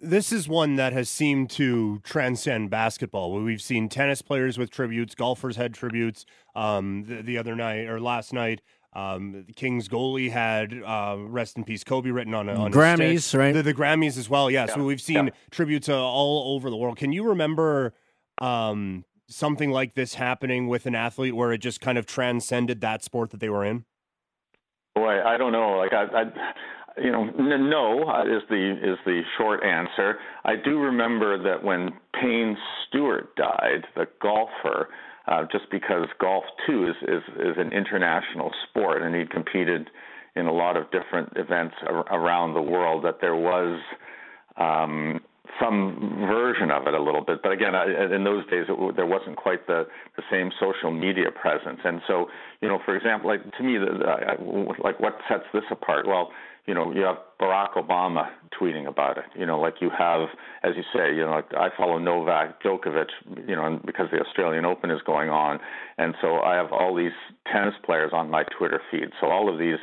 This 0.00 0.32
is 0.32 0.48
one 0.48 0.76
that 0.76 0.92
has 0.92 1.08
seemed 1.08 1.50
to 1.50 2.00
transcend 2.00 2.70
basketball. 2.70 3.42
We've 3.42 3.60
seen 3.60 3.88
tennis 3.88 4.22
players 4.22 4.56
with 4.58 4.70
tributes, 4.70 5.14
golfers 5.14 5.56
had 5.56 5.74
tributes. 5.74 6.24
Um, 6.54 7.04
the, 7.06 7.22
the 7.22 7.38
other 7.38 7.54
night 7.54 7.86
or 7.88 8.00
last 8.00 8.32
night, 8.32 8.60
Um, 8.94 9.44
the 9.46 9.52
Kings 9.52 9.88
goalie 9.88 10.30
had 10.30 10.72
uh, 10.72 11.16
"Rest 11.18 11.56
in 11.56 11.64
Peace, 11.64 11.82
Kobe" 11.82 12.10
written 12.10 12.32
on 12.34 12.48
on 12.48 12.72
Grammys, 12.72 13.36
right? 13.36 13.52
The, 13.52 13.62
the, 13.62 13.74
Grammys 13.74 14.16
as 14.16 14.30
well. 14.30 14.50
Yeah, 14.50 14.66
yeah. 14.68 14.74
so 14.74 14.84
we've 14.84 15.00
seen 15.00 15.26
yeah. 15.26 15.32
tributes 15.50 15.88
uh, 15.88 16.00
all 16.00 16.54
over 16.54 16.70
the 16.70 16.76
world. 16.76 16.96
Can 16.96 17.12
you 17.12 17.24
remember 17.24 17.92
um, 18.40 19.04
something 19.28 19.70
like 19.70 19.94
this 19.94 20.14
happening 20.14 20.68
with 20.68 20.86
an 20.86 20.94
athlete 20.94 21.34
where 21.34 21.52
it 21.52 21.58
just 21.58 21.80
kind 21.80 21.98
of 21.98 22.06
transcended 22.06 22.80
that 22.82 23.02
sport 23.02 23.30
that 23.30 23.40
they 23.40 23.48
were 23.48 23.64
in? 23.64 23.84
Boy, 24.94 25.20
I 25.24 25.36
don't 25.38 25.52
know. 25.52 25.76
Like 25.78 25.92
I, 25.92 26.04
I 26.04 26.24
you 27.02 27.10
know, 27.10 27.24
no 27.24 28.02
is 28.22 28.42
the 28.48 28.72
is 28.80 28.98
the 29.04 29.22
short 29.36 29.64
answer. 29.64 30.18
I 30.44 30.54
do 30.56 30.78
remember 30.78 31.42
that 31.42 31.64
when 31.64 31.90
Payne 32.20 32.56
Stewart 32.86 33.34
died, 33.36 33.86
the 33.96 34.06
golfer, 34.22 34.88
uh, 35.26 35.44
just 35.50 35.70
because 35.70 36.06
golf 36.20 36.44
too 36.66 36.86
is, 36.86 36.96
is 37.08 37.22
is 37.36 37.56
an 37.56 37.72
international 37.72 38.50
sport, 38.68 39.02
and 39.02 39.14
he'd 39.14 39.30
competed 39.30 39.90
in 40.36 40.46
a 40.46 40.52
lot 40.52 40.76
of 40.76 40.90
different 40.90 41.32
events 41.36 41.74
ar- 41.86 42.06
around 42.12 42.54
the 42.54 42.62
world. 42.62 43.04
That 43.04 43.20
there 43.20 43.36
was 43.36 43.80
um, 44.56 45.20
some 45.60 46.26
version 46.28 46.70
of 46.70 46.86
it 46.86 46.94
a 46.94 47.02
little 47.02 47.24
bit, 47.24 47.42
but 47.42 47.52
again, 47.52 47.74
I, 47.74 48.14
in 48.14 48.24
those 48.24 48.44
days, 48.50 48.66
it, 48.68 48.96
there 48.96 49.06
wasn't 49.06 49.36
quite 49.36 49.66
the 49.66 49.86
the 50.16 50.22
same 50.30 50.50
social 50.60 50.90
media 50.90 51.30
presence. 51.30 51.80
And 51.84 52.00
so, 52.06 52.26
you 52.60 52.68
know, 52.68 52.78
for 52.84 52.96
example, 52.96 53.30
like 53.30 53.42
to 53.56 53.62
me, 53.62 53.78
the, 53.78 53.86
the, 53.98 54.82
like 54.82 55.00
what 55.00 55.18
sets 55.28 55.44
this 55.52 55.64
apart? 55.70 56.06
Well 56.06 56.30
you 56.66 56.74
know, 56.74 56.92
you 56.92 57.02
have 57.02 57.16
Barack 57.40 57.74
Obama 57.74 58.30
tweeting 58.58 58.88
about 58.88 59.18
it. 59.18 59.24
You 59.38 59.44
know, 59.44 59.60
like 59.60 59.74
you 59.80 59.90
have, 59.96 60.28
as 60.62 60.72
you 60.76 60.82
say, 60.94 61.14
you 61.14 61.24
know, 61.24 61.30
like 61.30 61.52
I 61.54 61.68
follow 61.76 61.98
Novak 61.98 62.62
Djokovic, 62.62 63.08
you 63.46 63.54
know, 63.54 63.80
because 63.84 64.06
the 64.10 64.20
Australian 64.20 64.64
Open 64.64 64.90
is 64.90 65.00
going 65.04 65.30
on, 65.30 65.60
and 65.98 66.14
so 66.22 66.40
I 66.40 66.54
have 66.54 66.72
all 66.72 66.94
these 66.96 67.12
tennis 67.52 67.74
players 67.84 68.12
on 68.14 68.30
my 68.30 68.44
Twitter 68.56 68.80
feed. 68.90 69.10
So 69.20 69.28
all 69.28 69.52
of 69.52 69.58
these 69.58 69.78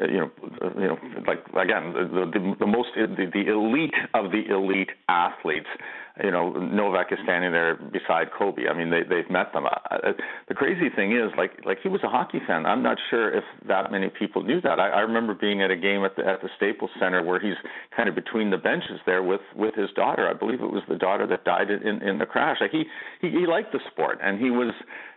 uh, 0.00 0.06
you 0.06 0.18
know, 0.18 0.30
you 0.76 0.88
know, 0.88 0.98
like 1.26 1.44
again, 1.48 1.92
the 1.92 2.30
the, 2.32 2.54
the 2.60 2.66
most 2.66 2.88
the, 2.96 3.30
the 3.32 3.50
elite 3.50 3.94
of 4.14 4.32
the 4.32 4.44
elite 4.50 4.90
athletes. 5.08 5.68
You 6.22 6.30
know, 6.30 6.52
Novak 6.52 7.10
is 7.10 7.18
standing 7.24 7.50
there 7.50 7.74
beside 7.74 8.28
Kobe. 8.38 8.68
I 8.70 8.74
mean, 8.76 8.88
they 8.88 9.02
they've 9.02 9.28
met 9.28 9.52
them. 9.52 9.66
Uh, 9.66 10.12
the 10.46 10.54
crazy 10.54 10.88
thing 10.94 11.10
is, 11.10 11.32
like 11.36 11.64
like 11.64 11.78
he 11.82 11.88
was 11.88 12.02
a 12.04 12.08
hockey 12.08 12.38
fan. 12.46 12.66
I'm 12.66 12.84
not 12.84 12.98
sure 13.10 13.36
if 13.36 13.42
that 13.66 13.90
many 13.90 14.10
people 14.16 14.44
knew 14.44 14.60
that. 14.60 14.78
I, 14.78 14.90
I 14.90 15.00
remember 15.00 15.34
being 15.34 15.60
at 15.60 15.72
a 15.72 15.76
game 15.76 16.04
at 16.04 16.14
the 16.14 16.24
at 16.24 16.40
the 16.40 16.48
Staples 16.56 16.90
Center 17.00 17.24
where 17.24 17.40
he's 17.40 17.56
kind 17.96 18.08
of 18.08 18.14
between 18.14 18.50
the 18.50 18.58
benches 18.58 19.00
there 19.06 19.24
with 19.24 19.40
with 19.56 19.74
his 19.74 19.90
daughter. 19.96 20.28
I 20.28 20.34
believe 20.34 20.60
it 20.60 20.70
was 20.70 20.84
the 20.88 20.94
daughter 20.94 21.26
that 21.26 21.44
died 21.44 21.70
in 21.70 22.00
in 22.00 22.18
the 22.18 22.26
crash. 22.26 22.58
Like 22.60 22.70
he 22.70 22.84
he, 23.20 23.30
he 23.30 23.46
liked 23.48 23.72
the 23.72 23.80
sport 23.90 24.20
and 24.22 24.38
he 24.38 24.50
was 24.50 24.72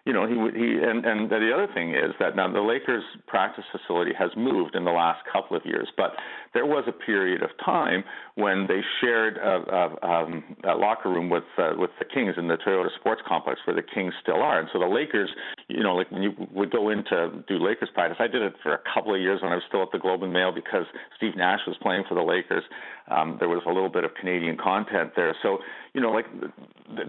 you 0.07 0.13
know, 0.13 0.25
he 0.25 0.36
he 0.57 0.79
and 0.81 1.05
and 1.05 1.29
the 1.29 1.51
other 1.53 1.67
thing 1.73 1.91
is 1.91 2.15
that 2.21 2.33
now 2.38 2.49
the 2.49 2.62
Lakers 2.62 3.03
practice 3.27 3.65
facility 3.75 4.13
has 4.17 4.31
moved 4.38 4.73
in 4.73 4.86
the 4.86 4.91
last 4.91 5.19
couple 5.31 5.57
of 5.57 5.65
years, 5.65 5.89
but 5.97 6.15
there 6.58 6.65
was 6.65 6.86
a 6.88 6.91
period 6.91 7.43
of 7.43 7.52
time 7.63 8.04
when 8.34 8.65
they 8.67 8.82
shared 9.00 9.38
a, 9.38 9.62
a, 9.70 10.08
um, 10.10 10.43
a 10.63 10.74
locker 10.74 11.08
room 11.08 11.30
with 11.30 11.43
uh, 11.60 11.74
with 11.78 11.91
the 12.00 12.06
Kings 12.06 12.34
in 12.36 12.48
the 12.48 12.58
Toyota 12.58 12.89
Sports 13.00 13.22
Complex, 13.28 13.60
where 13.65 13.76
the 13.76 13.84
Kings 13.84 14.12
still 14.24 14.41
are. 14.41 14.58
And 14.58 14.67
so 14.74 14.80
the 14.80 14.88
Lakers, 14.88 15.30
you 15.67 15.84
know, 15.84 15.93
like 15.93 16.12
when 16.12 16.24
you 16.24 16.34
would 16.52 16.72
go 16.72 16.89
in 16.89 17.04
to 17.12 17.43
do 17.48 17.60
Lakers 17.63 17.89
practice, 17.93 18.17
I 18.20 18.26
did 18.26 18.41
it 18.41 18.56
for 18.63 18.74
a 18.74 18.80
couple 18.91 19.13
of 19.13 19.22
years 19.22 19.39
when 19.43 19.52
I 19.52 19.56
was 19.56 19.63
still 19.67 19.84
at 19.84 19.89
the 19.91 20.00
Globe 20.00 20.24
and 20.24 20.34
Mail 20.34 20.52
because 20.52 20.86
Steve 21.15 21.36
Nash 21.38 21.60
was 21.67 21.78
playing 21.80 22.06
for 22.10 22.15
the 22.15 22.26
Lakers. 22.26 22.63
Um, 23.10 23.38
there 23.39 23.50
was 23.50 23.62
a 23.67 23.72
little 23.72 23.89
bit 23.89 24.04
of 24.04 24.15
Canadian 24.20 24.58
content 24.58 25.12
there, 25.15 25.36
so 25.43 25.60
you 25.98 26.02
know, 26.02 26.12
like 26.12 26.26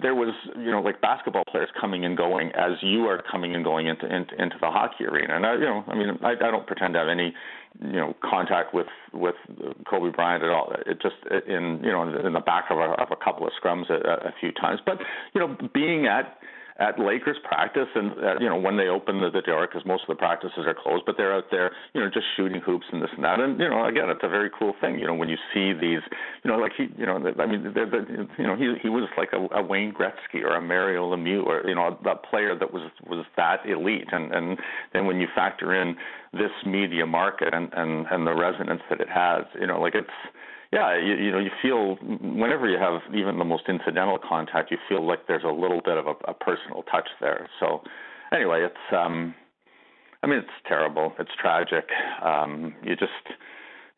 there 0.00 0.14
was, 0.14 0.34
you 0.56 0.70
know, 0.70 0.80
like 0.80 0.98
basketball 1.02 1.44
players 1.50 1.68
coming 1.78 2.06
and 2.06 2.16
going 2.16 2.48
as 2.52 2.72
you 2.80 3.04
are 3.04 3.22
coming 3.30 3.54
and 3.54 3.62
going 3.62 3.86
into 3.86 4.06
into, 4.06 4.34
into 4.40 4.56
the 4.62 4.70
hockey 4.70 5.04
arena. 5.04 5.36
And 5.36 5.44
I, 5.44 5.54
you 5.54 5.60
know, 5.60 5.84
I 5.86 5.94
mean, 5.94 6.18
I, 6.22 6.32
I 6.32 6.50
don't 6.50 6.66
pretend 6.66 6.94
to 6.94 7.00
have 7.00 7.08
any, 7.08 7.34
you 7.80 7.92
know, 7.92 8.14
contact 8.22 8.74
with 8.74 8.86
with 9.12 9.36
Kobe 9.88 10.10
Bryant 10.10 10.42
at 10.42 10.50
all. 10.50 10.72
It 10.86 11.00
just 11.00 11.16
in 11.46 11.80
you 11.82 11.90
know 11.90 12.02
in 12.02 12.32
the 12.32 12.40
back 12.40 12.66
of 12.70 12.78
a, 12.78 12.90
of 13.00 13.08
a 13.10 13.16
couple 13.16 13.46
of 13.46 13.52
scrums 13.62 13.88
a, 13.90 14.28
a 14.28 14.34
few 14.40 14.52
times. 14.52 14.80
But 14.84 14.98
you 15.34 15.40
know, 15.40 15.56
being 15.72 16.06
at 16.06 16.38
at 16.78 16.98
Lakers 16.98 17.36
practice, 17.42 17.88
and 17.94 18.12
uh, 18.12 18.34
you 18.38 18.48
know 18.48 18.56
when 18.56 18.76
they 18.76 18.86
open 18.86 19.20
the, 19.20 19.30
the 19.30 19.42
door 19.42 19.66
because 19.66 19.84
most 19.84 20.02
of 20.02 20.08
the 20.08 20.14
practices 20.14 20.64
are 20.66 20.74
closed, 20.74 21.04
but 21.06 21.16
they're 21.16 21.34
out 21.34 21.46
there, 21.50 21.72
you 21.92 22.00
know, 22.00 22.08
just 22.08 22.26
shooting 22.36 22.60
hoops 22.60 22.86
and 22.92 23.02
this 23.02 23.10
and 23.16 23.24
that, 23.24 23.40
and 23.40 23.58
you 23.58 23.68
know, 23.68 23.84
again, 23.86 24.08
it's 24.08 24.22
a 24.22 24.28
very 24.28 24.50
cool 24.56 24.74
thing, 24.80 24.98
you 24.98 25.06
know, 25.06 25.14
when 25.14 25.28
you 25.28 25.36
see 25.52 25.72
these, 25.72 26.02
you 26.44 26.50
know, 26.50 26.56
like 26.56 26.72
he, 26.76 26.86
you 26.96 27.04
know, 27.04 27.16
I 27.16 27.46
mean, 27.46 27.72
they're, 27.74 27.90
they're, 27.90 28.06
you 28.38 28.46
know, 28.46 28.56
he 28.56 28.74
he 28.80 28.88
was 28.88 29.08
like 29.16 29.30
a, 29.32 29.58
a 29.58 29.62
Wayne 29.62 29.92
Gretzky 29.92 30.42
or 30.44 30.54
a 30.54 30.60
Mario 30.60 31.14
Lemieux 31.14 31.44
or 31.44 31.66
you 31.68 31.74
know, 31.74 31.98
a, 32.04 32.08
a 32.10 32.16
player 32.16 32.56
that 32.56 32.72
was 32.72 32.90
was 33.06 33.26
that 33.36 33.66
elite, 33.66 34.08
and 34.12 34.32
and 34.32 34.58
then 34.92 35.06
when 35.06 35.20
you 35.20 35.26
factor 35.34 35.74
in 35.74 35.96
this 36.32 36.52
media 36.64 37.06
market 37.06 37.54
and 37.54 37.72
and 37.72 38.06
and 38.10 38.26
the 38.26 38.34
resonance 38.34 38.82
that 38.88 39.00
it 39.00 39.08
has, 39.08 39.44
you 39.60 39.66
know, 39.66 39.80
like 39.80 39.94
it's 39.94 40.08
yeah, 40.72 40.98
you, 40.98 41.14
you 41.14 41.32
know, 41.32 41.38
you 41.38 41.50
feel 41.62 41.96
whenever 42.20 42.68
you 42.68 42.78
have 42.78 43.00
even 43.14 43.38
the 43.38 43.44
most 43.44 43.64
incidental 43.68 44.18
contact, 44.18 44.70
you 44.70 44.78
feel 44.88 45.06
like 45.06 45.26
there's 45.26 45.44
a 45.44 45.48
little 45.48 45.80
bit 45.82 45.96
of 45.96 46.06
a, 46.06 46.14
a 46.30 46.34
personal 46.34 46.82
touch 46.84 47.08
there. 47.20 47.48
So, 47.58 47.82
anyway, 48.32 48.64
it's 48.64 48.94
um, 48.94 49.34
I 50.22 50.26
mean, 50.26 50.38
it's 50.38 50.48
terrible. 50.66 51.14
It's 51.18 51.30
tragic. 51.40 51.86
Um, 52.22 52.74
you 52.82 52.96
just 52.96 53.12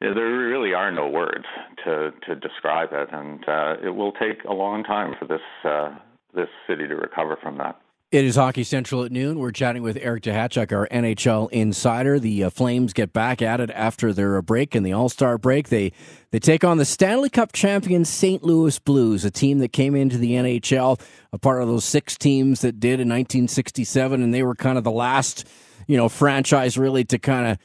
you 0.00 0.08
know, 0.08 0.14
there 0.14 0.26
really 0.26 0.72
are 0.72 0.90
no 0.90 1.08
words 1.08 1.44
to 1.84 2.12
to 2.26 2.36
describe 2.36 2.90
it, 2.92 3.08
and 3.12 3.48
uh, 3.48 3.74
it 3.82 3.90
will 3.90 4.12
take 4.12 4.44
a 4.48 4.52
long 4.52 4.84
time 4.84 5.14
for 5.18 5.26
this 5.26 5.40
uh, 5.64 5.90
this 6.34 6.48
city 6.68 6.86
to 6.86 6.94
recover 6.94 7.36
from 7.42 7.58
that. 7.58 7.80
It 8.12 8.24
is 8.24 8.34
Hockey 8.34 8.64
Central 8.64 9.04
at 9.04 9.12
noon. 9.12 9.38
We're 9.38 9.52
chatting 9.52 9.84
with 9.84 9.96
Eric 9.96 10.24
Duhatschek, 10.24 10.72
our 10.72 10.88
NHL 10.88 11.48
insider. 11.52 12.18
The 12.18 12.42
uh, 12.42 12.50
Flames 12.50 12.92
get 12.92 13.12
back 13.12 13.40
at 13.40 13.60
it 13.60 13.70
after 13.70 14.12
their 14.12 14.42
break 14.42 14.74
in 14.74 14.82
the 14.82 14.92
All 14.92 15.08
Star 15.08 15.38
break. 15.38 15.68
They 15.68 15.92
they 16.32 16.40
take 16.40 16.64
on 16.64 16.78
the 16.78 16.84
Stanley 16.84 17.30
Cup 17.30 17.52
champion 17.52 18.04
St. 18.04 18.42
Louis 18.42 18.76
Blues, 18.80 19.24
a 19.24 19.30
team 19.30 19.60
that 19.60 19.72
came 19.72 19.94
into 19.94 20.18
the 20.18 20.32
NHL, 20.32 21.00
a 21.32 21.38
part 21.38 21.62
of 21.62 21.68
those 21.68 21.84
six 21.84 22.18
teams 22.18 22.62
that 22.62 22.80
did 22.80 22.98
in 22.98 23.08
1967, 23.08 24.20
and 24.20 24.34
they 24.34 24.42
were 24.42 24.56
kind 24.56 24.76
of 24.76 24.82
the 24.82 24.90
last, 24.90 25.46
you 25.86 25.96
know, 25.96 26.08
franchise 26.08 26.76
really 26.76 27.04
to 27.04 27.18
kind 27.20 27.46
of 27.46 27.58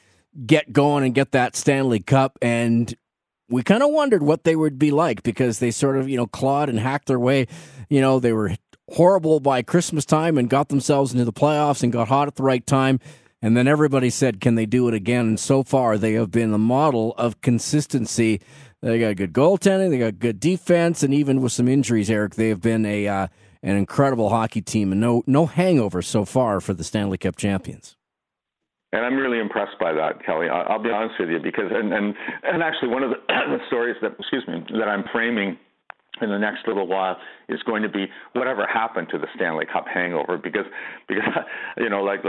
get 0.46 0.72
going 0.72 1.04
and 1.04 1.16
get 1.16 1.32
that 1.32 1.56
Stanley 1.56 2.02
Cup. 2.02 2.38
And 2.40 2.94
we 3.50 3.64
kind 3.64 3.84
of 3.84 3.90
wondered 3.92 4.24
what 4.24 4.44
they 4.44 4.56
would 4.56 4.80
be 4.80 4.92
like 4.92 5.24
because 5.24 5.58
they 5.58 5.72
sort 5.72 5.98
of, 5.98 6.10
you 6.10 6.18
know, 6.18 6.28
clawed 6.28 6.70
and 6.70 6.80
hacked 6.80 7.08
their 7.08 7.20
way. 7.20 7.48
You 7.90 8.02
know, 8.02 8.20
they 8.20 8.34
were 8.34 8.56
horrible 8.90 9.40
by 9.40 9.62
Christmas 9.62 10.06
time 10.06 10.38
and 10.38 10.50
got 10.50 10.70
themselves 10.70 11.12
into 11.12 11.26
the 11.26 11.34
playoffs 11.34 11.84
and 11.84 11.92
got 11.92 12.08
hot 12.08 12.28
at 12.28 12.36
the 12.36 12.44
right 12.44 12.66
time. 12.66 13.00
And 13.42 13.56
then 13.56 13.68
everybody 13.68 14.10
said, 14.10 14.42
can 14.42 14.56
they 14.56 14.66
do 14.66 14.88
it 14.88 14.94
again? 14.94 15.28
And 15.28 15.40
so 15.40 15.64
far, 15.64 15.98
they 15.98 16.14
have 16.14 16.32
been 16.32 16.54
a 16.54 16.58
model 16.58 17.14
of 17.18 17.42
consistency. 17.42 18.42
They 18.82 19.00
got 19.00 19.16
good 19.18 19.34
goaltending, 19.34 19.90
they 19.90 19.98
got 19.98 20.20
good 20.20 20.40
defense, 20.40 21.02
and 21.02 21.14
even 21.14 21.42
with 21.42 21.52
some 21.52 21.68
injuries, 21.68 22.10
Eric, 22.10 22.36
they 22.36 22.50
have 22.50 22.62
been 22.62 22.86
a 22.86 23.08
uh, 23.08 23.28
an 23.64 23.78
incredible 23.78 24.30
hockey 24.30 24.62
team, 24.62 24.92
and 24.92 25.02
no 25.02 25.24
no 25.26 25.48
hangover 25.48 26.04
so 26.04 26.24
far 26.24 26.62
for 26.62 26.74
the 26.76 26.84
Stanley 26.84 27.18
Cup 27.18 27.36
champions. 27.36 27.98
And 28.94 29.04
I'm 29.04 29.16
really 29.16 29.40
impressed 29.40 29.80
by 29.80 29.92
that, 29.94 30.24
Kelly. 30.24 30.48
I'll 30.50 30.82
be 30.82 30.92
honest 30.92 31.16
with 31.20 31.30
you, 31.30 31.40
because 31.40 31.72
and 31.72 31.92
and, 31.92 32.14
and 32.44 32.62
actually 32.62 32.90
one 32.90 33.02
of 33.02 33.10
the, 33.10 33.18
the 33.28 33.60
stories 33.68 33.96
that 34.04 34.16
excuse 34.20 34.44
me 34.48 34.64
that 34.78 34.88
I'm 34.88 35.04
framing 35.12 35.58
in 36.22 36.30
the 36.30 36.40
next 36.40 36.68
little 36.68 36.88
while 36.88 37.18
is 37.50 37.62
going 37.64 37.84
to 37.84 37.90
be 37.90 38.08
whatever 38.34 38.66
happened 38.68 39.08
to 39.12 39.18
the 39.18 39.28
Stanley 39.36 39.66
Cup 39.66 39.86
hangover. 39.92 40.38
Because 40.38 40.66
because 41.08 41.24
you 41.78 41.90
know 41.90 42.04
like 42.04 42.24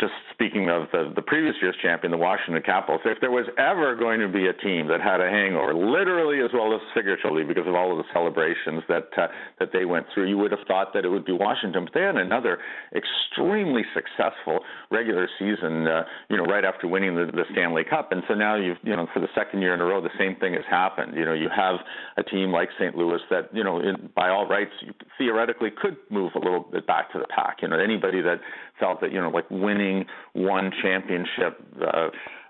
just 0.00 0.12
speaking 0.32 0.68
of 0.68 0.88
the 0.92 1.12
the 1.14 1.22
previous 1.22 1.54
year's 1.60 1.76
champion 1.82 2.10
the 2.10 2.18
Washington 2.18 2.62
Capitals 2.62 3.00
if 3.04 3.18
there 3.20 3.30
was 3.30 3.46
ever 3.58 3.94
going 3.96 4.20
to 4.20 4.28
be 4.28 4.46
a 4.46 4.52
team 4.52 4.88
that 4.88 5.00
had 5.00 5.20
a 5.20 5.28
hangover 5.28 5.74
literally 5.74 6.40
as 6.40 6.50
well 6.52 6.74
as 6.74 6.80
figuratively 6.94 7.44
because 7.44 7.66
of 7.66 7.74
all 7.74 7.92
of 7.92 7.98
the 7.98 8.08
celebrations 8.12 8.82
that 8.88 9.08
uh, 9.16 9.28
that 9.58 9.70
they 9.72 9.84
went 9.84 10.06
through 10.12 10.28
you 10.28 10.38
would 10.38 10.50
have 10.50 10.64
thought 10.66 10.92
that 10.94 11.04
it 11.04 11.08
would 11.08 11.24
be 11.24 11.32
Washington. 11.32 11.84
But 11.84 11.94
they 11.94 12.02
had 12.02 12.16
another 12.16 12.58
extremely 12.94 13.82
successful 13.94 14.60
regular 14.90 15.28
season 15.38 15.86
uh, 15.86 16.04
you 16.28 16.36
know 16.36 16.44
right 16.44 16.64
after 16.64 16.86
winning 16.88 17.14
the, 17.14 17.26
the 17.26 17.44
Stanley 17.52 17.84
Cup. 17.84 18.12
And 18.12 18.22
so 18.28 18.34
now 18.34 18.56
you've 18.56 18.78
you 18.82 18.96
know 18.96 19.06
for 19.12 19.20
the 19.20 19.32
second 19.34 19.62
year 19.62 19.74
in 19.74 19.80
a 19.80 19.84
row 19.84 20.00
the 20.00 20.14
same 20.18 20.36
thing 20.36 20.54
has 20.54 20.64
happened. 20.68 21.14
You 21.16 21.24
know 21.24 21.34
you 21.34 21.48
have 21.54 21.76
a 22.16 22.22
team 22.22 22.52
like 22.52 22.68
St. 22.78 22.96
Louis 22.96 23.20
that 23.30 23.48
you 23.52 23.64
know 23.64 23.80
in, 23.80 24.10
by 24.14 24.28
all 24.28 24.46
rights 24.46 24.61
you 24.80 24.92
theoretically 25.18 25.70
could 25.70 25.96
move 26.10 26.32
a 26.34 26.38
little 26.38 26.60
bit 26.60 26.86
back 26.86 27.12
to 27.12 27.18
the 27.18 27.26
pack. 27.34 27.58
You 27.62 27.68
know, 27.68 27.78
anybody 27.78 28.20
that 28.22 28.40
felt 28.78 29.00
that 29.00 29.12
you 29.12 29.20
know, 29.20 29.30
like 29.30 29.50
winning 29.50 30.06
one 30.32 30.72
championship, 30.82 31.60
uh, 31.80 32.08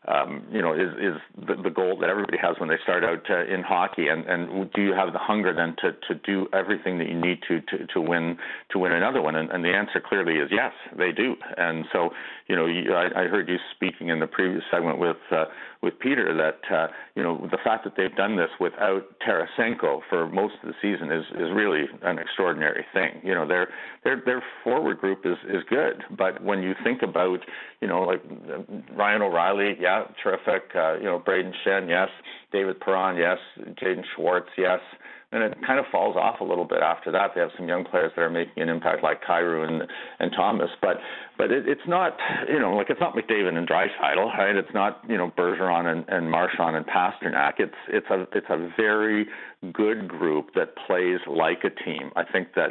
um, 0.09 0.45
you 0.51 0.61
know, 0.61 0.75
is 0.75 0.91
is 0.99 1.47
the, 1.47 1.63
the 1.63 1.71
goal 1.71 1.97
that 2.01 2.11
everybody 2.11 2.37
has 2.43 2.57
when 2.59 2.69
they 2.69 2.79
start 2.83 3.05
out 3.05 3.23
uh, 3.31 3.45
in 3.45 3.63
hockey, 3.63 4.09
and 4.09 4.25
and 4.27 4.73
do 4.73 4.83
you 4.83 4.93
have 4.93 5.13
the 5.13 5.19
hunger 5.19 5.55
then 5.55 5.77
to 5.83 5.93
to 6.09 6.21
do 6.25 6.49
everything 6.53 6.99
that 6.99 7.09
you 7.09 7.19
need 7.19 7.39
to 7.47 7.61
to 7.61 7.87
to 7.95 8.01
win 8.01 8.37
to 8.71 8.79
win 8.79 8.93
another 8.93 9.23
one? 9.23 9.37
And, 9.37 9.51
and 9.51 9.65
the 9.65 9.71
answer 9.71 10.01
clearly 10.01 10.35
is 10.35 10.51
yes, 10.51 10.73
they 10.97 11.13
do. 11.13 11.37
And 11.57 11.85
so, 11.93 12.11
you 12.49 12.57
know, 12.57 12.67
I, 12.67 13.23
I 13.23 13.25
heard 13.29 13.49
you 13.49 13.59
speaking 13.75 14.09
in 14.09 14.19
the 14.19 14.27
previous 14.27 14.65
segment 14.73 14.99
with 14.99 15.19
uh, 15.31 15.45
with 15.83 15.99
Peter 15.99 16.35
that 16.35 16.75
uh, 16.75 16.89
you 17.15 17.23
know 17.23 17.49
the 17.51 17.59
fact 17.65 17.85
that 17.85 17.95
they've 17.97 18.15
done 18.15 18.37
this 18.37 18.51
without 18.61 19.03
Tarasenko 19.27 20.01
for 20.09 20.29
most 20.29 20.55
of 20.63 20.69
the 20.69 20.75
season 20.81 21.11
is 21.11 21.25
is 21.35 21.51
really 21.53 21.85
an 22.03 22.19
extraordinary 22.19 22.85
thing. 22.93 23.21
You 23.23 23.35
know, 23.35 23.47
their 23.47 23.69
their 24.05 24.23
their 24.25 24.43
forward 24.63 24.99
group 24.99 25.25
is 25.25 25.37
is 25.49 25.63
good, 25.69 26.03
but 26.17 26.43
when 26.43 26.63
you 26.63 26.75
think 26.85 27.03
about 27.03 27.41
you 27.81 27.89
know 27.89 28.03
like 28.03 28.23
Ryan 28.95 29.23
O'Reilly, 29.23 29.77
yeah 29.81 30.05
terrific. 30.23 30.71
Uh, 30.75 30.95
you 30.99 31.05
know, 31.05 31.21
Brayden 31.21 31.53
Schenn, 31.65 31.89
yes. 31.89 32.09
David 32.53 32.81
Perron, 32.81 33.17
yes. 33.17 33.39
Jaden 33.83 34.05
Schwartz, 34.15 34.51
yes. 34.57 34.81
And 35.33 35.43
it 35.43 35.57
kind 35.67 35.79
of 35.79 35.87
falls 35.91 36.15
off 36.17 36.41
a 36.41 36.45
little 36.45 36.67
bit 36.67 36.81
after 36.83 37.11
that. 37.13 37.31
They 37.35 37.41
have 37.41 37.51
some 37.57 37.67
young 37.67 37.85
players 37.85 38.13
that 38.15 38.23
are 38.23 38.31
making 38.31 38.63
an 38.63 38.69
impact, 38.69 39.03
like 39.03 39.23
Kyrou 39.23 39.67
and 39.67 39.89
and 40.21 40.31
Thomas. 40.37 40.71
But 40.81 40.99
but 41.39 41.51
it, 41.51 41.67
it's 41.67 41.87
not 41.87 42.17
you 42.49 42.61
know 42.61 42.77
like 42.77 42.91
it's 42.91 43.01
not 43.01 43.15
McDavid 43.15 43.57
and 43.57 43.67
Draisaitl, 43.67 44.37
right? 44.37 44.55
It's 44.55 44.75
not 44.75 45.01
you 45.09 45.17
know 45.17 45.33
Bergeron 45.37 45.87
and, 45.87 46.05
and 46.09 46.31
Marchand 46.31 46.77
and 46.77 46.87
Pastrnak. 46.87 47.55
It's 47.59 47.75
it's 47.89 48.07
a 48.11 48.27
it's 48.37 48.47
a 48.51 48.71
very 48.77 49.27
good 49.73 50.09
group 50.09 50.51
that 50.55 50.75
plays 50.87 51.21
like 51.27 51.65
a 51.65 51.71
team. 51.85 52.11
I 52.17 52.25
think 52.25 52.49
that 52.57 52.71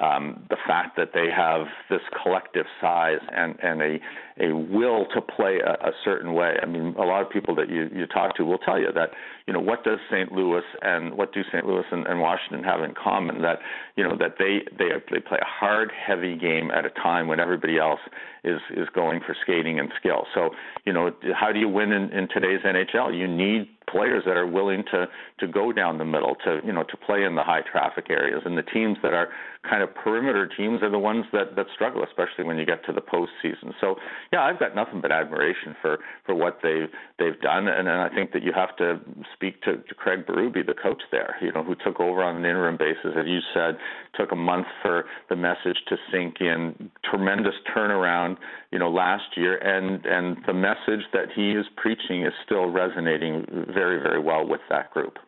um, 0.00 0.46
the 0.48 0.56
fact 0.66 0.96
that 0.96 1.10
they 1.12 1.28
have 1.34 1.66
this 1.90 2.00
collective 2.22 2.64
size 2.80 3.20
and, 3.30 3.56
and 3.62 3.82
a, 3.82 3.98
a 4.40 4.56
will 4.56 5.06
to 5.14 5.20
play 5.20 5.58
a, 5.64 5.72
a 5.88 5.92
certain 6.02 6.32
way. 6.32 6.56
I 6.62 6.66
mean, 6.66 6.94
a 6.98 7.04
lot 7.04 7.20
of 7.20 7.30
people 7.30 7.54
that 7.56 7.68
you, 7.68 7.90
you 7.94 8.06
talk 8.06 8.34
to 8.36 8.44
will 8.44 8.58
tell 8.58 8.78
you 8.78 8.88
that, 8.94 9.10
you 9.46 9.52
know, 9.52 9.60
what 9.60 9.84
does 9.84 9.98
St. 10.10 10.32
Louis 10.32 10.62
and 10.80 11.14
what 11.14 11.34
do 11.34 11.42
St. 11.52 11.66
Louis 11.66 11.84
and, 11.92 12.06
and 12.06 12.20
Washington 12.20 12.64
have 12.64 12.80
in 12.80 12.94
common? 12.94 13.42
That, 13.42 13.58
you 13.96 14.04
know, 14.04 14.16
that 14.16 14.36
they, 14.38 14.60
they, 14.78 14.88
they 15.10 15.20
play 15.20 15.38
a 15.40 15.44
hard, 15.44 15.90
heavy 15.92 16.38
game 16.38 16.70
at 16.70 16.86
a 16.86 16.90
time 16.90 17.28
when 17.28 17.38
everybody 17.38 17.78
else 17.78 18.00
is, 18.44 18.60
is 18.74 18.88
going 18.94 19.20
for 19.26 19.36
skating 19.42 19.78
and 19.78 19.90
skill. 20.00 20.26
So, 20.34 20.50
you 20.86 20.94
know, 20.94 21.10
how 21.38 21.52
do 21.52 21.58
you 21.58 21.68
win 21.68 21.92
in, 21.92 22.10
in 22.12 22.28
today's 22.32 22.60
NHL? 22.64 23.16
You 23.16 23.28
need 23.28 23.68
players 23.90 24.22
that 24.26 24.36
are 24.36 24.46
willing 24.46 24.84
to 24.90 25.06
to 25.40 25.46
go 25.46 25.72
down 25.72 25.98
the 25.98 26.04
middle 26.04 26.36
to 26.44 26.60
you 26.64 26.72
know 26.72 26.84
to 26.84 26.96
play 26.96 27.24
in 27.24 27.34
the 27.34 27.42
high 27.42 27.62
traffic 27.70 28.06
areas. 28.10 28.42
And 28.44 28.56
the 28.56 28.62
teams 28.62 28.98
that 29.02 29.12
are 29.12 29.28
kind 29.68 29.82
of 29.82 29.94
perimeter 29.94 30.48
teams 30.56 30.82
are 30.82 30.90
the 30.90 30.98
ones 30.98 31.24
that 31.32 31.56
that 31.56 31.66
struggle 31.74 32.04
especially 32.04 32.44
when 32.44 32.58
you 32.58 32.66
get 32.66 32.84
to 32.86 32.92
the 32.92 33.00
postseason. 33.00 33.72
So 33.80 33.96
yeah 34.32 34.42
I've 34.42 34.58
got 34.58 34.74
nothing 34.74 35.00
but 35.00 35.12
admiration 35.12 35.76
for 35.80 35.98
for 36.26 36.34
what 36.34 36.58
they've 36.62 36.88
they've 37.18 37.40
done. 37.40 37.68
And, 37.68 37.88
and 37.88 38.00
I 38.00 38.08
think 38.08 38.32
that 38.32 38.42
you 38.42 38.52
have 38.54 38.76
to 38.76 39.00
speak 39.34 39.62
to, 39.62 39.76
to 39.76 39.94
Craig 39.94 40.26
Berube 40.26 40.66
the 40.66 40.74
coach 40.74 41.02
there 41.10 41.36
you 41.40 41.52
know 41.52 41.62
who 41.62 41.74
took 41.74 42.00
over 42.00 42.22
on 42.22 42.36
an 42.36 42.44
interim 42.44 42.76
basis. 42.76 43.12
As 43.16 43.26
you 43.26 43.40
said 43.54 43.76
took 44.14 44.32
a 44.32 44.36
month 44.36 44.66
for 44.82 45.06
the 45.28 45.36
message 45.36 45.78
to 45.88 45.96
sink 46.10 46.36
in. 46.40 46.90
Tremendous 47.10 47.54
turnaround 47.74 48.36
you 48.70 48.78
know 48.78 48.90
last 48.90 49.36
year. 49.36 49.56
And 49.58 50.04
and 50.06 50.36
the 50.46 50.54
message 50.54 51.04
that 51.12 51.28
he 51.34 51.52
is 51.52 51.66
preaching 51.76 52.22
is 52.24 52.32
still 52.44 52.66
resonating 52.66 53.44
very, 53.72 54.00
very 54.02 54.20
well 54.20 54.46
with 54.46 54.60
that 54.70 54.90
group. 54.90 55.18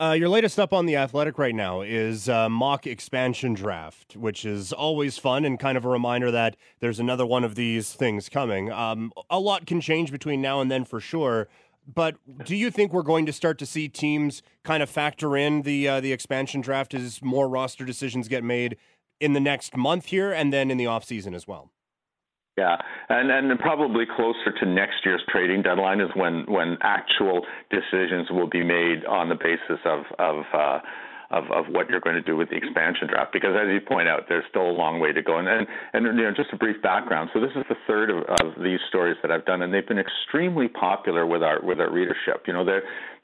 Uh, 0.00 0.12
your 0.12 0.28
latest 0.28 0.58
up 0.58 0.72
on 0.72 0.86
the 0.86 0.96
Athletic 0.96 1.38
right 1.38 1.54
now 1.54 1.80
is 1.82 2.28
uh, 2.28 2.48
mock 2.48 2.88
expansion 2.88 3.54
draft, 3.54 4.16
which 4.16 4.44
is 4.44 4.72
always 4.72 5.16
fun 5.16 5.44
and 5.44 5.60
kind 5.60 5.78
of 5.78 5.84
a 5.84 5.88
reminder 5.88 6.30
that 6.32 6.56
there's 6.80 6.98
another 6.98 7.24
one 7.24 7.44
of 7.44 7.54
these 7.54 7.92
things 7.92 8.28
coming. 8.28 8.72
Um, 8.72 9.12
a 9.30 9.38
lot 9.38 9.64
can 9.64 9.80
change 9.80 10.10
between 10.10 10.42
now 10.42 10.60
and 10.60 10.70
then 10.70 10.84
for 10.84 10.98
sure. 10.98 11.46
But 11.86 12.16
do 12.44 12.56
you 12.56 12.70
think 12.70 12.92
we're 12.92 13.02
going 13.02 13.26
to 13.26 13.32
start 13.32 13.58
to 13.58 13.66
see 13.66 13.88
teams 13.88 14.42
kind 14.64 14.82
of 14.82 14.90
factor 14.90 15.36
in 15.36 15.62
the 15.62 15.88
uh, 15.88 16.00
the 16.00 16.12
expansion 16.12 16.60
draft 16.60 16.94
as 16.94 17.22
more 17.22 17.48
roster 17.48 17.84
decisions 17.84 18.28
get 18.28 18.42
made 18.44 18.76
in 19.20 19.34
the 19.34 19.40
next 19.40 19.76
month 19.76 20.06
here 20.06 20.32
and 20.32 20.52
then 20.52 20.70
in 20.70 20.78
the 20.78 20.86
off 20.86 21.04
season 21.04 21.34
as 21.34 21.46
well? 21.46 21.70
Yeah, 22.58 22.76
and 23.08 23.30
and 23.30 23.58
probably 23.58 24.04
closer 24.04 24.52
to 24.60 24.66
next 24.66 25.06
year's 25.06 25.22
trading 25.30 25.62
deadline 25.62 26.00
is 26.00 26.10
when 26.14 26.44
when 26.46 26.76
actual 26.82 27.46
decisions 27.70 28.30
will 28.30 28.48
be 28.48 28.62
made 28.62 29.06
on 29.06 29.28
the 29.28 29.36
basis 29.36 29.80
of 29.84 30.04
of. 30.18 30.44
Uh, 30.52 30.78
of, 31.32 31.44
of 31.50 31.64
what 31.72 31.88
you're 31.88 32.00
going 32.00 32.14
to 32.14 32.22
do 32.22 32.36
with 32.36 32.50
the 32.50 32.56
expansion 32.56 33.08
draft. 33.08 33.32
Because 33.32 33.56
as 33.56 33.66
you 33.72 33.80
point 33.80 34.06
out 34.06 34.24
there's 34.28 34.44
still 34.50 34.68
a 34.68 34.76
long 34.76 35.00
way 35.00 35.12
to 35.12 35.22
go. 35.22 35.38
And 35.38 35.48
and, 35.48 35.66
and 35.94 36.04
you 36.18 36.24
know 36.24 36.30
just 36.36 36.52
a 36.52 36.56
brief 36.56 36.80
background. 36.82 37.30
So 37.32 37.40
this 37.40 37.52
is 37.56 37.64
the 37.70 37.76
third 37.86 38.10
of, 38.10 38.18
of 38.28 38.62
these 38.62 38.80
stories 38.88 39.16
that 39.22 39.30
I've 39.30 39.46
done 39.46 39.62
and 39.62 39.72
they've 39.72 39.86
been 39.88 39.98
extremely 39.98 40.68
popular 40.68 41.26
with 41.26 41.42
our 41.42 41.60
with 41.62 41.80
our 41.80 41.90
readership. 41.90 42.44
You 42.46 42.52
know 42.52 42.66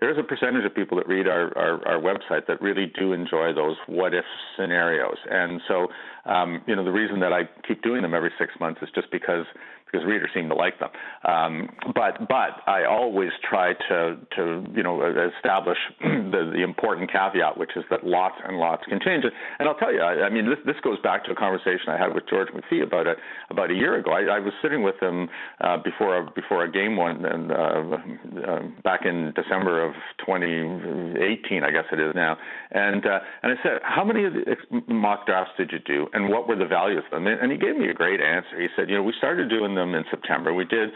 there 0.01 0.09
there's 0.14 0.18
a 0.18 0.26
percentage 0.26 0.64
of 0.64 0.74
people 0.74 0.96
that 0.96 1.09
read 1.09 1.26
our, 1.28 1.57
our, 1.57 1.86
our 1.86 2.01
website 2.01 2.46
that 2.46 2.61
really 2.62 2.90
do 2.99 3.12
enjoy 3.12 3.53
those 3.53 3.76
what 3.86 4.14
if 4.14 4.24
scenarios. 4.57 5.16
And 5.30 5.61
so 5.68 5.88
um, 6.24 6.62
you 6.66 6.74
know 6.74 6.84
the 6.84 6.92
reason 6.92 7.20
that 7.20 7.32
I 7.32 7.49
keep 7.66 7.82
doing 7.82 8.03
them 8.03 8.14
every 8.14 8.30
six 8.38 8.53
months 8.61 8.80
is 8.82 8.88
just 8.94 9.11
because 9.11 9.44
because 9.91 10.07
readers 10.07 10.30
seem 10.34 10.49
to 10.49 10.55
like 10.55 10.78
them. 10.78 10.91
Um, 11.24 11.68
but 11.95 12.28
but 12.28 12.62
I 12.66 12.84
always 12.84 13.30
try 13.49 13.74
to 13.89 14.16
to 14.36 14.64
you 14.74 14.82
know 14.82 15.03
establish 15.36 15.78
the 16.01 16.51
the 16.53 16.62
important 16.62 17.11
caveat, 17.11 17.57
which 17.57 17.70
is 17.76 17.84
that 17.91 18.05
lots 18.05 18.36
and 18.47 18.59
lots 18.59 18.84
can 18.89 19.01
change. 19.05 19.24
And 19.59 19.68
I'll 19.68 19.76
tell 19.76 19.93
you, 19.93 20.01
I, 20.01 20.26
I 20.26 20.30
mean 20.30 20.49
this 20.49 20.59
this 20.66 20.76
goes 20.82 20.99
back 21.01 21.24
to 21.24 21.32
a 21.32 21.34
conversation 21.34 21.89
I 21.89 21.99
had 21.99 22.14
with 22.14 22.24
George 22.28 22.49
McPhee 22.49 22.82
about 22.82 23.07
a 23.07 23.14
about 23.51 23.70
a 23.70 23.74
year 23.74 23.99
ago. 23.99 24.12
I, 24.12 24.36
I 24.36 24.39
was 24.39 24.53
sitting 24.62 24.82
with 24.82 25.01
him 25.01 25.28
uh, 25.61 25.78
before 25.82 26.18
a, 26.18 26.30
before 26.30 26.64
a 26.64 26.70
game 26.70 26.97
one 26.97 27.24
and 27.24 27.53
uh, 27.53 27.55
uh, 27.55 28.61
back 28.84 29.05
in 29.05 29.32
December 29.34 29.84
of 29.84 29.95
2018, 30.26 31.64
I 31.64 31.70
guess 31.70 31.84
it 31.93 32.01
is 32.01 32.14
now. 32.14 32.36
And 32.70 33.05
uh, 33.07 33.18
and 33.43 33.53
I 33.53 33.62
said, 33.62 33.80
how 33.82 34.05
many 34.05 34.24
of 34.24 34.32
the 34.34 34.80
mock 34.93 35.26
drafts 35.26 35.53
did 35.57 35.70
you 35.72 35.78
do, 35.78 36.07
and 36.12 36.28
what 36.28 36.49
were 36.49 36.57
the 36.57 36.66
values 36.66 37.03
of 37.05 37.11
them? 37.11 37.26
And 37.26 37.51
he 37.51 37.59
gave 37.59 37.76
me 37.76 37.89
a 37.89 37.95
great 37.95 38.20
answer. 38.20 38.61
He 38.61 38.68
said, 38.76 38.89
you 38.89 38.97
know, 38.97 39.03
we 39.03 39.14
started 39.16 39.49
doing 39.49 39.74
them 39.79 39.95
in 39.95 40.05
September. 40.11 40.53
We 40.53 40.64
did 40.64 40.91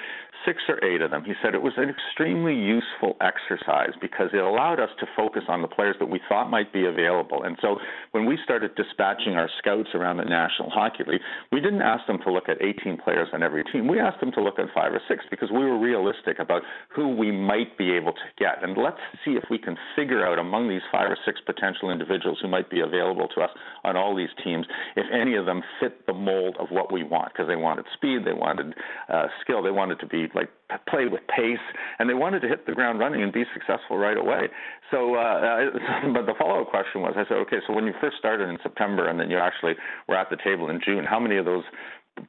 six 0.44 0.62
or 0.68 0.82
eight 0.84 1.00
of 1.00 1.10
them. 1.10 1.24
He 1.24 1.34
said 1.42 1.54
it 1.54 1.62
was 1.62 1.74
an 1.76 1.88
extremely 1.88 2.54
useful 2.54 3.16
exercise 3.20 3.92
because 4.00 4.28
it 4.32 4.42
allowed 4.42 4.80
us 4.80 4.90
to 5.00 5.06
focus 5.16 5.42
on 5.48 5.62
the 5.62 5.68
players 5.68 5.96
that 6.00 6.08
we 6.08 6.20
thought 6.28 6.50
might 6.50 6.72
be 6.72 6.86
available. 6.86 7.42
And 7.42 7.56
so 7.60 7.76
when 8.12 8.26
we 8.26 8.38
started 8.44 8.74
dispatching 8.74 9.34
our 9.34 9.48
scouts 9.58 9.90
around 9.94 10.18
the 10.18 10.24
National 10.24 10.70
Hockey 10.70 11.04
League, 11.06 11.20
we 11.50 11.60
didn't 11.60 11.82
ask 11.82 12.06
them 12.06 12.18
to 12.24 12.32
look 12.32 12.48
at 12.48 12.60
18 12.60 12.98
players 12.98 13.28
on 13.32 13.42
every 13.42 13.64
team. 13.64 13.88
We 13.88 14.00
asked 14.00 14.20
them 14.20 14.32
to 14.32 14.42
look 14.42 14.58
at 14.58 14.66
five 14.74 14.92
or 14.92 15.00
six 15.08 15.24
because 15.30 15.50
we 15.50 15.58
were 15.58 15.78
realistic 15.78 16.38
about 16.38 16.62
who 16.94 17.14
we 17.16 17.30
might 17.30 17.76
be 17.78 17.92
able 17.92 18.12
to 18.12 18.26
get. 18.38 18.62
And 18.62 18.76
let's 18.76 19.00
see 19.24 19.32
if 19.32 19.44
we 19.50 19.58
can 19.58 19.76
figure 19.96 20.26
out 20.26 20.38
among 20.38 20.68
these 20.68 20.82
five 20.90 21.10
or 21.10 21.18
six 21.24 21.40
potential 21.44 21.90
individuals 21.90 22.38
who 22.42 22.48
might 22.48 22.70
be 22.70 22.80
available 22.80 23.28
to 23.34 23.42
us 23.42 23.50
on 23.84 23.96
all 23.96 24.16
these 24.16 24.32
teams 24.42 24.66
if 24.96 25.06
any 25.12 25.36
of 25.36 25.46
them 25.46 25.62
fit 25.80 26.06
the 26.06 26.12
mold 26.12 26.56
of 26.58 26.68
what 26.70 26.92
we 26.92 27.02
want 27.02 27.32
because 27.32 27.48
they 27.48 27.56
wanted 27.56 27.84
speed, 27.94 28.20
they 28.24 28.32
wanted 28.32 28.74
uh, 29.08 29.26
skill, 29.42 29.62
they 29.62 29.70
wanted 29.70 30.00
to 30.00 30.06
be 30.06 30.26
like 30.34 30.48
play 30.88 31.06
with 31.06 31.20
pace, 31.28 31.62
and 31.98 32.08
they 32.08 32.14
wanted 32.14 32.40
to 32.40 32.48
hit 32.48 32.66
the 32.66 32.72
ground 32.72 32.98
running 32.98 33.22
and 33.22 33.32
be 33.32 33.44
successful 33.52 33.98
right 33.98 34.16
away. 34.16 34.48
So, 34.90 35.14
uh, 35.14 35.70
but 36.14 36.26
the 36.26 36.34
follow-up 36.38 36.68
question 36.68 37.02
was, 37.02 37.14
I 37.16 37.24
said, 37.28 37.38
okay, 37.48 37.58
so 37.66 37.72
when 37.72 37.86
you 37.86 37.94
first 38.00 38.16
started 38.18 38.48
in 38.48 38.58
September, 38.62 39.08
and 39.08 39.18
then 39.18 39.30
you 39.30 39.38
actually 39.38 39.74
were 40.08 40.16
at 40.16 40.30
the 40.30 40.36
table 40.42 40.70
in 40.70 40.80
June, 40.84 41.04
how 41.04 41.20
many 41.20 41.36
of 41.36 41.44
those 41.44 41.64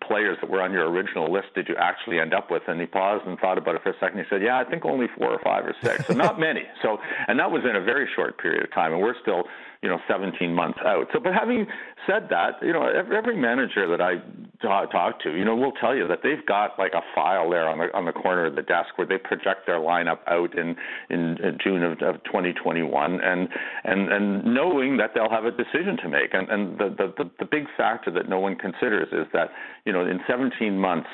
players 0.08 0.38
that 0.42 0.50
were 0.50 0.62
on 0.62 0.72
your 0.72 0.90
original 0.90 1.32
list 1.32 1.48
did 1.56 1.68
you 1.68 1.76
actually 1.78 2.20
end 2.20 2.34
up 2.34 2.50
with? 2.50 2.64
And 2.68 2.80
he 2.80 2.88
paused 2.88 3.28
and 3.28 3.38
thought 3.40 3.58
about 3.58 3.76
it 3.76 3.84
for 3.84 3.90
a 3.90 4.00
second. 4.00 4.18
He 4.18 4.24
said, 4.30 4.42
Yeah, 4.42 4.58
I 4.58 4.64
think 4.64 4.86
only 4.86 5.08
four 5.18 5.32
or 5.32 5.40
five 5.44 5.66
or 5.66 5.76
six, 5.82 6.08
so 6.08 6.14
not 6.14 6.40
many. 6.40 6.64
So, 6.82 6.98
and 7.28 7.40
that 7.40 7.52
was 7.52 7.64
in 7.70 7.76
a 7.76 7.82
very 7.82 8.08
short 8.16 8.40
period 8.40 8.64
of 8.64 8.72
time, 8.74 8.94
and 8.94 9.02
we're 9.02 9.20
still 9.22 9.44
you 9.82 9.90
know 9.90 10.00
17 10.08 10.54
months 10.54 10.80
out. 10.86 11.08
So, 11.12 11.20
but 11.20 11.34
having 11.34 11.68
said 12.08 12.28
that, 12.30 12.56
you 12.62 12.74
know 12.74 12.84
every 12.84 13.38
manager 13.38 13.88
that 13.90 14.02
I 14.02 14.16
talk, 14.64 14.92
talk 14.92 15.20
to, 15.22 15.38
you 15.38 15.46
know, 15.46 15.56
will 15.56 15.74
tell 15.74 15.96
you 15.96 16.08
that 16.08 16.20
they've 16.24 16.46
got 16.48 16.80
like 16.80 16.94
a 16.94 17.02
file 17.14 17.50
there 17.50 17.68
on 17.68 17.78
the 17.78 17.96
on 17.96 18.06
the 18.06 18.12
corner 18.12 18.46
of 18.48 18.56
the 18.56 18.62
desk 18.62 18.98
where 18.98 19.08
they 19.08 19.18
project 19.18 19.68
their 19.68 19.80
lineup 19.80 20.20
out 20.28 20.58
in 20.58 20.76
in, 21.10 21.38
in 21.44 21.58
June 21.64 21.84
of, 21.84 21.94
of 22.02 22.24
2021, 22.24 23.22
and 23.22 23.50
and 23.84 24.12
and 24.12 24.46
knowing 24.46 24.98
that 24.98 25.12
they'll 25.14 25.30
have 25.30 25.46
a 25.46 25.52
decision 25.52 25.98
to 26.02 26.10
make. 26.10 26.34
And 26.34 26.50
and 26.50 26.78
the 26.80 26.90
the 26.98 27.30
the 27.40 27.46
big 27.46 27.66
factor 27.78 28.10
that 28.12 28.28
no 28.28 28.40
one 28.40 28.56
considers 28.56 29.10
is 29.12 29.28
that 29.34 29.50
you 29.86 29.94
know 29.94 30.02
in 30.02 30.20
17 30.28 30.78
months 30.80 31.10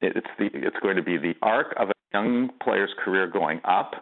it's 0.00 0.26
the 0.38 0.46
it's 0.52 0.76
going 0.82 0.96
to 0.96 1.02
be 1.02 1.18
the 1.18 1.34
arc 1.42 1.74
of 1.78 1.90
a 1.90 1.92
young 2.12 2.50
player's 2.62 2.90
career 3.04 3.26
going 3.28 3.60
up, 3.64 3.92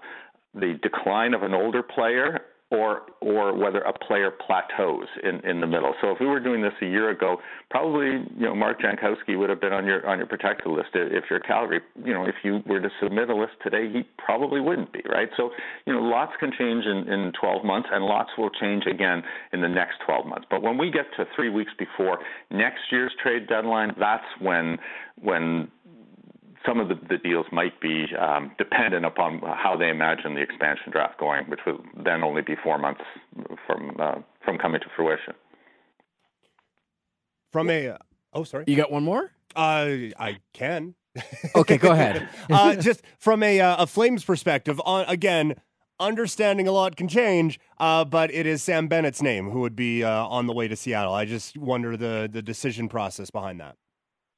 the 0.55 0.79
decline 0.83 1.35
of 1.35 1.43
an 1.43 1.53
older 1.53 1.83
player, 1.83 2.41
or 2.71 3.03
or 3.21 3.57
whether 3.57 3.79
a 3.81 3.93
player 3.93 4.31
plateaus 4.31 5.07
in, 5.23 5.39
in 5.49 5.61
the 5.61 5.67
middle. 5.67 5.95
So 6.01 6.11
if 6.11 6.19
we 6.19 6.27
were 6.27 6.41
doing 6.41 6.63
this 6.63 6.73
a 6.83 6.87
year 6.87 7.11
ago, 7.11 7.37
probably 7.71 8.07
you 8.37 8.47
know 8.47 8.55
Mark 8.55 8.81
Jankowski 8.81 9.39
would 9.39 9.51
have 9.51 9.61
been 9.61 9.73
on 9.73 9.87
your 9.87 10.07
on 10.07 10.19
your 10.19 10.27
protected 10.27 10.67
list. 10.67 10.89
If 10.95 11.25
you're 11.31 11.41
Calgary, 11.41 11.81
you 12.05 12.13
know 12.13 12.25
if 12.25 12.35
you 12.43 12.61
were 12.67 12.81
to 12.81 12.89
submit 13.01 13.31
a 13.31 13.37
list 13.37 13.53
today, 13.63 13.89
he 13.93 14.03
probably 14.19 14.61
wouldn't 14.61 14.93
be 14.93 15.03
right. 15.09 15.29
So 15.37 15.51
you 15.87 15.93
know 15.93 16.01
lots 16.01 16.33
can 16.41 16.51
change 16.59 16.85
in, 16.87 17.13
in 17.13 17.33
12 17.41 17.65
months, 17.65 17.89
and 17.93 18.05
lots 18.05 18.31
will 18.37 18.51
change 18.51 18.85
again 18.87 19.23
in 19.53 19.61
the 19.61 19.69
next 19.69 19.99
12 20.05 20.27
months. 20.27 20.47
But 20.51 20.63
when 20.63 20.77
we 20.77 20.91
get 20.91 21.07
to 21.19 21.25
three 21.37 21.51
weeks 21.51 21.73
before 21.79 22.19
next 22.51 22.81
year's 22.91 23.13
trade 23.23 23.47
deadline, 23.47 23.95
that's 23.99 24.27
when 24.41 24.79
when 25.23 25.69
some 26.67 26.81
of 26.81 26.89
the, 26.89 26.95
the 27.09 27.19
deals 27.19 27.47
might 27.53 27.81
be 27.81 28.07
um, 28.21 28.53
dependent 28.59 29.05
upon 29.05 29.41
how 29.41 29.77
they 29.79 29.89
imagine 29.89 30.35
the 30.35 30.41
expansion 30.41 30.91
draft 30.91 31.19
going, 31.19 31.49
which 31.49 31.61
will 31.67 31.79
then 32.05 32.23
only 32.23 32.43
be 32.43 32.55
four 32.63 32.79
months 32.79 33.03
from 33.67 33.97
uh, 33.99 34.17
from 34.45 34.59
coming 34.59 34.81
to 34.81 34.87
fruition. 34.97 35.35
From 37.53 37.71
a 37.71 37.97
oh, 38.33 38.45
sorry, 38.45 38.65
You 38.67 38.77
got 38.77 38.91
one 38.91 39.05
more? 39.05 39.31
uh, 39.55 39.89
I 40.19 40.39
can. 40.53 40.95
Okay, 41.55 41.79
go 41.79 41.93
ahead. 41.93 42.29
uh, 42.51 42.77
just 42.77 43.03
from 43.19 43.43
a 43.43 43.61
uh, 43.61 43.85
a 43.85 43.87
Flames 43.87 44.25
perspective, 44.25 44.81
on 44.85 45.07
again, 45.09 45.55
understanding 45.99 46.69
a 46.69 46.73
lot 46.73 46.97
can 46.97 47.09
change, 47.09 47.59
uh, 47.79 48.05
but 48.05 48.33
it 48.35 48.47
is 48.47 48.63
Sam 48.63 48.89
Bennett's 48.89 49.23
name 49.23 49.51
who 49.51 49.61
would 49.61 49.77
be 49.77 50.05
uh, 50.05 50.27
on 50.27 50.47
the 50.47 50.53
way 50.53 50.69
to 50.69 50.77
Seattle. 50.77 51.15
I 51.15 51.25
just 51.25 51.57
wonder 51.57 51.97
the 51.97 52.29
the 52.31 52.43
decision 52.43 52.89
process 52.89 53.31
behind 53.31 53.61
that. 53.61 53.77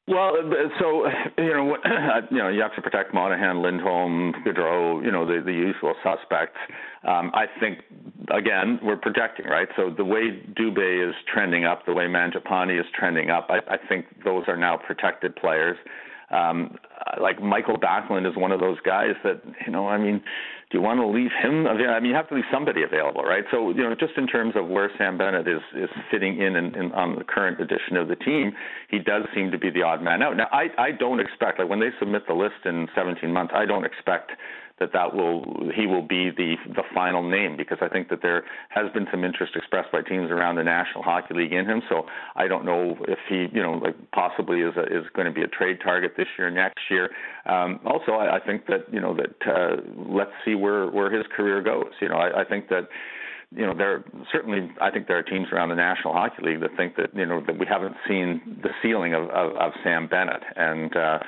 Well, 0.08 0.32
so 0.80 1.04
you 1.38 1.52
know, 1.52 1.76
you 2.30 2.38
know, 2.38 2.48
you 2.48 2.62
have 2.62 2.74
to 2.76 2.82
protect 2.82 3.12
Monahan, 3.12 3.62
Lindholm, 3.62 4.34
Gaudreau, 4.46 5.04
you 5.04 5.12
know, 5.12 5.26
the 5.26 5.42
the 5.44 5.52
usual 5.52 5.94
suspects. 6.02 6.58
Um, 7.06 7.30
I 7.34 7.46
think 7.60 7.80
again 8.34 8.80
we're 8.82 8.96
projecting, 8.96 9.46
right? 9.46 9.68
So 9.76 9.90
the 9.94 10.04
way 10.04 10.42
Dubé 10.58 11.08
is 11.08 11.14
trending 11.32 11.64
up, 11.64 11.84
the 11.86 11.92
way 11.92 12.04
Mangiapane 12.04 12.78
is 12.78 12.86
trending 12.98 13.30
up, 13.30 13.48
I, 13.50 13.58
I 13.74 13.76
think 13.88 14.06
those 14.24 14.44
are 14.48 14.56
now 14.56 14.76
protected 14.78 15.36
players. 15.36 15.76
Um, 16.30 16.76
like 17.20 17.40
Michael 17.42 17.78
Backlund 17.78 18.28
is 18.28 18.36
one 18.36 18.52
of 18.52 18.60
those 18.60 18.78
guys 18.84 19.14
that 19.24 19.40
you 19.66 19.72
know, 19.72 19.88
I 19.88 19.98
mean, 19.98 20.22
do 20.70 20.76
you 20.76 20.82
want 20.82 21.00
to 21.00 21.06
leave 21.06 21.30
him? 21.42 21.66
I 21.66 21.98
mean, 21.98 22.10
you 22.10 22.14
have 22.14 22.28
to 22.28 22.34
leave 22.34 22.44
somebody 22.52 22.82
available, 22.82 23.22
right? 23.22 23.44
So 23.50 23.70
you 23.70 23.82
know, 23.82 23.94
just 23.94 24.12
in 24.18 24.26
terms 24.26 24.52
of 24.54 24.68
where 24.68 24.90
Sam 24.98 25.16
Bennett 25.16 25.48
is 25.48 25.62
is 25.74 25.88
fitting 26.10 26.40
in, 26.40 26.56
in, 26.56 26.74
in 26.74 26.92
on 26.92 27.16
the 27.16 27.24
current 27.24 27.58
edition 27.58 27.96
of 27.96 28.08
the 28.08 28.16
team, 28.16 28.52
he 28.90 28.98
does 28.98 29.22
seem 29.34 29.50
to 29.50 29.58
be 29.58 29.70
the 29.70 29.82
odd 29.82 30.02
man 30.02 30.22
out. 30.22 30.36
Now, 30.36 30.48
I 30.52 30.68
I 30.76 30.90
don't 30.92 31.20
expect 31.20 31.58
like 31.58 31.70
when 31.70 31.80
they 31.80 31.88
submit 31.98 32.26
the 32.26 32.34
list 32.34 32.66
in 32.66 32.86
17 32.94 33.32
months, 33.32 33.54
I 33.56 33.64
don't 33.64 33.84
expect 33.84 34.32
that 34.80 34.92
that 34.92 35.14
will 35.14 35.70
he 35.74 35.86
will 35.86 36.06
be 36.06 36.30
the 36.30 36.56
the 36.74 36.82
final 36.94 37.28
name 37.28 37.56
because 37.56 37.78
I 37.80 37.88
think 37.88 38.08
that 38.10 38.22
there 38.22 38.44
has 38.70 38.92
been 38.92 39.06
some 39.10 39.24
interest 39.24 39.54
expressed 39.56 39.90
by 39.92 40.02
teams 40.02 40.30
around 40.30 40.56
the 40.56 40.64
National 40.64 41.02
Hockey 41.02 41.34
League 41.34 41.52
in 41.52 41.66
him. 41.66 41.82
So 41.88 42.06
I 42.36 42.48
don't 42.48 42.64
know 42.64 42.96
if 43.08 43.18
he 43.28 43.46
you 43.52 43.62
know 43.62 43.72
like 43.72 43.96
possibly 44.12 44.60
is 44.60 44.76
a, 44.76 44.84
is 44.84 45.04
going 45.14 45.26
to 45.26 45.32
be 45.32 45.42
a 45.42 45.48
trade 45.48 45.78
target 45.82 46.12
this 46.16 46.28
year 46.38 46.50
next 46.50 46.80
year. 46.90 47.10
Um, 47.46 47.80
also, 47.84 48.12
I, 48.12 48.36
I 48.36 48.40
think 48.40 48.66
that 48.66 48.92
you 48.92 49.00
know 49.00 49.14
that 49.14 49.36
uh, 49.46 49.76
let's 49.96 50.32
see 50.44 50.54
where 50.54 50.88
where 50.90 51.10
his 51.10 51.26
career 51.36 51.62
goes. 51.62 51.92
You 52.00 52.08
know, 52.08 52.16
I, 52.16 52.42
I 52.42 52.44
think 52.44 52.68
that 52.68 52.88
you 53.54 53.64
know, 53.64 53.74
there 53.74 54.04
certainly 54.30 54.70
I 54.80 54.90
think 54.90 55.06
there 55.06 55.18
are 55.18 55.22
teams 55.22 55.48
around 55.52 55.70
the 55.70 55.74
National 55.74 56.12
Hockey 56.12 56.42
League 56.42 56.60
that 56.60 56.76
think 56.76 56.96
that 56.96 57.14
you 57.14 57.24
know 57.24 57.42
that 57.46 57.58
we 57.58 57.66
haven't 57.66 57.96
seen 58.06 58.60
the 58.62 58.70
ceiling 58.82 59.14
of 59.14 59.24
of, 59.30 59.56
of 59.56 59.72
Sam 59.82 60.06
Bennett, 60.06 60.42
and 60.56 60.94
uh, 60.94 61.18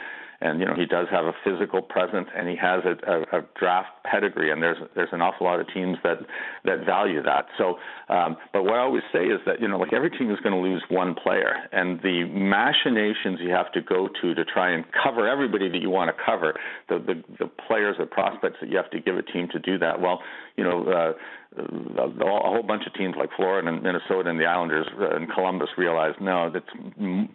and 0.41 0.61
you 0.61 0.66
know 0.66 0.74
he 0.74 0.86
does 0.86 1.07
have 1.11 1.24
a 1.24 1.32
physical 1.45 1.82
presence 1.82 2.28
and 2.36 2.49
he 2.49 2.57
has 2.57 2.82
a, 2.84 2.97
a, 3.11 3.41
a 3.41 3.47
draft 3.59 3.88
pedigree 4.05 4.51
and 4.51 4.62
there's 4.62 4.78
there's 4.95 5.09
an 5.12 5.20
awful 5.20 5.47
lot 5.47 5.61
of 5.61 5.66
teams 5.72 5.97
that 6.03 6.18
that 6.64 6.84
value 6.84 7.22
that. 7.22 7.47
So 7.59 7.78
um, 8.09 8.36
but 8.53 8.64
what 8.64 8.74
I 8.74 8.78
always 8.78 9.03
say 9.12 9.24
is 9.24 9.41
that 9.47 9.61
you 9.61 9.68
know 9.68 9.78
like 9.78 9.93
every 9.93 10.11
team 10.11 10.30
is 10.30 10.38
going 10.41 10.55
to 10.55 10.61
lose 10.61 10.82
one 10.88 11.14
player 11.14 11.55
and 11.72 12.01
the 12.03 12.24
machinations 12.24 13.38
you 13.41 13.51
have 13.51 13.70
to 13.72 13.80
go 13.80 14.09
to 14.20 14.34
to 14.34 14.45
try 14.45 14.72
and 14.72 14.84
cover 15.03 15.28
everybody 15.28 15.68
that 15.68 15.80
you 15.80 15.91
want 15.91 16.14
to 16.14 16.22
cover 16.24 16.55
the 16.88 16.99
the, 16.99 17.22
the 17.38 17.51
players 17.66 17.97
the 17.99 18.07
prospects 18.07 18.57
that 18.61 18.70
you 18.70 18.76
have 18.76 18.91
to 18.91 19.01
give 19.01 19.16
a 19.16 19.22
team 19.22 19.49
to 19.53 19.59
do 19.59 19.78
that. 19.78 20.01
Well 20.01 20.20
you 20.57 20.64
know 20.64 20.84
uh, 20.84 21.12
a 21.57 22.09
whole 22.18 22.62
bunch 22.62 22.86
of 22.86 22.94
teams 22.94 23.16
like 23.18 23.30
Florida 23.36 23.68
and 23.68 23.82
Minnesota 23.82 24.30
and 24.30 24.38
the 24.38 24.44
Islanders 24.44 24.86
and 24.96 25.28
Columbus 25.32 25.68
realized 25.76 26.20
no, 26.20 26.48
that's 26.53 26.64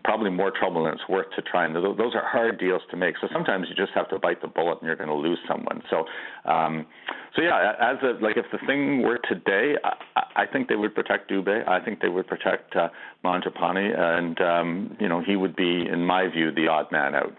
probably 0.06 0.30
more 0.30 0.52
trouble 0.58 0.86
than 0.86 0.94
it's 0.94 1.10
worth 1.10 1.28
to 1.36 1.42
try. 1.42 1.66
And 1.66 1.76
those 1.76 2.16
are 2.16 2.24
hard 2.26 2.58
deals 2.58 2.82
to 2.92 2.98
make. 2.98 3.16
So 3.20 3.28
sometimes 3.34 3.68
you 3.70 3.76
just 3.76 3.92
have 3.94 4.10
to 4.10 4.20
bite 4.20 4.42
the 4.42 4.48
bullet, 4.48 4.80
and 4.80 4.88
you're 4.88 4.96
going 4.96 5.10
to 5.10 5.16
lose 5.16 5.40
someone. 5.48 5.82
So, 5.90 6.06
um, 6.50 6.86
so 7.36 7.42
yeah, 7.42 7.74
as 7.80 7.98
a 8.04 8.24
like 8.24 8.38
if 8.38 8.46
the 8.52 8.60
thing 8.66 9.02
were 9.02 9.20
today, 9.30 9.76
I, 9.84 10.44
I 10.44 10.46
think 10.46 10.70
they 10.70 10.78
would 10.78 10.96
protect 10.96 11.30
Dubé. 11.30 11.68
I 11.68 11.84
think 11.84 12.00
they 12.00 12.10
would 12.10 12.28
protect 12.28 12.76
uh, 12.76 12.90
Mangiapane, 13.24 14.00
and 14.00 14.40
um, 14.40 14.98
you 15.00 15.10
know 15.10 15.22
he 15.22 15.36
would 15.36 15.58
be, 15.58 15.86
in 15.92 16.06
my 16.06 16.30
view, 16.30 16.54
the 16.54 16.70
odd 16.70 16.90
man 16.92 17.16
out. 17.16 17.36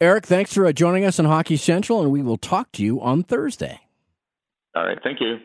Eric, 0.00 0.26
thanks 0.26 0.52
for 0.52 0.64
uh, 0.64 0.72
joining 0.72 1.04
us 1.04 1.18
on 1.18 1.24
Hockey 1.24 1.56
Central, 1.56 2.02
and 2.02 2.12
we 2.12 2.22
will 2.22 2.38
talk 2.38 2.70
to 2.72 2.84
you 2.84 3.00
on 3.00 3.24
Thursday. 3.24 3.80
All 4.74 4.86
right, 4.86 4.98
thank 5.02 5.20
you. 5.20 5.38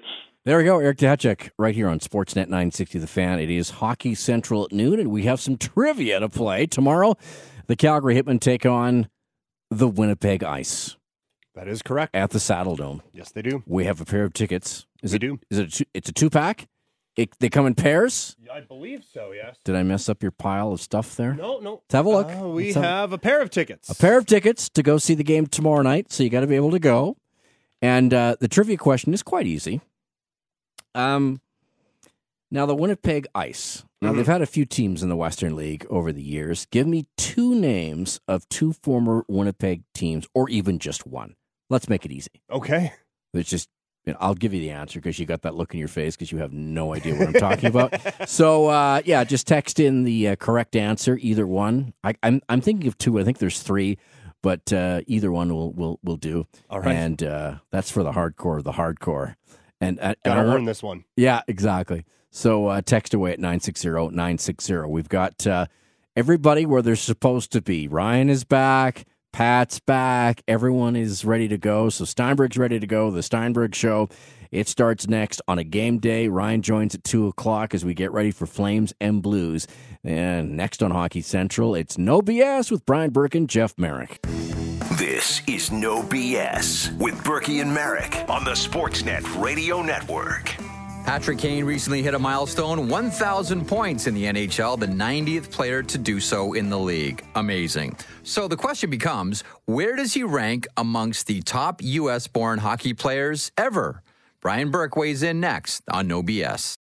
There 0.48 0.58
we 0.58 0.64
go, 0.64 0.80
Eric 0.80 1.00
Duhatschek, 1.00 1.50
right 1.58 1.76
here 1.76 1.90
on 1.90 2.00
Sportsnet 2.00 2.48
960 2.48 3.00
The 3.00 3.06
Fan. 3.06 3.38
It 3.38 3.50
is 3.50 3.70
Hockey 3.70 4.16
Central 4.16 4.64
at 4.64 4.72
noon, 4.72 4.98
and 4.98 5.12
we 5.12 5.24
have 5.24 5.42
some 5.42 5.58
trivia 5.58 6.22
to 6.22 6.30
play. 6.30 6.66
Tomorrow, 6.66 7.18
the 7.66 7.76
Calgary 7.76 8.16
Hitmen 8.16 8.40
take 8.40 8.66
on 8.66 9.10
the 9.70 9.90
Winnipeg 9.90 10.46
Ice. 10.46 10.96
That 11.54 11.68
is 11.68 11.82
correct. 11.82 12.16
At 12.16 12.30
the 12.30 12.40
Saddledome. 12.40 13.02
Yes, 13.12 13.34
they 13.34 13.42
do. 13.42 13.62
We 13.66 13.84
have 13.84 14.00
a 14.00 14.06
pair 14.06 14.24
of 14.24 14.32
tickets. 14.32 14.86
Is 15.04 15.12
we 15.12 15.18
it, 15.18 15.20
do. 15.20 15.40
Is 15.50 15.60
it 15.60 15.68
a 15.68 15.70
two, 15.70 15.86
it's 15.94 16.08
a 16.08 16.14
two 16.14 16.30
pack? 16.30 16.70
It, 17.18 17.38
they 17.42 17.50
come 17.50 17.66
in 17.66 17.76
pairs? 17.76 18.38
I 18.50 18.62
believe 18.62 19.04
so, 19.04 19.34
yes. 19.34 19.58
Did 19.66 19.76
I 19.76 19.84
mess 19.84 20.08
up 20.08 20.24
your 20.24 20.32
pile 20.32 20.72
of 20.72 20.80
stuff 20.80 21.18
there? 21.18 21.34
No, 21.34 21.60
no. 21.60 21.72
Let's 21.74 21.94
have 21.94 22.06
a 22.06 22.10
look. 22.10 22.32
Uh, 22.32 22.48
we 22.48 22.68
Let's 22.68 22.78
have 22.78 23.12
a 23.12 23.18
pair 23.18 23.42
of 23.42 23.50
tickets. 23.50 23.90
A 23.90 23.96
pair 23.96 24.18
of 24.18 24.26
tickets 24.26 24.70
to 24.70 24.82
go 24.82 24.98
see 24.98 25.14
the 25.14 25.26
game 25.26 25.48
tomorrow 25.48 25.82
night, 25.82 26.14
so 26.14 26.24
you 26.24 26.30
got 26.30 26.40
to 26.40 26.48
be 26.48 26.56
able 26.56 26.72
to 26.72 26.80
go. 26.80 27.18
And 27.82 28.14
uh, 28.14 28.38
the 28.40 28.48
trivia 28.48 28.78
question 28.78 29.14
is 29.14 29.22
quite 29.24 29.46
easy. 29.46 29.82
Um, 30.96 31.42
now 32.52 32.66
the 32.66 32.76
Winnipeg 32.76 33.28
Ice. 33.36 33.84
Now 34.02 34.10
Mm-hmm. 34.10 34.18
they've 34.18 34.28
had 34.28 34.42
a 34.44 34.46
few 34.46 34.66
teams 34.66 35.02
in 35.02 35.10
the 35.10 35.16
Western 35.16 35.56
League 35.56 35.86
over 35.90 36.12
the 36.12 36.22
years. 36.22 36.68
Give 36.70 36.86
me 36.86 37.08
two 37.18 37.56
names 37.56 38.20
of 38.28 38.48
two 38.50 38.74
former 38.74 39.26
Winnipeg 39.28 39.84
teams, 39.94 40.28
or 40.36 40.50
even 40.50 40.78
just 40.80 41.08
one. 41.08 41.36
Let's 41.70 41.90
make 41.90 42.06
it 42.06 42.12
easy. 42.12 42.42
Okay. 42.52 42.94
It's 43.34 43.50
just 43.50 43.70
you 44.06 44.14
know, 44.14 44.20
I'll 44.22 44.36
give 44.36 44.54
you 44.54 44.62
the 44.62 44.70
answer 44.70 45.00
because 45.00 45.18
you 45.20 45.26
got 45.26 45.42
that 45.42 45.56
look 45.56 45.74
in 45.74 45.80
your 45.80 45.90
face 45.90 46.16
because 46.16 46.32
you 46.32 46.38
have 46.38 46.54
no 46.54 46.94
idea 46.94 47.16
what 47.16 47.28
I'm 47.28 47.34
talking 47.34 47.70
about. 47.70 47.94
So 48.30 48.68
uh, 48.68 49.02
yeah, 49.04 49.24
just 49.24 49.48
text 49.48 49.80
in 49.80 50.04
the 50.04 50.30
uh, 50.30 50.36
correct 50.36 50.76
answer, 50.76 51.18
either 51.22 51.46
one. 51.48 51.94
I, 52.04 52.14
I'm 52.24 52.42
I'm 52.48 52.62
thinking 52.62 52.88
of 52.88 52.98
two. 52.98 53.20
I 53.20 53.24
think 53.24 53.40
there's 53.40 53.62
three, 53.62 53.98
but 54.44 54.72
uh, 54.72 55.02
either 55.08 55.32
one 55.32 55.54
will 55.54 55.74
will 55.74 56.00
will 56.04 56.18
do. 56.18 56.46
All 56.70 56.80
right. 56.82 56.96
and 56.96 57.22
uh, 57.24 57.56
that's 57.72 57.90
for 57.92 58.04
the 58.04 58.12
hardcore 58.12 58.58
of 58.60 58.64
the 58.64 58.74
hardcore. 58.74 59.36
And, 59.80 60.00
uh, 60.00 60.16
Gotta 60.26 60.42
I- 60.42 60.46
earn 60.46 60.66
this 60.66 60.82
one. 60.82 61.04
yeah, 61.16 61.42
exactly. 61.48 62.06
So 62.32 62.68
uh, 62.68 62.82
text 62.82 63.14
away 63.14 63.32
at 63.34 63.40
960-960. 63.40 64.90
We've 64.90 65.10
got 65.10 65.46
uh, 65.48 65.66
everybody 66.16 66.66
where 66.66 66.82
they're 66.82 66.96
supposed 66.96 67.52
to 67.54 67.62
be. 67.62 67.88
Ryan 67.88 68.30
is 68.30 68.44
back. 68.44 69.06
Pat's 69.34 69.80
back. 69.80 70.42
Everyone 70.48 70.96
is 70.96 71.24
ready 71.26 71.48
to 71.48 71.58
go. 71.58 71.90
So 71.90 72.06
Steinberg's 72.06 72.58
ready 72.58 72.80
to 72.80 72.88
go. 72.88 73.12
The 73.12 73.24
Steinberg 73.24 73.76
Show. 73.76 74.10
It 74.50 74.68
starts 74.70 75.08
next 75.08 75.42
on 75.48 75.60
a 75.60 75.64
game 75.64 76.00
day. 76.00 76.28
Ryan 76.30 76.62
joins 76.62 76.96
at 76.96 77.04
2 77.04 77.28
o'clock 77.28 77.74
as 77.76 77.84
we 77.84 77.94
get 77.94 78.12
ready 78.14 78.32
for 78.32 78.46
Flames 78.48 78.94
and 79.02 79.22
Blues. 79.22 79.68
And 80.04 80.56
next 80.56 80.82
on 80.82 80.92
Hockey 80.92 81.22
Central, 81.22 81.76
it's 81.76 81.98
No 81.98 82.22
BS 82.22 82.72
with 82.72 82.86
Brian 82.86 83.10
Burke 83.12 83.36
and 83.36 83.50
Jeff 83.50 83.74
Merrick. 83.78 84.20
This 84.98 85.44
is 85.46 85.72
No 85.72 86.02
BS 86.02 86.98
with 86.98 87.24
Burkie 87.24 87.60
and 87.60 87.72
Merrick 87.72 88.26
on 88.28 88.44
the 88.44 88.54
Sportsnet 88.54 89.40
Radio 89.40 89.84
Network. 89.84 90.56
Patrick 91.06 91.38
Kane 91.38 91.66
recently 91.66 92.02
hit 92.02 92.16
a 92.16 92.20
milestone 92.20 92.90
1,000 92.90 93.68
points 93.68 94.08
in 94.08 94.16
the 94.16 94.24
NHL, 94.24 94.80
the 94.80 94.88
90th 94.88 95.52
player 95.52 95.84
to 95.84 96.00
do 96.00 96.20
so 96.20 96.54
in 96.54 96.72
the 96.72 96.80
league. 96.80 97.24
Amazing. 97.36 97.96
So 98.24 98.48
the 98.48 98.58
question 98.58 98.90
becomes 98.90 99.44
where 99.66 99.96
does 99.96 100.16
he 100.16 100.24
rank 100.24 100.66
amongst 100.78 101.28
the 101.28 101.42
top 101.42 101.80
U.S. 101.84 102.26
born 102.26 102.58
hockey 102.58 102.96
players 102.96 103.52
ever? 103.56 104.02
Brian 104.42 104.72
Burke 104.72 104.96
weighs 104.96 105.22
in 105.22 105.40
next 105.40 105.84
on 105.92 106.08
No 106.08 106.24
BS. 106.24 106.74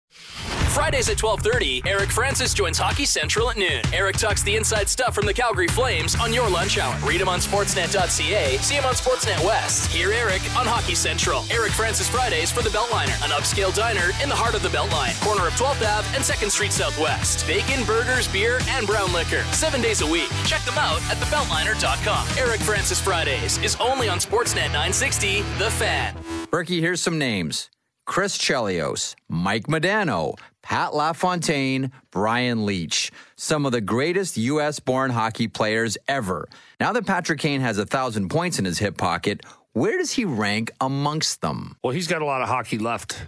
Fridays 0.77 1.09
at 1.09 1.17
12:30, 1.17 1.87
Eric 1.87 2.11
Francis 2.11 2.53
joins 2.53 2.77
Hockey 2.77 3.07
Central 3.07 3.49
at 3.51 3.57
noon. 3.57 3.81
Eric 3.95 4.19
talks 4.19 4.43
the 4.43 4.55
inside 4.55 4.91
stuff 4.91 5.15
from 5.15 5.25
the 5.25 5.33
Calgary 5.33 5.69
Flames 5.69 6.15
on 6.17 6.35
your 6.35 6.51
lunch 6.51 6.77
hour. 6.77 6.95
Read 7.03 7.19
him 7.19 7.31
on 7.31 7.41
sportsnet.ca, 7.41 8.59
see 8.59 8.75
him 8.75 8.85
on 8.85 8.93
Sportsnet 8.93 9.43
West. 9.43 9.91
Hear 9.91 10.13
Eric 10.13 10.43
on 10.55 10.67
Hockey 10.67 10.95
Central. 10.95 11.45
Eric 11.51 11.73
Francis 11.73 12.11
Fridays 12.11 12.53
for 12.53 12.61
the 12.61 12.69
Beltliner, 12.69 13.17
an 13.25 13.31
upscale 13.31 13.75
diner 13.75 14.11
in 14.23 14.29
the 14.29 14.35
heart 14.35 14.55
of 14.55 14.63
the 14.63 14.69
Beltline, 14.69 15.19
corner 15.25 15.47
of 15.47 15.55
12th 15.55 15.81
Ave 15.81 16.07
and 16.15 16.23
2nd 16.23 16.51
Street 16.51 16.73
Southwest. 16.73 17.47
Bacon, 17.47 17.83
burgers, 17.85 18.29
beer, 18.29 18.61
and 18.69 18.87
brown 18.87 19.11
liquor. 19.15 19.43
7 19.53 19.81
days 19.81 20.03
a 20.03 20.07
week. 20.07 20.29
Check 20.45 20.61
them 20.67 20.77
out 20.77 21.01
at 21.11 21.17
thebeltliner.com. 21.17 22.29
Eric 22.37 22.61
Francis 22.61 23.01
Fridays 23.01 23.57
is 23.65 23.77
only 23.77 24.11
on 24.11 24.19
Sportsnet 24.19 24.69
960, 24.77 25.41
The 25.59 25.71
Fan. 25.71 26.15
Burkie, 26.51 26.83
here's 26.83 27.01
some 27.01 27.19
names. 27.19 27.71
Chris 28.07 28.39
Chelios, 28.39 29.15
Mike 29.29 29.67
Modano, 29.67 30.39
Pat 30.63 30.95
LaFontaine, 30.95 31.91
Brian 32.11 32.65
Leetch. 32.65 33.11
Some 33.37 33.67
of 33.67 33.73
the 33.73 33.81
greatest 33.81 34.37
U.S. 34.37 34.81
born 34.81 35.11
hockey 35.11 35.49
players 35.49 35.99
ever. 36.09 36.49
Now 36.81 36.93
that 36.93 37.05
Patrick 37.05 37.41
Kane 37.41 37.61
has 37.61 37.79
a 37.79 37.85
thousand 37.85 38.31
points 38.31 38.59
in 38.59 38.65
his 38.65 38.79
hip 38.79 38.97
pocket, 38.97 39.43
where 39.73 39.99
does 39.99 40.13
he 40.13 40.25
rank 40.25 40.71
amongst 40.81 41.43
them? 41.43 41.77
Well, 41.83 41.93
he's 41.93 42.07
got 42.07 42.23
a 42.23 42.25
lot 42.25 42.43
of 42.43 42.49
hockey 42.49 42.79
left. 42.79 43.21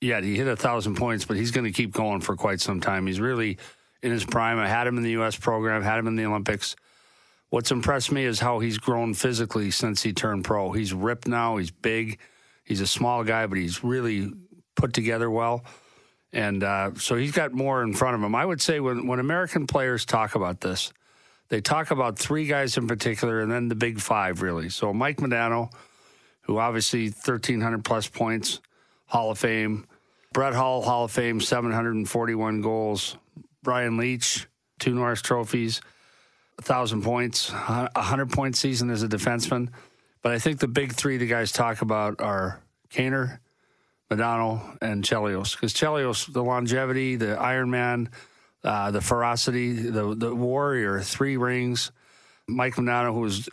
Yeah, 0.00 0.20
he 0.20 0.36
hit 0.36 0.46
a 0.46 0.56
thousand 0.56 0.96
points, 0.96 1.24
but 1.24 1.36
he's 1.36 1.52
going 1.52 1.64
to 1.64 1.72
keep 1.72 1.92
going 1.92 2.20
for 2.20 2.36
quite 2.36 2.60
some 2.60 2.80
time. 2.80 3.06
He's 3.06 3.20
really 3.20 3.58
in 4.02 4.10
his 4.10 4.24
prime. 4.24 4.58
I 4.58 4.68
had 4.68 4.86
him 4.86 4.96
in 4.98 5.02
the 5.02 5.12
U.S. 5.12 5.36
program, 5.36 5.82
had 5.82 5.98
him 5.98 6.06
in 6.06 6.16
the 6.16 6.26
Olympics. 6.26 6.76
What's 7.48 7.70
impressed 7.70 8.12
me 8.12 8.24
is 8.24 8.40
how 8.40 8.58
he's 8.58 8.76
grown 8.76 9.14
physically 9.14 9.70
since 9.70 10.02
he 10.02 10.12
turned 10.12 10.44
pro. 10.44 10.72
He's 10.72 10.92
ripped 10.92 11.28
now. 11.28 11.56
He's 11.56 11.70
big. 11.70 12.18
He's 12.66 12.82
a 12.82 12.86
small 12.86 13.24
guy, 13.24 13.46
but 13.46 13.56
he's 13.56 13.82
really 13.82 14.32
put 14.74 14.92
together 14.92 15.30
well. 15.30 15.64
And 16.32 16.62
uh, 16.62 16.90
so 16.96 17.14
he's 17.14 17.32
got 17.32 17.52
more 17.52 17.82
in 17.82 17.94
front 17.94 18.16
of 18.16 18.22
him. 18.22 18.34
I 18.34 18.44
would 18.44 18.60
say 18.60 18.80
when, 18.80 19.06
when 19.06 19.20
American 19.20 19.66
players 19.66 20.04
talk 20.04 20.34
about 20.34 20.60
this, 20.60 20.92
they 21.48 21.60
talk 21.60 21.92
about 21.92 22.18
three 22.18 22.46
guys 22.46 22.76
in 22.76 22.88
particular 22.88 23.40
and 23.40 23.50
then 23.50 23.68
the 23.68 23.76
big 23.76 24.00
five, 24.00 24.42
really. 24.42 24.68
So 24.68 24.92
Mike 24.92 25.18
Modano, 25.18 25.72
who 26.42 26.58
obviously 26.58 27.04
1,300 27.04 27.84
plus 27.84 28.08
points, 28.08 28.60
Hall 29.06 29.30
of 29.30 29.38
Fame. 29.38 29.86
Brett 30.32 30.52
Hull, 30.52 30.82
Hall 30.82 31.04
of 31.04 31.12
Fame, 31.12 31.40
741 31.40 32.60
goals. 32.60 33.16
Brian 33.62 33.96
Leetch, 33.96 34.46
two 34.78 34.94
Norris 34.94 35.22
trophies, 35.22 35.80
1,000 36.56 37.02
points, 37.02 37.50
a 37.50 37.90
100 37.94 38.30
point 38.30 38.56
season 38.56 38.90
as 38.90 39.02
a 39.02 39.08
defenseman. 39.08 39.70
But 40.22 40.32
I 40.32 40.38
think 40.38 40.58
the 40.58 40.68
big 40.68 40.92
three 40.92 41.16
the 41.18 41.26
guys 41.26 41.52
talk 41.52 41.82
about 41.82 42.20
are 42.20 42.60
Kaner, 42.90 43.38
Modano, 44.10 44.76
and 44.80 45.04
Chelios. 45.04 45.52
Because 45.52 45.72
Chelios, 45.72 46.32
the 46.32 46.42
longevity, 46.42 47.16
the 47.16 47.38
Iron 47.38 47.70
Man, 47.70 48.10
uh, 48.64 48.90
the 48.90 49.00
ferocity, 49.00 49.72
the, 49.72 50.14
the 50.14 50.34
warrior, 50.34 51.00
three 51.00 51.36
rings. 51.36 51.92
Mike 52.48 52.74
Modano, 52.74 53.12
who 53.12 53.20
was 53.20 53.48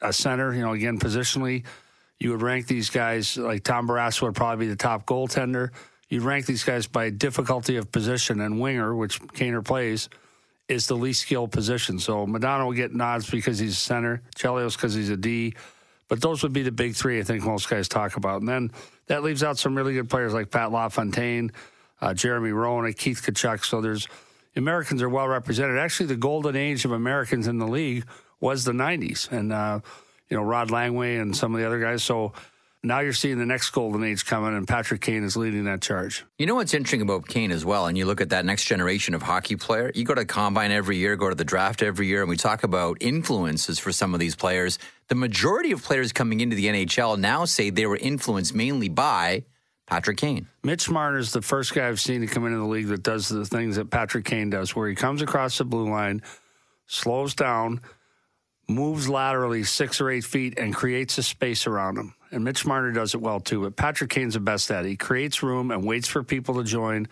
a 0.00 0.12
center, 0.12 0.54
you 0.54 0.62
know, 0.62 0.72
again, 0.72 0.98
positionally, 0.98 1.64
you 2.18 2.30
would 2.30 2.42
rank 2.42 2.66
these 2.66 2.90
guys 2.90 3.36
like 3.36 3.62
Tom 3.62 3.88
Barrasso 3.88 4.22
would 4.22 4.34
probably 4.34 4.66
be 4.66 4.70
the 4.70 4.76
top 4.76 5.06
goaltender. 5.06 5.70
You'd 6.08 6.22
rank 6.22 6.46
these 6.46 6.64
guys 6.64 6.86
by 6.86 7.10
difficulty 7.10 7.76
of 7.76 7.92
position, 7.92 8.40
and 8.40 8.60
winger, 8.60 8.94
which 8.94 9.20
Kaner 9.20 9.64
plays, 9.64 10.08
is 10.68 10.86
the 10.86 10.96
least 10.96 11.22
skilled 11.22 11.52
position. 11.52 11.98
So 11.98 12.26
Modano 12.26 12.66
will 12.66 12.72
get 12.72 12.94
nods 12.94 13.30
because 13.30 13.58
he's 13.58 13.72
a 13.72 13.76
center, 13.76 14.22
Chelios 14.36 14.74
because 14.74 14.94
he's 14.94 15.10
a 15.10 15.16
D. 15.16 15.54
But 16.08 16.20
those 16.20 16.42
would 16.42 16.52
be 16.52 16.62
the 16.62 16.72
big 16.72 16.94
three 16.94 17.20
I 17.20 17.22
think 17.22 17.44
most 17.44 17.68
guys 17.68 17.88
talk 17.88 18.16
about. 18.16 18.40
And 18.40 18.48
then 18.48 18.72
that 19.06 19.22
leaves 19.22 19.42
out 19.42 19.58
some 19.58 19.76
really 19.76 19.94
good 19.94 20.08
players 20.08 20.34
like 20.34 20.50
Pat 20.50 20.72
LaFontaine, 20.72 21.52
uh, 22.00 22.14
Jeremy 22.14 22.50
Roenick, 22.50 22.96
Keith 22.96 23.22
Tkachuk. 23.22 23.64
So 23.64 23.80
there's 23.80 24.08
Americans 24.56 25.02
are 25.02 25.08
well 25.08 25.28
represented. 25.28 25.78
Actually, 25.78 26.06
the 26.06 26.16
golden 26.16 26.56
age 26.56 26.84
of 26.84 26.92
Americans 26.92 27.46
in 27.46 27.58
the 27.58 27.68
league 27.68 28.04
was 28.40 28.64
the 28.64 28.72
90s. 28.72 29.30
And, 29.30 29.52
uh, 29.52 29.80
you 30.28 30.36
know, 30.36 30.42
Rod 30.42 30.68
Langway 30.68 31.20
and 31.20 31.36
some 31.36 31.54
of 31.54 31.60
the 31.60 31.66
other 31.66 31.80
guys. 31.80 32.02
So 32.02 32.32
now 32.82 33.00
you're 33.00 33.12
seeing 33.12 33.38
the 33.38 33.46
next 33.46 33.70
golden 33.70 34.04
age 34.04 34.24
coming, 34.24 34.56
and 34.56 34.66
Patrick 34.66 35.00
Kane 35.00 35.24
is 35.24 35.36
leading 35.36 35.64
that 35.64 35.82
charge. 35.82 36.24
You 36.38 36.46
know 36.46 36.54
what's 36.54 36.74
interesting 36.74 37.02
about 37.02 37.26
Kane 37.26 37.50
as 37.50 37.64
well, 37.64 37.86
and 37.86 37.98
you 37.98 38.06
look 38.06 38.20
at 38.20 38.30
that 38.30 38.44
next 38.44 38.64
generation 38.64 39.14
of 39.14 39.22
hockey 39.22 39.56
player. 39.56 39.90
You 39.94 40.04
go 40.04 40.14
to 40.14 40.24
combine 40.24 40.70
every 40.70 40.96
year, 40.96 41.16
go 41.16 41.28
to 41.28 41.34
the 41.34 41.44
draft 41.44 41.82
every 41.82 42.06
year, 42.06 42.20
and 42.20 42.30
we 42.30 42.36
talk 42.36 42.62
about 42.62 42.98
influences 43.00 43.78
for 43.78 43.90
some 43.90 44.14
of 44.14 44.20
these 44.20 44.36
players. 44.36 44.78
The 45.08 45.16
majority 45.16 45.72
of 45.72 45.82
players 45.82 46.12
coming 46.12 46.40
into 46.40 46.54
the 46.54 46.66
NHL 46.66 47.18
now 47.18 47.44
say 47.46 47.70
they 47.70 47.86
were 47.86 47.96
influenced 47.96 48.54
mainly 48.54 48.88
by 48.88 49.44
Patrick 49.86 50.18
Kane. 50.18 50.46
Mitch 50.62 50.88
Marner 50.88 51.18
is 51.18 51.32
the 51.32 51.42
first 51.42 51.74
guy 51.74 51.88
I've 51.88 51.98
seen 51.98 52.20
to 52.20 52.26
come 52.26 52.46
into 52.46 52.58
the 52.58 52.64
league 52.64 52.88
that 52.88 53.02
does 53.02 53.28
the 53.28 53.44
things 53.44 53.76
that 53.76 53.90
Patrick 53.90 54.24
Kane 54.24 54.50
does, 54.50 54.76
where 54.76 54.88
he 54.88 54.94
comes 54.94 55.20
across 55.22 55.58
the 55.58 55.64
blue 55.64 55.90
line, 55.90 56.22
slows 56.86 57.34
down, 57.34 57.80
moves 58.68 59.08
laterally 59.08 59.64
six 59.64 60.00
or 60.00 60.10
eight 60.10 60.24
feet, 60.24 60.58
and 60.58 60.74
creates 60.74 61.18
a 61.18 61.22
space 61.22 61.66
around 61.66 61.96
him. 61.96 62.14
And 62.30 62.44
Mitch 62.44 62.66
Marner 62.66 62.92
does 62.92 63.14
it 63.14 63.20
well 63.20 63.40
too, 63.40 63.62
but 63.62 63.76
Patrick 63.76 64.10
Kane's 64.10 64.34
the 64.34 64.40
best 64.40 64.70
at 64.70 64.84
it. 64.84 64.88
He 64.88 64.96
creates 64.96 65.42
room 65.42 65.70
and 65.70 65.84
waits 65.84 66.08
for 66.08 66.22
people 66.22 66.56
to 66.56 66.64
join, 66.64 67.08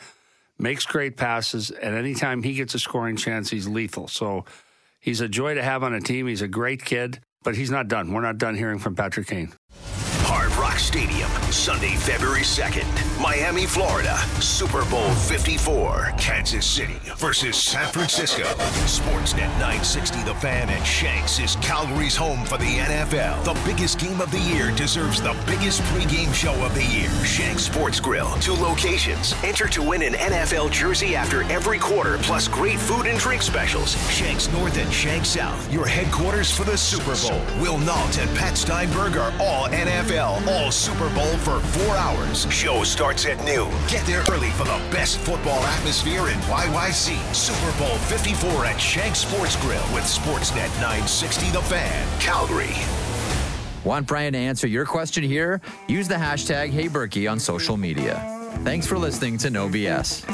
makes 0.58 0.84
great 0.84 1.16
passes, 1.16 1.70
and 1.70 1.94
anytime 1.94 2.42
he 2.42 2.54
gets 2.54 2.74
a 2.74 2.78
scoring 2.78 3.16
chance, 3.16 3.50
he's 3.50 3.66
lethal. 3.66 4.08
So 4.08 4.44
he's 5.00 5.20
a 5.20 5.28
joy 5.28 5.54
to 5.54 5.62
have 5.62 5.82
on 5.82 5.94
a 5.94 6.00
team. 6.00 6.26
He's 6.26 6.42
a 6.42 6.48
great 6.48 6.84
kid, 6.84 7.20
but 7.42 7.56
he's 7.56 7.70
not 7.70 7.88
done. 7.88 8.12
We're 8.12 8.20
not 8.20 8.38
done 8.38 8.56
hearing 8.56 8.78
from 8.78 8.94
Patrick 8.94 9.26
Kane. 9.26 9.52
Rock 10.76 10.82
Stadium, 10.82 11.30
Sunday, 11.50 11.94
February 11.94 12.42
2nd. 12.42 12.84
Miami, 13.18 13.64
Florida. 13.64 14.14
Super 14.40 14.84
Bowl 14.90 15.10
54. 15.10 16.12
Kansas 16.18 16.66
City 16.66 16.98
versus 17.16 17.56
San 17.56 17.90
Francisco. 17.92 18.44
Sportsnet 18.84 19.48
960 19.56 20.22
The 20.24 20.34
Fan 20.34 20.68
and 20.68 20.84
Shanks 20.84 21.38
is 21.38 21.56
Calgary's 21.62 22.14
home 22.14 22.44
for 22.44 22.58
the 22.58 22.76
NFL. 22.76 23.42
The 23.44 23.58
biggest 23.64 23.98
game 23.98 24.20
of 24.20 24.30
the 24.30 24.38
year 24.40 24.70
deserves 24.72 25.22
the 25.22 25.34
biggest 25.46 25.80
pregame 25.84 26.34
show 26.34 26.52
of 26.62 26.74
the 26.74 26.84
year. 26.84 27.08
Shanks 27.24 27.62
Sports 27.62 27.98
Grill. 27.98 28.30
Two 28.42 28.52
locations. 28.52 29.34
Enter 29.42 29.68
to 29.68 29.82
win 29.82 30.02
an 30.02 30.12
NFL 30.12 30.72
jersey 30.72 31.16
after 31.16 31.42
every 31.44 31.78
quarter, 31.78 32.18
plus 32.18 32.48
great 32.48 32.78
food 32.78 33.06
and 33.06 33.18
drink 33.18 33.40
specials. 33.40 33.96
Shanks 34.12 34.52
North 34.52 34.76
and 34.76 34.92
Shanks 34.92 35.30
South. 35.30 35.72
Your 35.72 35.86
headquarters 35.86 36.50
for 36.50 36.64
the 36.64 36.76
Super 36.76 37.16
Bowl. 37.26 37.40
Will 37.62 37.78
Nault 37.78 38.18
and 38.18 38.28
Pat 38.36 38.58
Steinberg 38.58 39.16
are 39.16 39.32
all 39.40 39.68
NFL 39.68 40.44
Super 40.70 41.12
Bowl 41.14 41.36
for 41.38 41.60
four 41.60 41.96
hours. 41.96 42.50
Show 42.52 42.84
starts 42.84 43.26
at 43.26 43.42
noon. 43.44 43.70
Get 43.88 44.04
there 44.06 44.22
early 44.30 44.50
for 44.50 44.64
the 44.64 44.80
best 44.90 45.18
football 45.18 45.60
atmosphere 45.64 46.28
in 46.28 46.38
YYC. 46.40 47.34
Super 47.34 47.78
Bowl 47.78 47.96
54 47.98 48.64
at 48.66 48.78
Shank 48.80 49.16
Sports 49.16 49.56
Grill 49.62 49.82
with 49.94 50.04
Sportsnet 50.04 50.72
960 50.80 51.50
The 51.50 51.62
Fan, 51.62 52.20
Calgary. 52.20 52.74
Want 53.84 54.06
Brian 54.06 54.32
to 54.32 54.38
answer 54.38 54.66
your 54.66 54.84
question 54.84 55.22
here? 55.22 55.60
Use 55.86 56.08
the 56.08 56.16
hashtag 56.16 56.72
HeyBurkie 56.72 57.30
on 57.30 57.38
social 57.38 57.76
media. 57.76 58.20
Thanks 58.64 58.86
for 58.86 58.98
listening 58.98 59.38
to 59.38 59.50
No 59.50 59.68
BS. 59.68 60.24